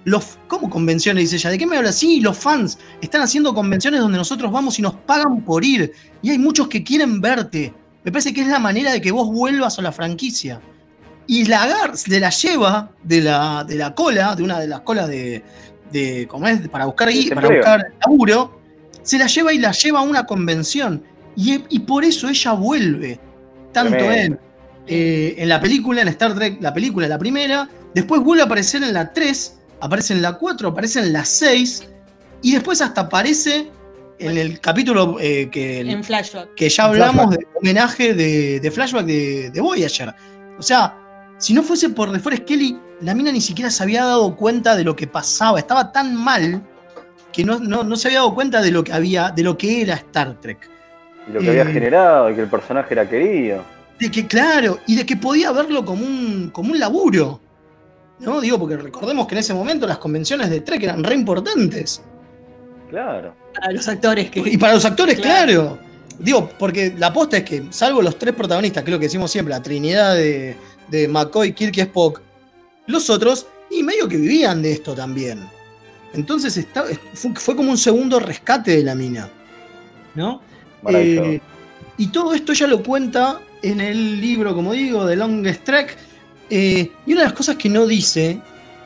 Los, 0.06 0.38
¿Cómo 0.48 0.70
convenciones? 0.70 1.24
Dice 1.24 1.38
ella. 1.38 1.50
¿De 1.50 1.58
qué 1.58 1.66
me 1.66 1.78
hablas? 1.78 1.96
Sí, 1.96 2.22
los 2.22 2.38
fans 2.38 2.78
están 3.02 3.22
haciendo 3.22 3.56
convenciones 3.56 4.02
donde 4.02 4.20
nosotros 4.20 4.52
vamos 4.52 4.78
y 4.78 4.84
nos 4.84 4.94
pagan 4.94 5.42
por 5.42 5.66
ir. 5.66 5.94
Y 6.22 6.30
hay 6.30 6.38
muchos 6.38 6.68
que 6.68 6.84
quieren 6.84 7.20
verte. 7.20 7.74
Me 8.04 8.12
parece 8.12 8.32
que 8.32 8.42
es 8.42 8.48
la 8.48 8.60
manera 8.60 8.92
de 8.92 9.02
que 9.02 9.12
vos 9.12 9.32
vuelvas 9.32 9.80
a 9.80 9.82
la 9.82 9.92
franquicia. 9.92 10.62
Y 11.26 11.46
la 11.46 11.64
agar, 11.64 11.98
se 11.98 12.20
la 12.20 12.30
lleva 12.30 12.92
de 13.02 13.22
la, 13.22 13.64
de 13.64 13.76
la 13.76 13.96
cola, 13.96 14.36
de 14.36 14.44
una 14.44 14.60
de 14.60 14.68
las 14.68 14.82
colas 14.82 15.08
de, 15.08 15.42
de 15.92 16.28
¿cómo 16.28 16.48
es? 16.48 16.68
Para 16.68 16.86
buscar, 16.86 17.10
para 17.34 17.48
buscar 17.48 17.94
laburo, 18.06 18.63
se 19.04 19.18
la 19.18 19.28
lleva 19.28 19.54
y 19.54 19.60
la 19.60 19.72
lleva 19.72 20.00
a 20.00 20.04
una 20.04 20.26
convención. 20.26 21.04
Y, 21.36 21.64
y 21.70 21.80
por 21.80 22.04
eso 22.04 22.28
ella 22.30 22.54
vuelve. 22.54 23.20
Tanto 23.72 24.12
en, 24.12 24.40
eh, 24.88 25.36
en 25.38 25.50
la 25.50 25.60
película, 25.60 26.02
en 26.02 26.08
Star 26.10 26.36
Trek, 26.36 26.62
la 26.62 26.74
película, 26.74 27.08
la 27.08 27.18
primera, 27.18 27.70
después 27.94 28.22
vuelve 28.22 28.44
a 28.44 28.46
aparecer 28.46 28.84
en 28.84 28.94
la 28.94 29.12
3, 29.12 29.60
aparece 29.82 30.14
en 30.14 30.22
la 30.22 30.34
4, 30.34 30.70
aparece 30.70 31.00
en 31.00 31.14
la 31.14 31.26
6, 31.26 31.88
y 32.42 32.52
después 32.54 32.82
hasta 32.82 33.02
aparece 33.02 33.72
en 34.20 34.38
el 34.38 34.60
capítulo 34.60 35.18
eh, 35.20 35.50
que, 35.52 35.80
En 35.80 36.04
flashback. 36.04 36.54
que 36.56 36.70
ya 36.70 36.86
hablamos 36.86 37.32
de 37.32 37.48
homenaje 37.60 38.14
de, 38.14 38.60
de 38.60 38.72
flashback 38.72 39.06
de, 39.06 39.50
de 39.52 39.62
Voyager. 39.62 40.14
O 40.60 40.62
sea, 40.62 40.96
si 41.40 41.54
no 41.54 41.64
fuese 41.64 41.90
por 41.90 42.12
DeForest 42.12 42.46
Kelly, 42.46 42.78
la 43.02 43.16
mina 43.16 43.32
ni 43.32 43.42
siquiera 43.42 43.72
se 43.72 43.82
había 43.82 44.06
dado 44.06 44.36
cuenta 44.36 44.76
de 44.76 44.84
lo 44.84 44.96
que 44.96 45.08
pasaba. 45.08 45.60
Estaba 45.60 45.92
tan 45.92 46.16
mal 46.16 46.62
que 47.34 47.44
no, 47.44 47.60
no- 47.60 47.84
no 47.84 47.96
se 47.98 48.08
había 48.08 48.20
dado 48.20 48.34
cuenta 48.34 48.62
de 48.62 48.72
lo 48.72 48.84
que 48.84 48.94
había, 48.94 49.32
de 49.32 49.44
lo 49.44 49.58
que 49.58 49.82
era 49.82 49.96
Star 49.96 50.40
Trek. 50.40 50.70
Y 51.28 51.32
lo 51.34 51.40
que 51.42 51.50
había 51.50 51.64
Eh, 51.64 51.74
generado, 51.74 52.30
y 52.30 52.36
que 52.36 52.42
el 52.42 52.50
personaje 52.50 52.94
era 52.94 53.10
querido. 53.10 53.64
De 54.00 54.10
que, 54.12 54.26
claro, 54.28 54.80
y 54.88 54.96
de 54.96 55.06
que 55.06 55.16
podía 55.18 55.52
verlo 55.52 55.84
como 55.84 56.06
un, 56.06 56.50
como 56.54 56.72
un 56.72 56.80
laburo. 56.80 57.40
¿No? 58.20 58.40
Digo, 58.40 58.58
porque 58.60 58.78
recordemos 58.78 59.28
que 59.28 59.36
en 59.36 59.40
ese 59.40 59.54
momento 59.54 59.86
las 59.88 59.98
convenciones 59.98 60.50
de 60.50 60.62
Trek 60.62 60.84
eran 60.84 61.04
re 61.04 61.16
importantes. 61.16 62.02
Claro. 62.90 63.34
Para 63.56 63.72
los 63.72 63.88
actores 63.88 64.30
que. 64.30 64.40
Y 64.40 64.58
para 64.58 64.74
los 64.76 64.86
actores, 64.86 65.20
Claro. 65.20 65.52
claro. 65.52 65.80
Digo, 66.20 66.50
porque 66.60 66.94
la 66.98 67.08
aposta 67.08 67.38
es 67.38 67.44
que, 67.44 67.64
salvo 67.72 68.02
los 68.02 68.18
tres 68.20 68.36
protagonistas, 68.36 68.84
que 68.84 68.92
es 68.92 68.94
lo 68.94 69.00
que 69.00 69.08
decimos 69.08 69.32
siempre, 69.32 69.52
la 69.54 69.64
trinidad 69.64 70.14
de, 70.16 70.56
de 70.90 71.08
McCoy, 71.08 71.54
Kirk 71.54 71.76
y 71.76 71.82
Spock, 71.82 72.22
los 72.86 73.10
otros, 73.10 73.48
y 73.72 73.82
medio 73.82 74.08
que 74.08 74.18
vivían 74.18 74.62
de 74.62 74.74
esto 74.74 74.94
también. 74.94 75.40
Entonces 76.14 76.56
está- 76.58 76.86
fue, 77.14 77.34
fue 77.36 77.56
como 77.56 77.72
un 77.72 77.78
segundo 77.78 78.20
rescate 78.20 78.78
de 78.78 78.84
la 78.84 78.96
mina. 78.96 79.30
¿No? 80.16 80.42
Eh, 80.90 81.40
y 81.98 82.08
todo 82.08 82.34
esto 82.34 82.54
ya 82.54 82.68
lo 82.68 82.84
cuenta 82.84 83.40
en 83.62 83.82
el 83.82 84.20
libro, 84.22 84.54
como 84.54 84.74
digo, 84.74 85.06
de 85.06 85.16
Longest 85.16 85.64
Trek. 85.64 85.98
Eh, 86.50 86.92
y 87.06 87.14
una 87.14 87.22
de 87.22 87.28
las 87.28 87.34
cosas 87.34 87.56
que 87.56 87.70
no 87.70 87.88
dice, 87.88 88.40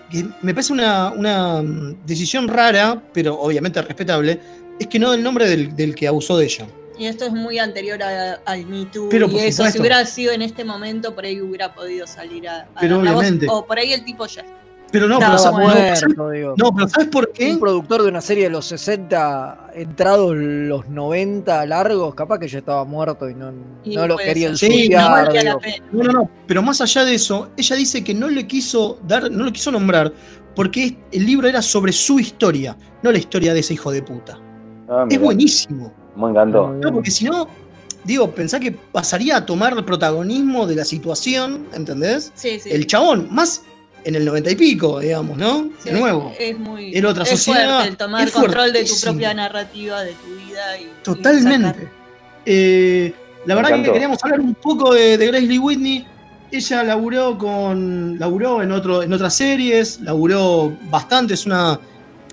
que 0.10 0.26
me 0.42 0.54
parece 0.54 0.72
una, 0.74 1.10
una, 1.12 1.62
mm, 1.62 2.06
decisión 2.06 2.48
rara, 2.48 3.02
pero 3.14 3.38
obviamente 3.40 3.82
respetable, 3.82 4.40
es 4.80 4.88
que 4.88 5.00
no 5.00 5.12
del 5.12 5.24
nombre 5.24 5.50
del, 5.50 5.76
del 5.76 5.96
que 5.96 6.08
abusó 6.08 6.38
de 6.38 6.46
ella. 6.46 6.68
Y 6.98 7.06
esto 7.06 7.26
es 7.26 7.32
muy 7.34 7.60
anterior 7.60 8.02
a- 8.02 8.40
al 8.46 8.66
Me 8.68 8.86
Too. 8.86 9.10
Pero, 9.10 9.28
y 9.30 9.38
eso, 9.40 9.66
si 9.70 9.80
hubiera 9.80 10.04
sido 10.06 10.32
en 10.32 10.42
este 10.42 10.64
momento, 10.64 11.14
por 11.14 11.26
ahí 11.26 11.42
hubiera 11.42 11.74
podido 11.74 12.08
salir 12.08 12.48
a, 12.48 12.62
a 12.62 12.80
Pero 12.80 12.96
dar 12.98 13.06
la 13.06 13.12
voz. 13.12 13.20
obviamente. 13.22 13.48
O 13.50 13.66
por 13.66 13.78
ahí 13.80 13.92
el 13.94 14.06
tipo 14.06 14.26
ya. 14.28 14.46
Pero 14.92 15.08
no, 15.08 15.20
pero, 15.20 15.36
Estaba 15.36 15.38
sa- 15.38 15.52
no, 15.52 15.68
muerto, 15.68 16.30
digo. 16.30 16.54
no, 16.58 16.74
pero 16.74 16.88
¿sabes 16.88 17.10
por 17.10 17.32
qué? 17.34 17.52
Un 17.52 17.60
productor 17.60 18.04
de 18.04 18.10
una 18.10 18.22
serie 18.22 18.46
de 18.46 18.50
los 18.50 18.66
60, 18.68 19.72
entrados 19.76 20.34
los 20.36 20.88
90 20.88 21.66
largos, 21.66 22.16
capaz 22.16 22.40
que 22.40 22.48
ya 22.48 22.60
estaba 22.60 22.86
muerto 22.86 23.30
y 23.30 23.36
no, 23.36 23.52
Y 23.84 23.96
no 23.96 24.08
lo 24.08 24.18
ser. 24.18 24.36
Sí, 24.38 24.44
ensuciar, 24.46 25.34
no. 25.44 25.60
No, 25.92 26.04
no, 26.04 26.12
no. 26.14 26.30
Pero 26.48 26.62
más 26.62 26.80
allá 26.80 27.04
de 27.04 27.16
eso, 27.16 27.50
ella 27.58 27.76
dice 27.76 28.04
que 28.04 28.14
no 28.14 28.30
le 28.30 28.48
quiso 28.48 28.98
dar, 29.06 29.30
no 29.30 29.44
lo 29.44 29.52
quiso 29.52 29.72
nombrar, 29.72 30.14
porque 30.56 30.98
el 31.12 31.26
libro 31.26 31.48
era 31.50 31.62
sobre 31.62 31.92
su 31.92 32.20
historia, 32.20 32.78
no 33.04 33.12
la 33.12 33.18
historia 33.18 33.54
de 33.54 33.60
ese 33.60 33.74
hijo 33.74 33.92
de 33.92 34.02
puta. 34.02 34.40
Ah, 34.90 35.06
Es 35.10 35.20
buenísimo. 35.20 35.94
Me 36.16 36.30
encantó. 36.30 36.70
No, 36.70 36.94
porque 36.94 37.12
si 37.12 37.26
no, 37.26 37.48
digo, 38.06 38.32
pensá 38.32 38.58
que 38.60 38.72
pasaría 38.72 39.36
a 39.36 39.46
tomar 39.46 39.74
el 39.78 39.84
protagonismo 39.84 40.66
de 40.66 40.76
la 40.78 40.86
situación, 40.86 41.68
¿entendés? 41.74 42.32
Sí, 42.36 42.58
sí. 42.60 42.70
El 42.72 42.88
chabón, 42.88 43.28
más 43.32 43.64
en 44.04 44.16
el 44.16 44.26
noventa 44.26 44.52
y 44.52 44.56
pico, 44.56 45.00
digamos, 45.00 45.38
¿no? 45.38 45.70
Sí, 45.80 45.90
de 45.90 46.00
nuevo. 46.00 46.34
Es 46.40 46.58
muy. 46.58 46.96
Era 46.96 47.10
otra 47.10 47.24
es 47.24 47.30
sociedad, 47.30 47.76
fuerte 47.76 47.90
el 47.90 47.98
tomar 47.98 48.28
es 48.28 48.34
control 48.34 48.74
de 48.74 48.86
tu 48.86 49.00
propia 49.02 49.34
narrativa, 49.34 50.02
de 50.04 50.14
tu 50.14 50.28
vida. 50.46 50.80
Y, 50.80 51.04
Totalmente. 51.04 51.90
Eh, 52.46 53.14
la 53.46 53.56
Me 53.56 53.62
verdad 53.62 53.70
que 53.70 53.76
encantó. 53.76 53.94
queríamos 53.94 54.24
hablar 54.24 54.40
un 54.40 54.56
poco 54.56 54.94
de, 54.94 55.18
de 55.18 55.28
Grace 55.28 55.46
Lee 55.46 55.60
Whitney. 55.60 56.06
ella 56.52 56.84
laburó 56.84 57.38
con. 57.38 58.18
laburó 58.20 58.62
en 58.62 58.72
otro, 58.72 59.04
en 59.04 59.12
otras 59.12 59.36
series, 59.36 60.00
laburó 60.02 60.76
bastante, 60.90 61.34
es 61.34 61.46
una. 61.46 61.80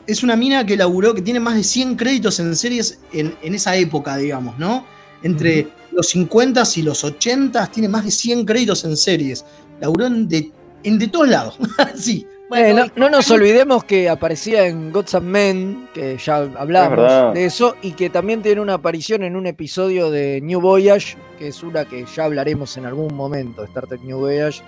Es 0.07 0.23
una 0.23 0.37
mina 0.37 0.67
que 0.67 0.77
laburó, 0.77 1.15
que 1.15 1.23
tiene 1.23 1.41
más 1.41 1.55
de 1.55 1.65
100 1.65 1.97
créditos 1.97 2.39
en 2.39 2.55
series 2.55 3.01
en, 3.15 3.35
en 3.41 3.55
esa 3.55 3.75
época, 3.75 4.19
digamos, 4.19 4.59
¿no? 4.59 4.85
Entre 5.23 5.69
los 5.93 6.09
50 6.11 6.63
y 6.77 6.83
los 6.83 7.03
80 7.05 7.67
tiene 7.69 7.89
más 7.89 8.05
de 8.05 8.11
100 8.11 8.45
créditos 8.45 8.85
en 8.85 8.99
series. 8.99 9.47
Laburó 9.81 10.05
en 10.07 10.29
de, 10.29 10.51
en 10.85 10.99
de 10.99 11.09
todos 11.09 11.29
lados. 11.29 11.59
sí. 11.97 12.27
Eh, 12.55 12.73
no, 12.73 12.85
no 12.95 13.11
nos 13.11 13.29
olvidemos 13.33 13.83
que 13.85 14.09
aparecía 14.09 14.67
en 14.69 14.93
Gods 14.93 15.15
and 15.17 15.27
Men, 15.27 15.89
que 15.93 16.17
ya 16.19 16.43
Es 16.45 16.51
hablamos 16.57 17.35
de 17.35 17.47
eso, 17.47 17.75
y 17.83 17.93
que 17.93 18.11
también 18.11 18.43
tiene 18.43 18.61
una 18.61 18.75
aparición 18.75 19.25
en 19.25 19.35
un 19.35 19.47
episodio 19.47 20.11
de 20.11 20.41
New 20.41 20.61
Voyage, 20.61 21.17
que 21.39 21.49
es 21.49 21.63
una 21.65 21.85
que 21.87 22.05
ya 22.15 22.25
hablaremos 22.27 22.77
en 22.77 22.87
algún 22.87 23.13
momento, 23.15 23.65
Star 23.65 23.87
Trek 23.89 24.03
New 24.03 24.19
Voyage. 24.19 24.63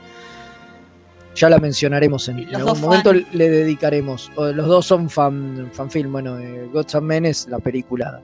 Ya 1.37 1.51
la 1.51 1.59
mencionaremos 1.59 2.29
en, 2.31 2.53
algún 2.57 2.81
momento, 2.81 3.11
fan. 3.11 3.27
le 3.35 3.51
dedicaremos. 3.51 4.33
O- 4.37 4.47
Los 4.47 4.67
dos 4.67 4.87
son 4.87 5.11
fan, 5.11 5.69
fanfilm. 5.71 6.11
Bueno, 6.11 6.39
eh, 6.41 6.69
Gods 6.73 6.95
and 6.95 7.07
Men 7.07 7.27
es 7.27 7.47
la 7.47 7.59
película 7.59 8.23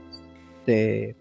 de, 0.66 1.14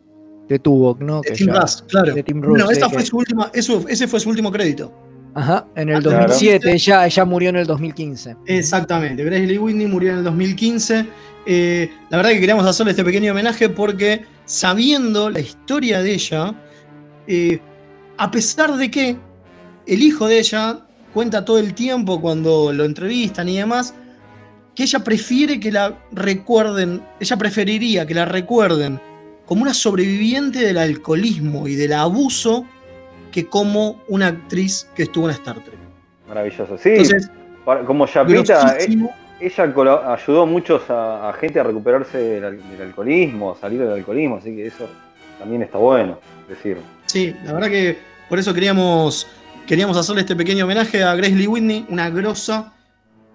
de 0.47 0.59
Tuvok, 0.59 1.01
¿no? 1.01 1.19
De 1.21 1.29
Que 1.29 1.35
Tim 1.35 1.47
ya- 1.47 1.59
Russ, 1.59 1.83
claro. 1.89 2.15
de 2.15 2.23
Tim 2.23 2.39
Bueno, 2.39 2.63
Russ, 2.65 2.77
esa 2.77 2.85
sí, 2.87 2.93
fue 2.93 3.01
que- 3.03 3.07
su 3.09 3.17
última, 3.17 3.51
eso, 3.53 3.83
ese 3.89 4.07
fue 4.07 4.19
su 4.21 4.29
último 4.29 4.49
crédito. 4.51 4.91
Ajá, 5.33 5.65
en 5.75 5.89
el 5.89 5.95
Ah, 5.97 6.01
claro. 6.01 6.17
2007, 6.27 6.71
ella, 6.73 7.05
ella 7.05 7.25
murió 7.25 7.49
en 7.49 7.55
el 7.57 7.67
2015. 7.67 8.35
Exactamente, 8.47 9.23
Grace 9.23 9.47
Lee 9.47 9.57
Whitney 9.57 9.87
murió 9.87 10.11
en 10.11 10.17
el 10.19 10.23
2015. 10.25 11.05
Eh, 11.45 11.89
la 12.09 12.17
verdad 12.17 12.31
que 12.31 12.39
queríamos 12.39 12.65
hacerle 12.65 12.91
este 12.91 13.03
pequeño 13.03 13.31
homenaje 13.31 13.69
porque 13.69 14.25
sabiendo 14.45 15.29
la 15.29 15.39
historia 15.39 16.01
de 16.01 16.13
ella, 16.13 16.53
eh, 17.27 17.59
a 18.17 18.29
pesar 18.29 18.75
de 18.75 18.91
que 18.91 19.17
el 19.87 20.01
hijo 20.03 20.27
de 20.27 20.39
ella 20.39 20.79
cuenta 21.13 21.43
todo 21.43 21.57
el 21.59 21.73
tiempo 21.73 22.21
cuando 22.21 22.71
lo 22.73 22.83
entrevistan 22.85 23.49
y 23.49 23.57
demás, 23.57 23.93
que 24.75 24.83
ella 24.83 24.99
prefiere 24.99 25.59
que 25.59 25.71
la 25.71 25.97
recuerden, 26.11 27.01
ella 27.19 27.37
preferiría 27.37 28.05
que 28.05 28.13
la 28.13 28.25
recuerden 28.25 28.99
como 29.45 29.63
una 29.63 29.73
sobreviviente 29.73 30.59
del 30.59 30.77
alcoholismo 30.77 31.67
y 31.67 31.75
del 31.75 31.93
abuso 31.93 32.65
que 33.31 33.45
como 33.47 34.01
una 34.07 34.27
actriz 34.27 34.87
que 34.95 35.03
estuvo 35.03 35.27
en 35.29 35.35
Star 35.35 35.55
Trek. 35.63 35.79
Maravilloso. 36.27 36.77
Sí, 36.77 36.89
Entonces, 36.89 37.29
para- 37.65 37.83
como 37.85 38.05
Chapita, 38.07 38.77
eh, 38.79 38.97
ella 39.39 39.63
ayudó 40.13 40.45
muchos 40.45 40.89
a, 40.89 41.29
a 41.29 41.33
gente 41.33 41.59
a 41.59 41.63
recuperarse 41.63 42.17
del 42.17 42.81
alcoholismo, 42.81 43.51
a 43.53 43.57
salir 43.59 43.79
del 43.79 43.91
alcoholismo, 43.93 44.37
así 44.37 44.55
que 44.55 44.67
eso 44.67 44.87
también 45.39 45.63
está 45.63 45.77
bueno 45.77 46.19
decir. 46.47 46.77
Sí, 47.07 47.35
la 47.45 47.53
verdad 47.53 47.69
que 47.69 47.97
por 48.29 48.37
eso 48.39 48.53
queríamos, 48.53 49.27
queríamos 49.65 49.97
hacerle 49.97 50.21
este 50.21 50.35
pequeño 50.35 50.65
homenaje 50.65 51.03
a 51.03 51.15
Grace 51.15 51.35
Lee 51.35 51.47
Whitney, 51.47 51.85
una 51.89 52.09
grosa 52.09 52.73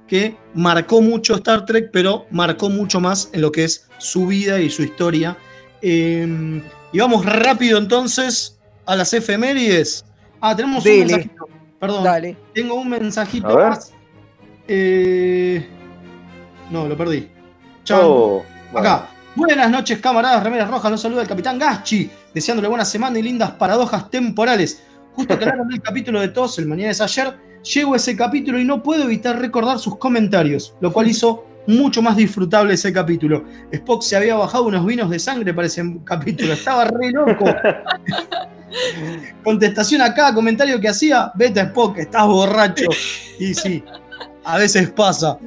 que 0.06 0.36
marcó 0.54 1.02
mucho 1.02 1.34
Star 1.34 1.64
Trek, 1.66 1.90
pero 1.92 2.26
marcó 2.30 2.70
mucho 2.70 3.00
más 3.00 3.28
en 3.32 3.40
lo 3.40 3.50
que 3.50 3.64
es 3.64 3.88
su 3.98 4.26
vida 4.28 4.60
y 4.60 4.70
su 4.70 4.82
historia. 4.84 5.36
Eh, 5.82 6.62
y 6.92 6.98
vamos 6.98 7.26
rápido 7.26 7.78
entonces 7.78 8.55
a 8.86 8.96
las 8.96 9.12
efemérides. 9.12 10.04
Ah, 10.40 10.54
tenemos 10.54 10.84
un 10.84 10.98
mensajito. 10.98 11.48
Perdón, 11.78 12.04
Dale. 12.04 12.36
tengo 12.54 12.74
un 12.74 12.88
mensajito 12.88 13.48
A 13.48 13.56
ver. 13.56 13.68
más. 13.68 13.92
Eh, 14.66 15.66
no, 16.70 16.88
lo 16.88 16.96
perdí. 16.96 17.28
Chan. 17.84 18.00
Oh, 18.02 18.42
bueno. 18.72 18.88
Acá. 18.88 19.08
Buenas 19.34 19.70
noches, 19.70 19.98
camaradas, 19.98 20.42
remeras 20.42 20.70
rojas. 20.70 20.90
Los 20.90 21.02
saluda 21.02 21.20
el 21.20 21.28
capitán 21.28 21.58
Gaschi, 21.58 22.10
deseándole 22.32 22.68
buena 22.68 22.86
semana 22.86 23.18
y 23.18 23.22
lindas 23.22 23.50
paradojas 23.52 24.10
temporales. 24.10 24.82
Justo 25.12 25.38
que 25.38 25.44
hablaron 25.44 25.68
del 25.68 25.82
capítulo 25.82 26.20
de 26.20 26.28
todos, 26.28 26.58
el 26.58 26.66
mañana 26.66 26.90
es 26.90 27.00
ayer, 27.02 27.36
llego 27.62 27.92
a 27.92 27.96
ese 27.96 28.16
capítulo 28.16 28.58
y 28.58 28.64
no 28.64 28.82
puedo 28.82 29.04
evitar 29.04 29.38
recordar 29.38 29.78
sus 29.78 29.98
comentarios, 29.98 30.74
lo 30.80 30.90
cual 30.90 31.08
hizo 31.08 31.44
mucho 31.66 32.00
más 32.00 32.16
disfrutable 32.16 32.74
ese 32.74 32.92
capítulo. 32.92 33.44
Spock 33.70 34.02
se 34.02 34.16
había 34.16 34.36
bajado 34.36 34.64
unos 34.64 34.86
vinos 34.86 35.10
de 35.10 35.18
sangre 35.18 35.52
para 35.52 35.66
ese 35.66 35.84
capítulo, 36.04 36.54
estaba 36.54 36.86
re 36.86 37.10
loco. 37.10 37.44
Contestación 39.44 40.02
a 40.02 40.14
cada 40.14 40.34
comentario 40.34 40.80
que 40.80 40.88
hacía, 40.88 41.30
vete 41.34 41.60
Spock, 41.60 41.98
estás 41.98 42.26
borracho. 42.26 42.86
Y 43.38 43.54
sí, 43.54 43.82
a 44.44 44.58
veces 44.58 44.90
pasa. 44.90 45.38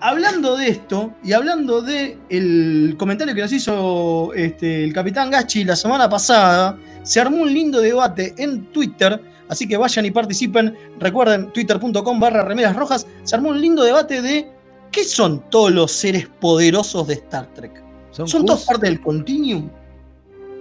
Hablando 0.00 0.56
de 0.56 0.68
esto 0.68 1.14
y 1.22 1.32
hablando 1.32 1.80
de 1.80 2.18
el 2.28 2.94
comentario 2.98 3.34
que 3.34 3.40
nos 3.40 3.52
hizo 3.52 4.34
este, 4.34 4.84
el 4.84 4.92
capitán 4.92 5.30
Gachi 5.30 5.64
la 5.64 5.76
semana 5.76 6.08
pasada, 6.08 6.78
se 7.02 7.20
armó 7.20 7.38
un 7.38 7.52
lindo 7.52 7.80
debate 7.80 8.34
en 8.36 8.66
Twitter, 8.66 9.18
así 9.48 9.66
que 9.66 9.78
vayan 9.78 10.04
y 10.04 10.10
participen. 10.10 10.76
Recuerden, 10.98 11.50
twitter.com 11.52 12.20
barra 12.20 12.42
remeras 12.44 12.76
rojas, 12.76 13.06
se 13.22 13.34
armó 13.34 13.48
un 13.48 13.60
lindo 13.60 13.82
debate 13.82 14.20
de 14.20 14.50
qué 14.90 15.04
son 15.04 15.48
todos 15.48 15.72
los 15.72 15.90
seres 15.90 16.28
poderosos 16.38 17.06
de 17.06 17.14
Star 17.14 17.46
Trek. 17.54 17.82
¿Son, 18.10 18.28
¿Son 18.28 18.44
todos 18.44 18.64
parte 18.64 18.86
del 18.86 19.00
Continuum? 19.00 19.70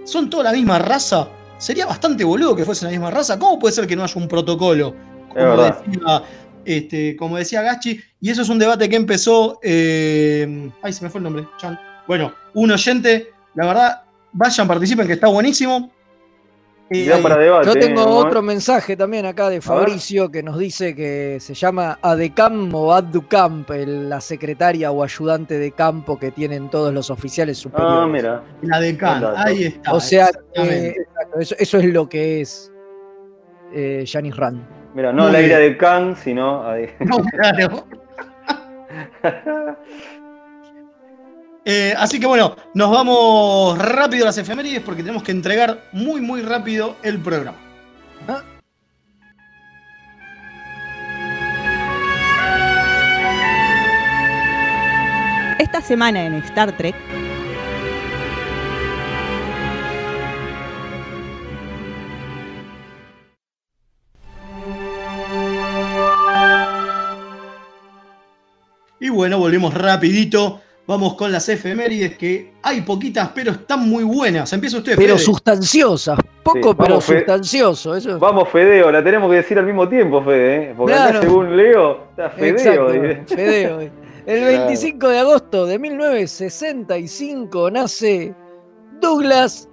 ¿Son 0.06 0.30
toda 0.30 0.46
la 0.46 0.54
misma 0.54 0.80
raza? 0.80 1.28
Sería 1.64 1.86
bastante 1.86 2.26
boludo 2.26 2.58
que 2.58 2.66
fuesen 2.66 2.88
la 2.88 2.92
misma 2.92 3.10
raza. 3.10 3.40
¿Cómo 3.40 3.58
puede 3.58 3.74
ser 3.74 3.88
que 3.88 3.96
no 3.96 4.04
haya 4.04 4.20
un 4.20 4.28
protocolo? 4.28 4.94
Como 5.30 5.64
decía, 5.64 6.24
este, 6.66 7.16
como 7.16 7.38
decía 7.38 7.62
Gachi. 7.62 8.02
Y 8.20 8.30
eso 8.30 8.42
es 8.42 8.50
un 8.50 8.60
debate 8.60 8.90
que 8.90 8.98
empezó. 8.98 9.60
eh, 9.64 10.70
ay, 10.82 10.92
se 10.92 11.02
me 11.06 11.10
fue 11.10 11.20
el 11.20 11.24
nombre. 11.24 11.48
Chan. 11.58 11.80
Bueno, 12.06 12.34
un 12.54 12.70
oyente. 12.70 13.30
La 13.56 13.66
verdad, 13.66 14.04
vayan, 14.34 14.68
participen, 14.68 15.08
que 15.08 15.14
está 15.14 15.28
buenísimo. 15.28 15.90
Y 16.98 17.06
da 17.06 17.16
ahí- 17.16 17.24
para 17.24 17.38
debate. 17.38 17.68
Yo 17.68 17.74
tengo 17.74 18.04
¿no? 18.06 18.18
otro 18.18 18.42
mensaje 18.42 18.96
también 18.96 19.26
acá 19.26 19.50
de 19.50 19.62
Fabricio 19.62 20.30
que 20.30 20.44
nos 20.44 20.58
dice 20.58 20.96
que 20.96 21.38
se 21.40 21.54
llama 21.54 21.98
ADECAM 22.02 22.74
o 22.74 22.94
ADUCAMP, 22.94 23.70
el- 23.72 24.10
la 24.10 24.22
secretaria 24.22 24.92
o 24.92 25.04
ayudante 25.04 25.58
de 25.58 25.72
campo 25.72 26.18
que 26.20 26.32
tienen 26.32 26.70
todos 26.70 26.94
los 26.94 27.10
oficiales 27.10 27.58
superiores. 27.58 27.98
Ah, 28.02 28.08
mira. 28.08 28.44
la 28.62 28.80
dato. 28.82 29.34
Ahí 29.38 29.64
está. 29.66 29.94
o 29.94 30.00
sea, 30.00 30.30
eh, 30.56 30.94
eso, 31.40 31.56
eso 31.58 31.78
es 31.78 31.86
lo 31.86 32.08
que 32.08 32.42
es 32.42 32.72
eh, 33.74 34.04
Janice 34.08 34.38
Rand. 34.38 34.62
Mira, 34.94 35.12
no 35.12 35.24
Muy 35.24 35.32
la 35.32 35.42
ira 35.42 35.58
de 35.58 35.76
Khan, 35.78 36.16
sino 36.16 36.64
No, 37.00 37.18
claro. 37.32 37.88
Eh, 41.66 41.94
así 41.98 42.20
que 42.20 42.26
bueno, 42.26 42.56
nos 42.74 42.92
vamos 42.92 43.78
rápido 43.78 44.26
a 44.26 44.28
las 44.28 44.38
efemérides 44.38 44.82
porque 44.82 45.02
tenemos 45.02 45.24
que 45.24 45.32
entregar 45.32 45.86
muy, 45.94 46.20
muy 46.20 46.42
rápido 46.42 46.98
el 47.04 47.20
programa. 47.20 47.58
Esta 55.60 55.82
semana 55.82 56.26
en 56.26 56.34
Star 56.36 56.76
Trek, 56.76 56.96
Y 69.04 69.10
bueno, 69.10 69.38
volvemos 69.38 69.74
rapidito. 69.74 70.63
Vamos 70.86 71.14
con 71.14 71.32
las 71.32 71.48
efemérides 71.48 72.18
que 72.18 72.52
hay 72.62 72.82
poquitas, 72.82 73.30
pero 73.34 73.52
están 73.52 73.88
muy 73.88 74.04
buenas. 74.04 74.52
Empieza 74.52 74.78
usted, 74.80 74.98
Pero 74.98 75.16
Fede. 75.16 75.26
sustanciosas, 75.26 76.20
poco 76.44 76.72
Sí, 76.72 76.76
pero 76.78 77.00
sustancioso. 77.00 77.96
Eso. 77.96 78.20
Vamos, 78.20 78.50
Fedeo, 78.50 78.92
la 78.92 79.02
tenemos 79.02 79.30
que 79.30 79.38
decir 79.38 79.58
al 79.58 79.66
mismo 79.66 79.88
tiempo, 79.88 80.22
Fede, 80.22 80.56
¿eh? 80.72 80.74
Porque 80.76 80.94
Claro. 80.94 81.20
acá 81.20 81.22
según 81.28 81.56
Leo, 81.56 82.08
está 82.10 82.30
Fedeo. 82.32 82.52
Exacto, 82.58 82.92
dice. 82.92 83.24
Fedeo. 83.36 83.80
El 83.80 83.92
Claro. 84.26 84.46
25 84.66 85.08
de 85.08 85.20
agosto 85.20 85.66
de 85.66 85.80
1965 85.80 87.72
nace 87.72 88.36
Douglas 89.00 89.70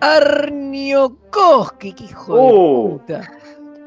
Arniokoski, 0.00 1.92
que 1.92 2.04
hijo 2.04 2.34
Uh. 2.34 2.88
de 2.88 2.92
puta. 2.98 3.32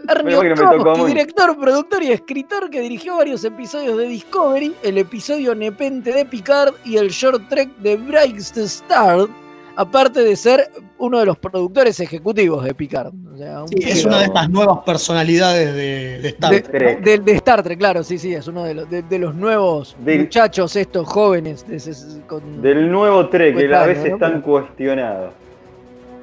Arniokoski, 0.08 1.02
mí. 1.02 1.08
director, 1.08 1.58
productor 1.60 2.04
y 2.04 2.12
escritor 2.12 2.70
que 2.70 2.82
dirigió 2.82 3.18
varios 3.18 3.44
episodios 3.44 3.98
de 3.98 4.08
Discovery, 4.08 4.74
el 4.84 4.98
episodio 4.98 5.54
Nepente 5.56 6.12
de 6.14 6.26
Picard 6.26 6.74
y 6.86 6.98
el 6.98 7.10
short 7.10 7.48
trek 7.50 7.70
de 7.78 7.98
Bright 7.98 8.38
Star, 8.38 9.28
aparte 9.76 10.22
de 10.22 10.36
ser 10.36 10.70
uno 10.98 11.20
de 11.20 11.26
los 11.26 11.38
productores 11.38 12.00
ejecutivos 12.00 12.64
de 12.64 12.74
Picard. 12.76 13.12
O 13.34 13.38
sea, 13.38 13.62
un 13.64 13.68
Sí, 13.70 13.78
es 13.84 14.06
una 14.06 14.20
de 14.20 14.26
estas 14.26 14.50
nuevas 14.50 14.80
personalidades 14.86 15.74
de, 15.74 16.20
de 16.22 16.28
Star 16.30 16.52
de, 16.52 16.62
Trek. 16.62 17.00
de- 17.02 17.18
de 17.20 17.32
Star 17.34 17.64
Trek, 17.64 17.80
claro, 17.80 18.04
sí, 18.04 18.18
sí, 18.18 18.34
es 18.34 18.48
uno 18.48 18.64
de 18.64 18.74
los, 18.76 18.90
de, 18.90 19.02
de 19.02 19.20
los 19.20 19.34
nuevos 19.34 19.96
Del- 20.00 20.22
muchachos 20.22 20.76
estos 20.76 21.08
jóvenes. 21.08 21.66
de 21.68 21.78
ese- 21.78 22.22
con- 22.28 22.62
Del 22.62 22.92
nuevo 22.92 23.30
Trek, 23.30 23.56
que 23.58 23.74
a 23.74 23.86
veces 23.86 24.10
¿no? 24.10 24.16
están 24.16 24.42
cuestionados. 24.42 25.34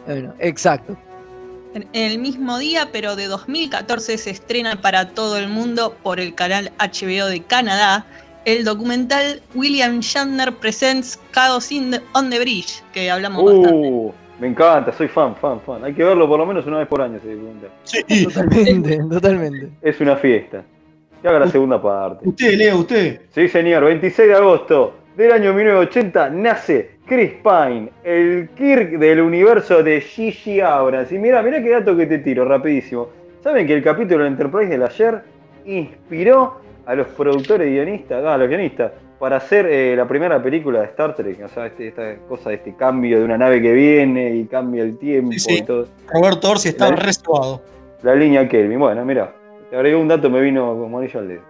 bueno, 0.07 0.35
exacto. 0.39 0.97
En 1.75 1.87
el 1.93 2.19
mismo 2.19 2.59
día, 2.59 2.89
pero 2.93 3.14
de 3.16 3.27
2014, 3.27 4.19
se 4.19 4.31
estrena 4.31 4.81
para 4.81 5.11
todo 5.11 5.37
el 5.37 5.49
mundo 5.49 5.95
por 6.03 6.19
el 6.21 6.35
canal 6.35 6.73
HBO 6.79 7.27
de 7.27 7.43
Canadá 7.43 8.07
el 8.45 8.64
documental 8.64 9.43
William 9.55 10.01
Shatner 10.01 10.53
Presents 10.55 11.21
Chaos 11.33 11.71
in 11.71 11.91
the- 11.91 12.01
on 12.14 12.31
the 12.31 12.39
Bridge, 12.39 12.83
que 12.95 13.11
hablamos 13.11 13.45
bastante. 13.45 13.89
Uh, 13.89 14.12
Me 14.41 14.47
encanta, 14.47 14.93
soy 14.97 15.09
fan, 15.09 15.35
fan, 15.37 15.61
fan. 15.61 15.85
Hay 15.85 15.93
que 15.93 16.03
verlo 16.05 16.27
por 16.29 16.39
lo 16.39 16.47
menos 16.47 16.64
una 16.66 16.79
vez 16.79 16.87
por 16.89 17.03
año, 17.03 17.16
ese 17.19 17.35
documental. 17.35 17.71
Sí. 17.85 18.03
Totalmente, 18.25 18.99
totalmente. 19.11 19.69
Es 19.83 20.01
una 20.01 20.16
fiesta. 20.16 20.62
Que 21.21 21.29
haga 21.29 21.41
la 21.41 21.49
segunda 21.49 21.83
parte. 21.83 22.27
Usted, 22.27 22.55
Leo, 22.57 22.79
usted. 22.79 23.23
Sí, 23.35 23.49
señor. 23.49 23.85
26 23.85 24.29
de 24.29 24.35
agosto 24.35 24.95
del 25.16 25.33
año 25.33 25.53
1980 25.53 26.31
nace 26.31 26.97
Chris 27.09 27.33
Pine, 27.43 27.89
el 28.05 28.51
Kirk 28.57 28.99
del 28.99 29.21
universo 29.23 29.83
de 29.83 30.01
Gigi 30.01 30.61
Abrams. 30.61 31.11
Y 31.11 31.19
mira, 31.19 31.43
mira 31.43 31.63
qué 31.63 31.71
dato 31.71 31.97
que 31.97 32.07
te 32.07 32.19
tiro, 32.19 32.45
rapidísimo. 32.45 33.09
¿Saben 33.43 33.67
que 33.67 33.75
el 33.75 33.83
capítulo 33.83 34.25
de 34.25 34.29
Enterprise 34.31 34.69
del 34.71 34.83
ayer 34.83 35.21
inspiró 35.65 36.57
a 36.87 36.95
los 36.95 37.07
productores 37.09 37.69
y 37.69 37.73
guionistas, 37.75 38.25
a 38.25 38.37
los 38.37 38.49
guionistas, 38.49 38.93
para 39.19 39.37
hacer 39.37 39.67
eh, 39.67 39.95
la 39.97 40.07
primera 40.07 40.43
película 40.43 40.81
de 40.81 40.87
Star 40.87 41.15
Trek? 41.15 41.39
O 41.45 41.49
sea, 41.49 41.67
este- 41.67 41.89
esta 41.89 42.17
cosa 42.29 42.51
de 42.51 42.57
este 42.57 42.75
cambio 42.77 43.19
de 43.19 43.25
una 43.25 43.39
nave 43.39 43.61
que 43.63 43.73
viene 43.73 44.35
y 44.35 44.45
cambia 44.47 44.83
el 44.83 44.99
tiempo 44.99 45.33
Sí, 45.33 45.39
sí. 45.41 45.59
y 45.59 45.63
todo. 45.63 45.87
Roberto 46.13 46.51
Orsi 46.51 46.73
La- 46.79 46.91
resuado. 46.91 47.63
La 48.03 48.15
línea 48.15 48.49
Kelvin. 48.49 48.79
Bueno, 48.79 49.05
mira, 49.05 49.33
te 49.71 49.77
agregué 49.77 49.97
un 49.97 50.09
dato, 50.09 50.31
me 50.31 50.41
vino 50.41 50.77
como 50.79 50.99
anillo 50.99 51.21
al 51.21 51.29
dedo. 51.29 51.41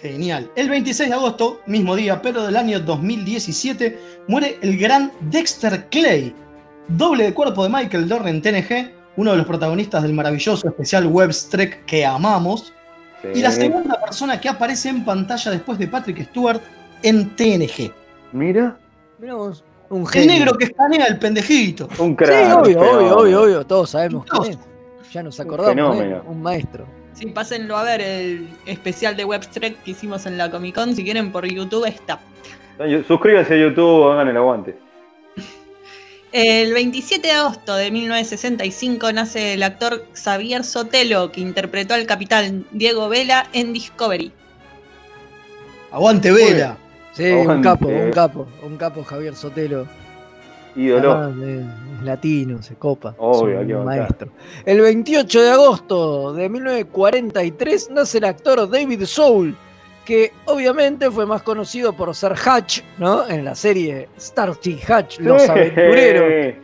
Genial. 0.00 0.50
El 0.56 0.68
26 0.70 1.10
de 1.10 1.14
agosto, 1.14 1.60
mismo 1.66 1.94
día, 1.94 2.20
pero 2.22 2.42
del 2.44 2.56
año 2.56 2.80
2017, 2.80 3.98
muere 4.28 4.58
el 4.62 4.78
gran 4.78 5.12
Dexter 5.20 5.86
Clay, 5.90 6.34
doble 6.88 7.24
de 7.24 7.34
cuerpo 7.34 7.62
de 7.64 7.68
Michael 7.68 8.08
Dorn 8.08 8.28
en 8.28 8.40
TNG, 8.42 8.90
uno 9.16 9.32
de 9.32 9.36
los 9.36 9.46
protagonistas 9.46 10.02
del 10.02 10.14
maravilloso 10.14 10.66
especial 10.66 11.06
Webs 11.06 11.48
Trek 11.50 11.84
que 11.84 12.06
amamos, 12.06 12.72
y 13.34 13.40
la 13.40 13.52
segunda 13.52 14.00
persona 14.00 14.40
que 14.40 14.48
aparece 14.48 14.88
en 14.88 15.04
pantalla 15.04 15.50
después 15.52 15.78
de 15.78 15.86
Patrick 15.86 16.24
Stewart 16.30 16.60
en 17.02 17.36
TNG. 17.36 17.92
Mira, 18.32 18.76
vos, 19.34 19.62
un 19.90 20.06
El 20.14 20.26
negro 20.26 20.54
que 20.54 20.64
escanea 20.64 21.04
el 21.06 21.18
pendejito. 21.18 21.88
un 21.98 22.10
Sí, 22.10 22.16
crack. 22.16 22.58
obvio, 22.58 22.78
un 22.80 22.84
obvio, 22.86 22.90
fenómeno. 22.96 23.16
obvio, 23.16 23.42
obvio. 23.42 23.66
Todos 23.66 23.90
sabemos 23.90 24.24
Todos. 24.26 24.46
quién 24.48 24.58
es. 24.58 25.12
Ya 25.12 25.22
nos 25.22 25.38
acordamos. 25.38 25.74
fenómeno. 25.74 26.16
¿eh? 26.16 26.22
Un 26.26 26.42
maestro. 26.42 26.86
Sí, 27.14 27.26
pásenlo 27.26 27.76
a 27.76 27.84
ver 27.84 28.00
el 28.00 28.48
especial 28.66 29.16
de 29.16 29.24
Webstrek 29.24 29.82
que 29.82 29.90
hicimos 29.90 30.26
en 30.26 30.38
la 30.38 30.50
Comic 30.50 30.74
Con. 30.74 30.94
Si 30.94 31.04
quieren 31.04 31.30
por 31.30 31.46
YouTube 31.46 31.86
está. 31.86 32.18
Suscríbanse 33.06 33.54
a 33.54 33.56
YouTube, 33.58 34.10
hagan 34.10 34.28
el 34.28 34.36
aguante. 34.36 34.76
El 36.32 36.72
27 36.72 37.28
de 37.28 37.34
agosto 37.34 37.74
de 37.74 37.90
1965 37.90 39.12
nace 39.12 39.52
el 39.52 39.62
actor 39.62 40.06
Xavier 40.14 40.64
Sotelo, 40.64 41.30
que 41.30 41.42
interpretó 41.42 41.92
al 41.92 42.06
capitán 42.06 42.64
Diego 42.70 43.10
Vela 43.10 43.46
en 43.52 43.74
Discovery. 43.74 44.32
Aguante 45.90 46.32
Vela. 46.32 46.78
Sí, 47.12 47.30
un 47.30 47.62
capo, 47.62 47.88
un 47.88 48.10
capo, 48.10 48.48
un 48.62 48.78
capo 48.78 49.04
Javier 49.04 49.36
Sotelo. 49.36 49.86
Ídolo. 50.76 51.32
Eh, 51.42 51.64
es 51.96 52.02
latino, 52.02 52.62
se 52.62 52.74
copa. 52.76 53.14
Obvio, 53.18 53.78
un 53.78 53.84
maestro. 53.84 54.30
El 54.64 54.80
28 54.80 55.42
de 55.42 55.50
agosto 55.50 56.32
de 56.32 56.48
1943 56.48 57.90
nace 57.90 58.18
el 58.18 58.24
actor 58.24 58.68
David 58.68 59.04
Soul, 59.04 59.56
que 60.04 60.32
obviamente 60.46 61.10
fue 61.10 61.26
más 61.26 61.42
conocido 61.42 61.92
por 61.92 62.14
ser 62.14 62.34
Hatch, 62.44 62.80
¿no? 62.98 63.28
En 63.28 63.44
la 63.44 63.54
serie 63.54 64.08
Star 64.16 64.54
Trek 64.56 64.90
Hatch, 64.90 65.18
Los 65.20 65.48
Aventureros. 65.48 66.54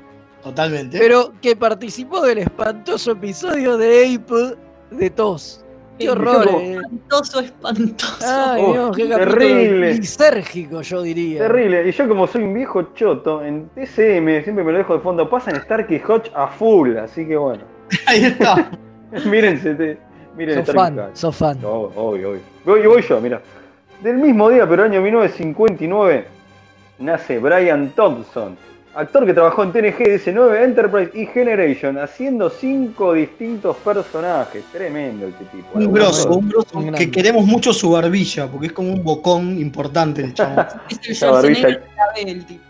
Totalmente. 0.42 0.98
Pero 0.98 1.32
que 1.42 1.56
participó 1.56 2.22
del 2.22 2.38
espantoso 2.38 3.12
episodio 3.12 3.76
de 3.76 4.14
Ape 4.14 4.56
de 4.90 5.10
Tos. 5.10 5.64
Qué 5.98 6.10
horror. 6.10 6.46
eh. 6.60 6.72
Espantoso, 6.76 7.40
espantoso. 7.40 8.26
Ay, 8.26 8.62
Oh, 8.64 8.72
Dios, 8.72 8.96
qué 8.96 9.06
terrible. 9.06 9.48
capítulo 9.54 9.86
lisérgico, 9.86 10.82
yo 10.82 11.02
diría. 11.02 11.38
Terrible. 11.40 11.88
Y 11.88 11.92
yo 11.92 12.08
como 12.08 12.26
soy 12.26 12.42
un 12.44 12.54
viejo 12.54 12.82
choto, 12.94 13.44
en 13.44 13.68
TCM 13.70 14.42
siempre 14.44 14.64
me 14.64 14.72
lo 14.72 14.78
dejo 14.78 14.94
de 14.94 15.00
fondo. 15.00 15.28
Pasan 15.28 15.60
Starkey 15.62 16.00
Hodge 16.06 16.30
a 16.34 16.48
full, 16.48 16.96
así 16.98 17.26
que 17.26 17.36
bueno. 17.36 17.62
Ahí 18.06 18.24
está. 18.24 18.70
Mírense, 19.26 19.74
te- 19.74 19.98
miren 20.36 20.64
Sos 20.64 20.74
fan, 20.74 21.00
sos 21.14 21.34
fan. 21.36 21.58
No, 21.62 21.70
obvio, 21.96 22.30
obvio. 22.30 22.40
Voy, 22.64 22.86
voy 22.86 23.02
yo, 23.02 23.20
mira. 23.20 23.40
Del 24.02 24.16
mismo 24.18 24.48
día, 24.50 24.68
pero 24.68 24.84
año 24.84 25.00
1959, 25.00 26.24
nace 27.00 27.38
Brian 27.38 27.90
Thompson, 27.96 28.56
actor 28.98 29.24
que 29.24 29.32
trabajó 29.34 29.62
en 29.62 29.72
TNG, 29.72 29.98
DC9, 29.98 30.64
Enterprise 30.64 31.10
y 31.14 31.26
Generation, 31.26 31.98
haciendo 31.98 32.50
cinco 32.50 33.12
distintos 33.14 33.76
personajes. 33.76 34.64
Tremendo 34.72 35.26
este 35.28 35.44
tipo. 35.46 35.68
Un 35.78 35.92
grosso, 35.92 36.28
un 36.30 36.48
grosso 36.48 36.80
que 36.96 37.10
queremos 37.10 37.44
mucho 37.46 37.72
su 37.72 37.90
barbilla, 37.92 38.46
porque 38.48 38.66
es 38.68 38.72
como 38.72 38.92
un 38.92 39.02
bocón 39.04 39.58
importante 39.58 40.22
el 40.22 40.34
chabón. 40.34 40.66
Es 40.90 40.98
el 41.08 41.14
Schwarzenegger 41.14 41.62
barbilla- 41.62 41.80
de 41.80 41.96
la 41.96 42.24
B, 42.24 42.30
el 42.32 42.44
tipo. 42.46 42.60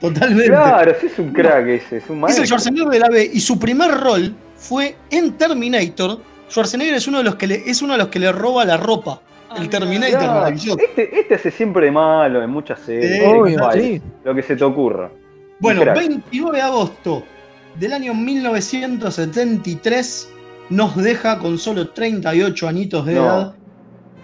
Totalmente. 0.00 0.46
Claro, 0.46 0.92
sí 1.00 1.06
es 1.06 1.18
un 1.18 1.32
crack 1.32 1.66
ese, 1.66 1.96
es 1.98 2.08
un 2.08 2.16
Es 2.16 2.20
maestro. 2.22 2.42
el 2.42 2.48
Schwarzenegger 2.48 2.88
de 2.88 2.98
la 3.00 3.08
B 3.08 3.30
y 3.32 3.40
su 3.40 3.58
primer 3.58 3.90
rol 3.90 4.34
fue 4.56 4.96
en 5.10 5.32
Terminator. 5.32 6.18
Schwarzenegger 6.48 6.94
es 6.94 7.06
uno 7.08 7.18
de 7.18 7.24
los 7.24 7.34
que 7.34 7.46
le, 7.46 7.54
es 7.68 7.82
uno 7.82 7.92
de 7.94 7.98
los 7.98 8.08
que 8.08 8.18
le 8.20 8.30
roba 8.32 8.64
la 8.64 8.76
ropa. 8.76 9.20
Ah, 9.50 9.56
El. 9.60 9.68
Terminator, 9.68 10.18
Claro, 10.18 10.34
maravilloso. 10.40 10.78
Este, 10.78 11.20
este 11.20 11.34
hace 11.34 11.50
siempre 11.50 11.86
de 11.86 11.90
malo 11.90 12.42
en 12.42 12.50
muchas 12.50 12.78
series. 12.80 13.18
Sí, 13.18 13.24
Obvio, 13.26 13.58
Vale, 13.58 13.80
sí. 13.82 14.02
Lo 14.24 14.34
que 14.34 14.42
se 14.42 14.56
te 14.56 14.62
ocurra. 14.64 15.10
Bueno, 15.60 15.82
crack. 15.82 15.98
29 15.98 16.56
de 16.56 16.62
agosto 16.62 17.22
del 17.78 17.92
año 17.92 18.14
1973 18.14 20.30
nos 20.70 20.96
deja 20.96 21.38
con 21.38 21.58
solo 21.58 21.90
38 21.90 22.66
añitos 22.68 23.04
de 23.06 23.14
No. 23.14 23.24
edad 23.24 23.54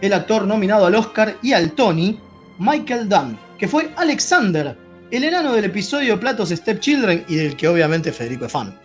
el 0.00 0.12
actor 0.12 0.44
nominado 0.46 0.86
al 0.86 0.94
Oscar 0.96 1.36
y 1.42 1.52
al 1.52 1.70
Tony, 1.72 2.18
Michael 2.58 3.08
Dunn, 3.08 3.38
que 3.58 3.66
fue 3.66 3.90
Alexander, 3.96 4.76
el 5.10 5.24
enano 5.24 5.54
del 5.54 5.64
episodio 5.64 6.20
Platos 6.20 6.50
Stepchildren 6.50 7.24
y 7.28 7.36
del 7.36 7.56
que 7.56 7.66
obviamente 7.68 8.12
Federico 8.12 8.44
es 8.44 8.52
fan. 8.52 8.78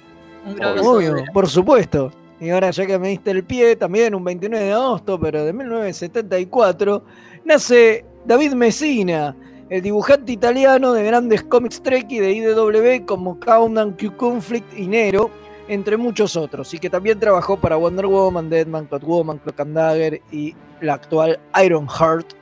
Un 0.45 0.55
grosso. 0.55 0.91
Obvio, 0.91 1.15
por 1.33 1.49
supuesto. 1.49 2.11
Y 2.39 2.51
ahora 2.51 2.71
ya 2.71 2.85
que 2.85 2.97
me 2.97 3.09
diste 3.09 3.31
el 3.31 3.43
pie, 3.43 3.75
también 3.75 4.15
un 4.15 4.23
29 4.23 4.65
de 4.65 4.71
agosto, 4.71 5.19
pero 5.19 5.43
de 5.43 5.51
1974, 5.51 7.03
nace 7.43 8.05
David 8.25 8.53
Messina, 8.53 9.35
el 9.69 9.81
dibujante 9.81 10.31
italiano 10.31 10.93
de 10.93 11.03
grandes 11.03 11.43
cómics 11.43 11.81
Trek 11.81 12.07
y 12.09 12.19
de 12.19 12.31
IDW 12.31 13.05
como 13.05 13.39
Countdown, 13.39 13.91
Q-Conflict 13.93 14.77
y 14.77 14.87
Nero, 14.87 15.29
entre 15.67 15.97
muchos 15.97 16.35
otros, 16.35 16.73
y 16.73 16.79
que 16.79 16.89
también 16.89 17.19
trabajó 17.19 17.57
para 17.57 17.75
Wonder 17.75 18.07
Woman, 18.07 18.49
Deadman, 18.49 18.87
Catwoman, 18.87 19.37
Cloak 19.37 19.59
and 19.59 19.75
Dagger 19.75 20.21
y 20.31 20.55
la 20.81 20.95
actual 20.95 21.39
Iron 21.63 21.87
Heart, 21.87 22.33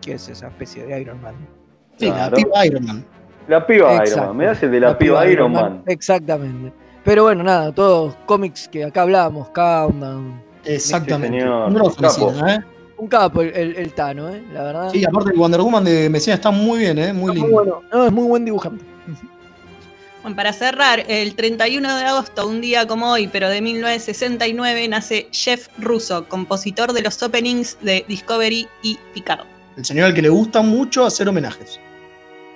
que 0.00 0.12
es 0.12 0.28
esa 0.28 0.48
especie 0.48 0.86
de 0.86 1.00
Iron 1.00 1.20
Man. 1.20 1.34
Sí, 1.98 2.06
Claro. 2.06 2.36
la 2.36 2.42
piba 2.42 2.66
Iron 2.66 2.84
Man. 2.84 3.04
La 3.48 3.66
piba 3.66 4.06
Iron. 4.06 4.26
Man. 4.26 4.36
Me 4.36 4.44
das 4.46 4.62
el 4.62 4.70
de 4.70 4.80
la, 4.80 4.96
piba, 4.96 5.26
Iron 5.26 5.52
Man. 5.52 5.82
Exactamente. 5.86 6.72
Pero 7.04 7.24
bueno, 7.24 7.42
nada, 7.42 7.72
todos 7.72 8.14
cómics 8.26 8.68
que 8.68 8.84
acá 8.84 9.02
hablamos, 9.02 9.48
Countdown. 9.50 10.40
Exactamente. 10.64 11.38
señor. 11.40 11.72
Grosso 11.72 11.96
Capo. 12.00 12.30
Messina, 12.30 12.54
¿eh? 12.54 12.64
Un 13.04 13.08
capo 13.10 13.42
el, 13.42 13.54
el- 13.54 13.76
el 13.76 13.92
Tano, 13.92 14.30
¿eh? 14.30 14.42
La 14.50 14.62
verdad. 14.62 14.88
Sí, 14.90 15.04
aparte 15.04 15.30
el 15.32 15.38
Wonder 15.38 15.60
Woman 15.60 15.84
de 15.84 16.08
Messina 16.08 16.36
está 16.36 16.50
muy 16.50 16.78
bien, 16.78 16.98
¿eh? 16.98 17.12
Muy 17.12 17.32
Está 17.32 17.34
lindo. 17.34 17.44
muy 17.46 17.52
bueno. 17.52 17.82
No, 17.92 18.06
es 18.06 18.12
muy 18.12 18.24
buen 18.26 18.44
dibujante. 18.46 18.82
Bueno, 20.22 20.36
para 20.36 20.54
cerrar, 20.54 21.04
el 21.06 21.34
31 21.34 21.96
de 21.98 22.04
agosto, 22.04 22.48
un 22.48 22.62
día 22.62 22.86
como 22.86 23.12
hoy, 23.12 23.28
pero 23.28 23.50
de 23.50 23.60
1969, 23.60 24.88
nace 24.88 25.28
Jeff 25.32 25.68
Russo, 25.76 26.26
compositor 26.30 26.94
de 26.94 27.02
los 27.02 27.22
openings 27.22 27.76
de 27.82 28.06
Discovery 28.08 28.66
y 28.82 28.98
Picard. 29.12 29.44
El 29.76 29.84
señor 29.84 30.06
al 30.06 30.14
que 30.14 30.22
le 30.22 30.30
gusta 30.30 30.62
mucho 30.62 31.04
hacer 31.04 31.28
homenajes. 31.28 31.78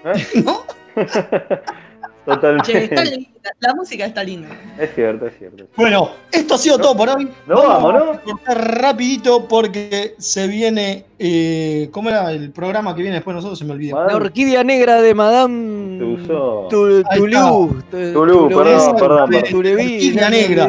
¿Eh? 0.07 0.27
¿No? 0.47 0.63
Totalmente. 2.35 2.73
Che, 2.73 2.85
está 2.85 3.05
linda, 3.05 3.29
la 3.61 3.75
música 3.75 4.05
está 4.05 4.23
linda. 4.23 4.49
Es 4.79 4.95
cierto, 4.95 5.27
es 5.27 5.39
cierto. 5.39 5.65
Bueno, 5.77 6.11
esto 6.31 6.55
ha 6.55 6.59
sido 6.59 6.79
todo 6.79 6.97
por 6.97 7.09
hoy. 7.09 7.29
Nos 7.47 7.67
vamos, 7.67 7.95
¿no? 7.95 8.55
rapidito 8.55 9.49
porque 9.49 10.15
se 10.19 10.47
viene. 10.47 11.05
eh, 11.19 11.89
¿Cómo 11.91 12.09
era 12.11 12.31
el 12.33 12.51
programa 12.53 12.95
que 12.95 13.03
viene 13.03 13.17
después 13.17 13.35
de 13.35 13.39
nosotros? 13.39 13.59
Se 13.59 13.65
me 13.65 13.73
olvidó. 13.73 13.97
Madame 13.97 14.13
La 14.13 14.17
orquídea 14.17 14.65
negra 14.65 15.01
de 15.01 15.15
Madame 15.15 15.99
Tussauds. 15.99 16.69
Tu- 16.69 17.03
Ahí 17.11 17.19
Toulouse. 17.19 17.85
Tulú, 17.91 18.49
perdón, 18.49 18.97
perdón, 18.97 19.35
Orquídea 19.35 20.25
no 20.25 20.31
negra. 20.31 20.69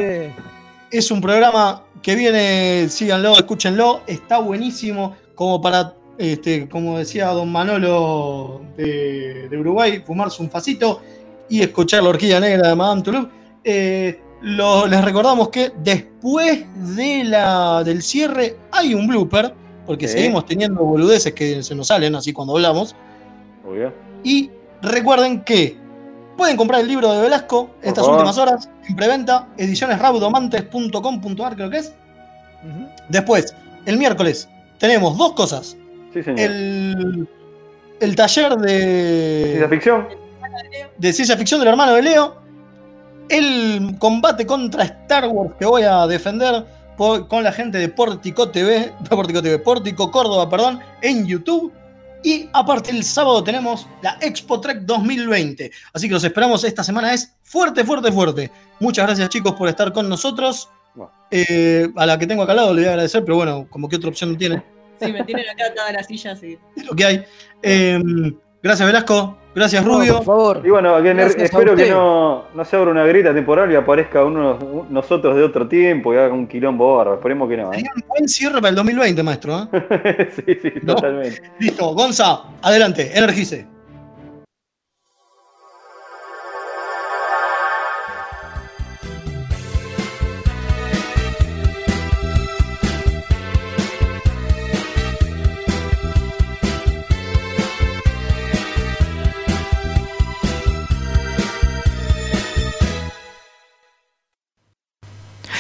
Es 0.92 1.12
un 1.12 1.22
programa 1.22 1.84
que 2.02 2.16
viene, 2.16 2.88
síganlo, 2.90 3.34
escúchenlo, 3.34 4.02
está 4.08 4.40
buenísimo 4.40 5.16
como 5.36 5.62
para, 5.62 5.94
este, 6.18 6.68
como 6.70 6.98
decía 6.98 7.28
don 7.28 7.52
Manolo 7.52 8.62
de, 8.78 9.48
de 9.50 9.58
Uruguay, 9.58 10.02
fumarse 10.06 10.42
un 10.42 10.50
facito 10.50 11.02
y 11.50 11.62
escuchar 11.62 12.04
la 12.04 12.10
orquídea 12.10 12.40
negra 12.40 12.70
de 12.70 12.76
Madame 12.76 13.02
Toulouse. 13.02 13.30
Eh, 13.64 14.22
lo- 14.42 14.88
les 14.88 15.04
recordamos 15.04 15.50
que 15.50 15.72
después 15.84 16.64
de 16.96 17.24
la, 17.26 17.84
del 17.84 18.02
cierre 18.02 18.56
hay 18.72 18.94
un 18.94 19.08
blooper, 19.08 19.54
porque 19.86 20.08
seguimos 20.08 20.46
teniendo 20.46 20.84
boludeces 20.84 21.34
que 21.34 21.62
se 21.64 21.74
nos 21.76 21.88
salen 21.88 22.16
así 22.16 22.32
cuando 22.32 22.54
hablamos. 22.56 22.96
Obvio. 23.68 23.92
Y 24.24 24.50
recuerden 24.82 25.42
que 25.44 25.76
pueden 26.38 26.56
comprar 26.56 26.82
el 26.82 26.88
libro 26.88 27.12
de 27.12 27.22
Velasco 27.22 27.72
estas 27.82 28.06
favor. 28.06 28.20
últimas 28.20 28.38
horas 28.38 28.70
en 28.88 28.96
preventa, 28.96 29.48
edicionesraudomantes.com.ar 29.58 31.56
creo 31.56 31.70
que 31.70 31.78
es. 31.78 31.94
Después, 33.10 33.56
el 33.86 33.98
miércoles, 33.98 34.48
tenemos 34.78 35.18
dos 35.18 35.34
cosas. 35.34 35.76
Sí, 36.14 36.22
señor. 36.24 36.40
El, 36.40 37.28
el 38.00 38.16
taller 38.16 38.54
Ciencia 38.54 39.62
de, 39.62 39.68
ficción. 39.70 40.08
De 40.98 41.14
ciencia 41.14 41.38
ficción 41.38 41.60
del 41.60 41.70
hermano 41.70 41.94
de 41.94 42.02
Leo 42.02 42.42
el 43.30 43.96
combate 44.00 44.46
contra 44.46 44.84
Star 44.84 45.28
Wars 45.28 45.54
que 45.60 45.66
voy 45.66 45.84
a 45.84 46.08
defender 46.08 46.66
por- 46.98 47.28
con 47.28 47.44
la 47.44 47.52
gente 47.52 47.78
de 47.78 47.90
Portico 47.90 48.50
TV, 48.50 48.92
no 49.10 49.16
Portico 49.16 49.42
TV, 49.42 49.60
Portico 49.60 50.12
Córdoba, 50.12 50.50
perdón, 50.50 50.80
en 51.02 51.26
YouTube. 51.28 51.72
Y 52.22 52.50
aparte 52.52 52.92
el 52.92 53.02
sábado 53.06 53.42
tenemos 53.44 53.88
la 54.02 54.18
Expo 54.20 54.60
Trek 54.60 54.80
2020. 54.82 55.72
Así 55.94 56.08
que 56.10 56.14
los 56.16 56.24
esperamos 56.26 56.62
esta 56.66 56.84
semana. 56.84 57.14
Es 57.14 57.34
fuerte, 57.44 57.86
fuerte, 57.86 58.12
fuerte. 58.12 58.52
Muchas 58.82 59.06
gracias 59.06 59.30
chicos 59.30 59.54
por 59.54 59.70
estar 59.70 59.94
con 59.94 60.10
nosotros. 60.10 60.70
Eh, 61.32 61.88
a 61.96 62.06
la 62.06 62.20
que 62.20 62.28
tengo 62.28 62.44
acá 62.44 62.52
al 62.52 62.58
lado 62.58 62.74
le 62.74 62.82
voy 62.82 62.88
a 62.88 62.92
agradecer, 62.92 63.24
pero 63.24 63.38
bueno, 63.38 63.68
como 63.70 63.88
que 63.88 63.96
otra 63.96 64.10
opción 64.10 64.32
no 64.34 64.38
tiene, 64.38 64.62
Sí, 65.00 65.14
me 65.14 65.24
tienen 65.24 65.48
acá 65.48 65.68
atada 65.68 65.90
a 65.90 65.94
la 65.94 66.04
silla, 66.04 66.36
sí. 66.36 66.58
es 66.76 66.86
lo 66.86 66.94
que 66.94 67.06
hay. 67.06 67.24
Eh, 67.64 68.02
gracias 68.62 68.86
Velasco, 68.86 69.38
gracias 69.60 69.86
Rubio. 69.86 70.16
por 70.18 70.26
favor. 70.26 70.62
Y 70.66 70.70
bueno, 70.70 71.02
que 71.04 71.44
espero 71.44 71.76
que 71.76 71.90
no, 71.90 72.46
no 72.54 72.66
se 72.66 72.76
abra 72.76 72.92
una 72.92 73.06
grieta 73.06 73.34
temporal 73.34 73.72
y 73.72 73.76
aparezca 73.76 74.24
uno 74.24 74.58
un- 74.60 74.94
nosotros 74.94 75.36
de 75.36 75.44
otro 75.44 75.68
tiempo 75.68 76.14
y 76.14 76.18
haga 76.18 76.34
un 76.34 76.48
quilombo 76.48 76.96
bárbaro. 76.98 77.16
Esperemos 77.18 77.50
que 77.50 77.58
no. 77.58 77.72
¿eh? 77.72 77.76
Sería 77.76 77.92
un 77.96 78.04
buen 78.08 78.28
cierre 78.30 78.56
para 78.56 78.70
el 78.70 78.76
2020, 78.76 79.24
maestro. 79.24 79.68
¿eh? 79.72 80.30
sí, 80.36 80.56
sí, 80.62 80.72
totalmente. 80.86 81.42
Listo, 81.60 81.94
Gonza, 81.94 82.42
adelante, 82.62 83.12
energice. 83.18 83.68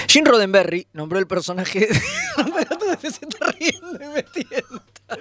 Jim 0.10 0.26
Roddenberry 0.26 0.88
nombró 0.94 1.20
el 1.20 1.28
personaje. 1.28 1.88
Tú 2.36 2.98
te 3.00 3.08
estás 3.08 3.56
riendo 3.60 4.04
y 4.04 4.08
me 4.08 4.24
tienta. 4.24 5.18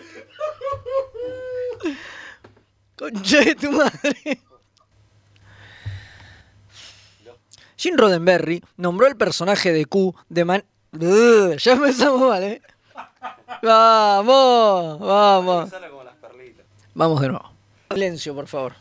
Concha 2.96 3.40
de 3.40 3.54
tu 3.54 3.70
madre. 3.70 4.40
Jim 7.76 7.96
Roddenberry 7.98 8.64
nombró 8.78 9.06
el 9.06 9.16
personaje 9.16 9.74
de 9.74 9.84
Q 9.84 10.14
de 10.30 10.44
man. 10.46 10.64
Ugh, 10.94 11.56
ya 11.58 11.72
empezamos 11.72 12.26
mal, 12.26 12.42
¿eh? 12.44 12.62
Vamos, 13.62 15.00
vamos. 15.00 15.70
Vamos 16.94 17.20
de 17.20 17.28
nuevo. 17.28 17.52
Silencio, 17.90 18.34
por 18.34 18.46
favor. 18.46 18.72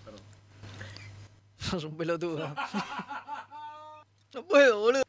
Sos 1.58 1.84
un 1.84 1.98
pelotudo. 1.98 2.56
No 4.34 4.44
puedo, 4.46 4.80
boludo. 4.80 5.07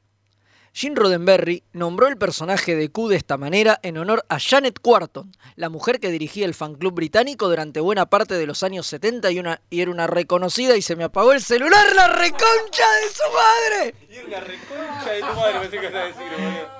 Jim 0.78 0.94
Roddenberry 0.94 1.64
nombró 1.72 2.06
el 2.06 2.16
personaje 2.16 2.76
de 2.76 2.88
Q 2.88 3.08
de 3.08 3.16
esta 3.16 3.36
manera 3.36 3.80
en 3.82 3.98
honor 3.98 4.24
a 4.28 4.38
Janet 4.38 4.78
Quarton, 4.78 5.32
la 5.56 5.70
mujer 5.70 5.98
que 5.98 6.12
dirigía 6.12 6.46
el 6.46 6.54
fan 6.54 6.76
club 6.76 6.94
británico 6.94 7.48
durante 7.48 7.80
buena 7.80 8.06
parte 8.06 8.34
de 8.34 8.46
los 8.46 8.62
años 8.62 8.86
70 8.86 9.28
y, 9.32 9.40
una, 9.40 9.60
y 9.70 9.80
era 9.80 9.90
una 9.90 10.06
reconocida 10.06 10.76
y 10.76 10.82
se 10.82 10.94
me 10.94 11.02
apagó 11.02 11.32
el 11.32 11.42
celular, 11.42 11.84
la 11.96 12.06
reconcha 12.06 12.84
de 13.02 13.08
su 13.12 13.22
madre. 13.34 13.94
Y 14.08 14.24
una 14.24 14.38
reconcha 14.38 15.10
de 15.10 15.18
tu 15.18 15.26
madre, 15.26 15.60
pensé 15.62 15.80
que 15.80 15.90
decir. 15.90 16.77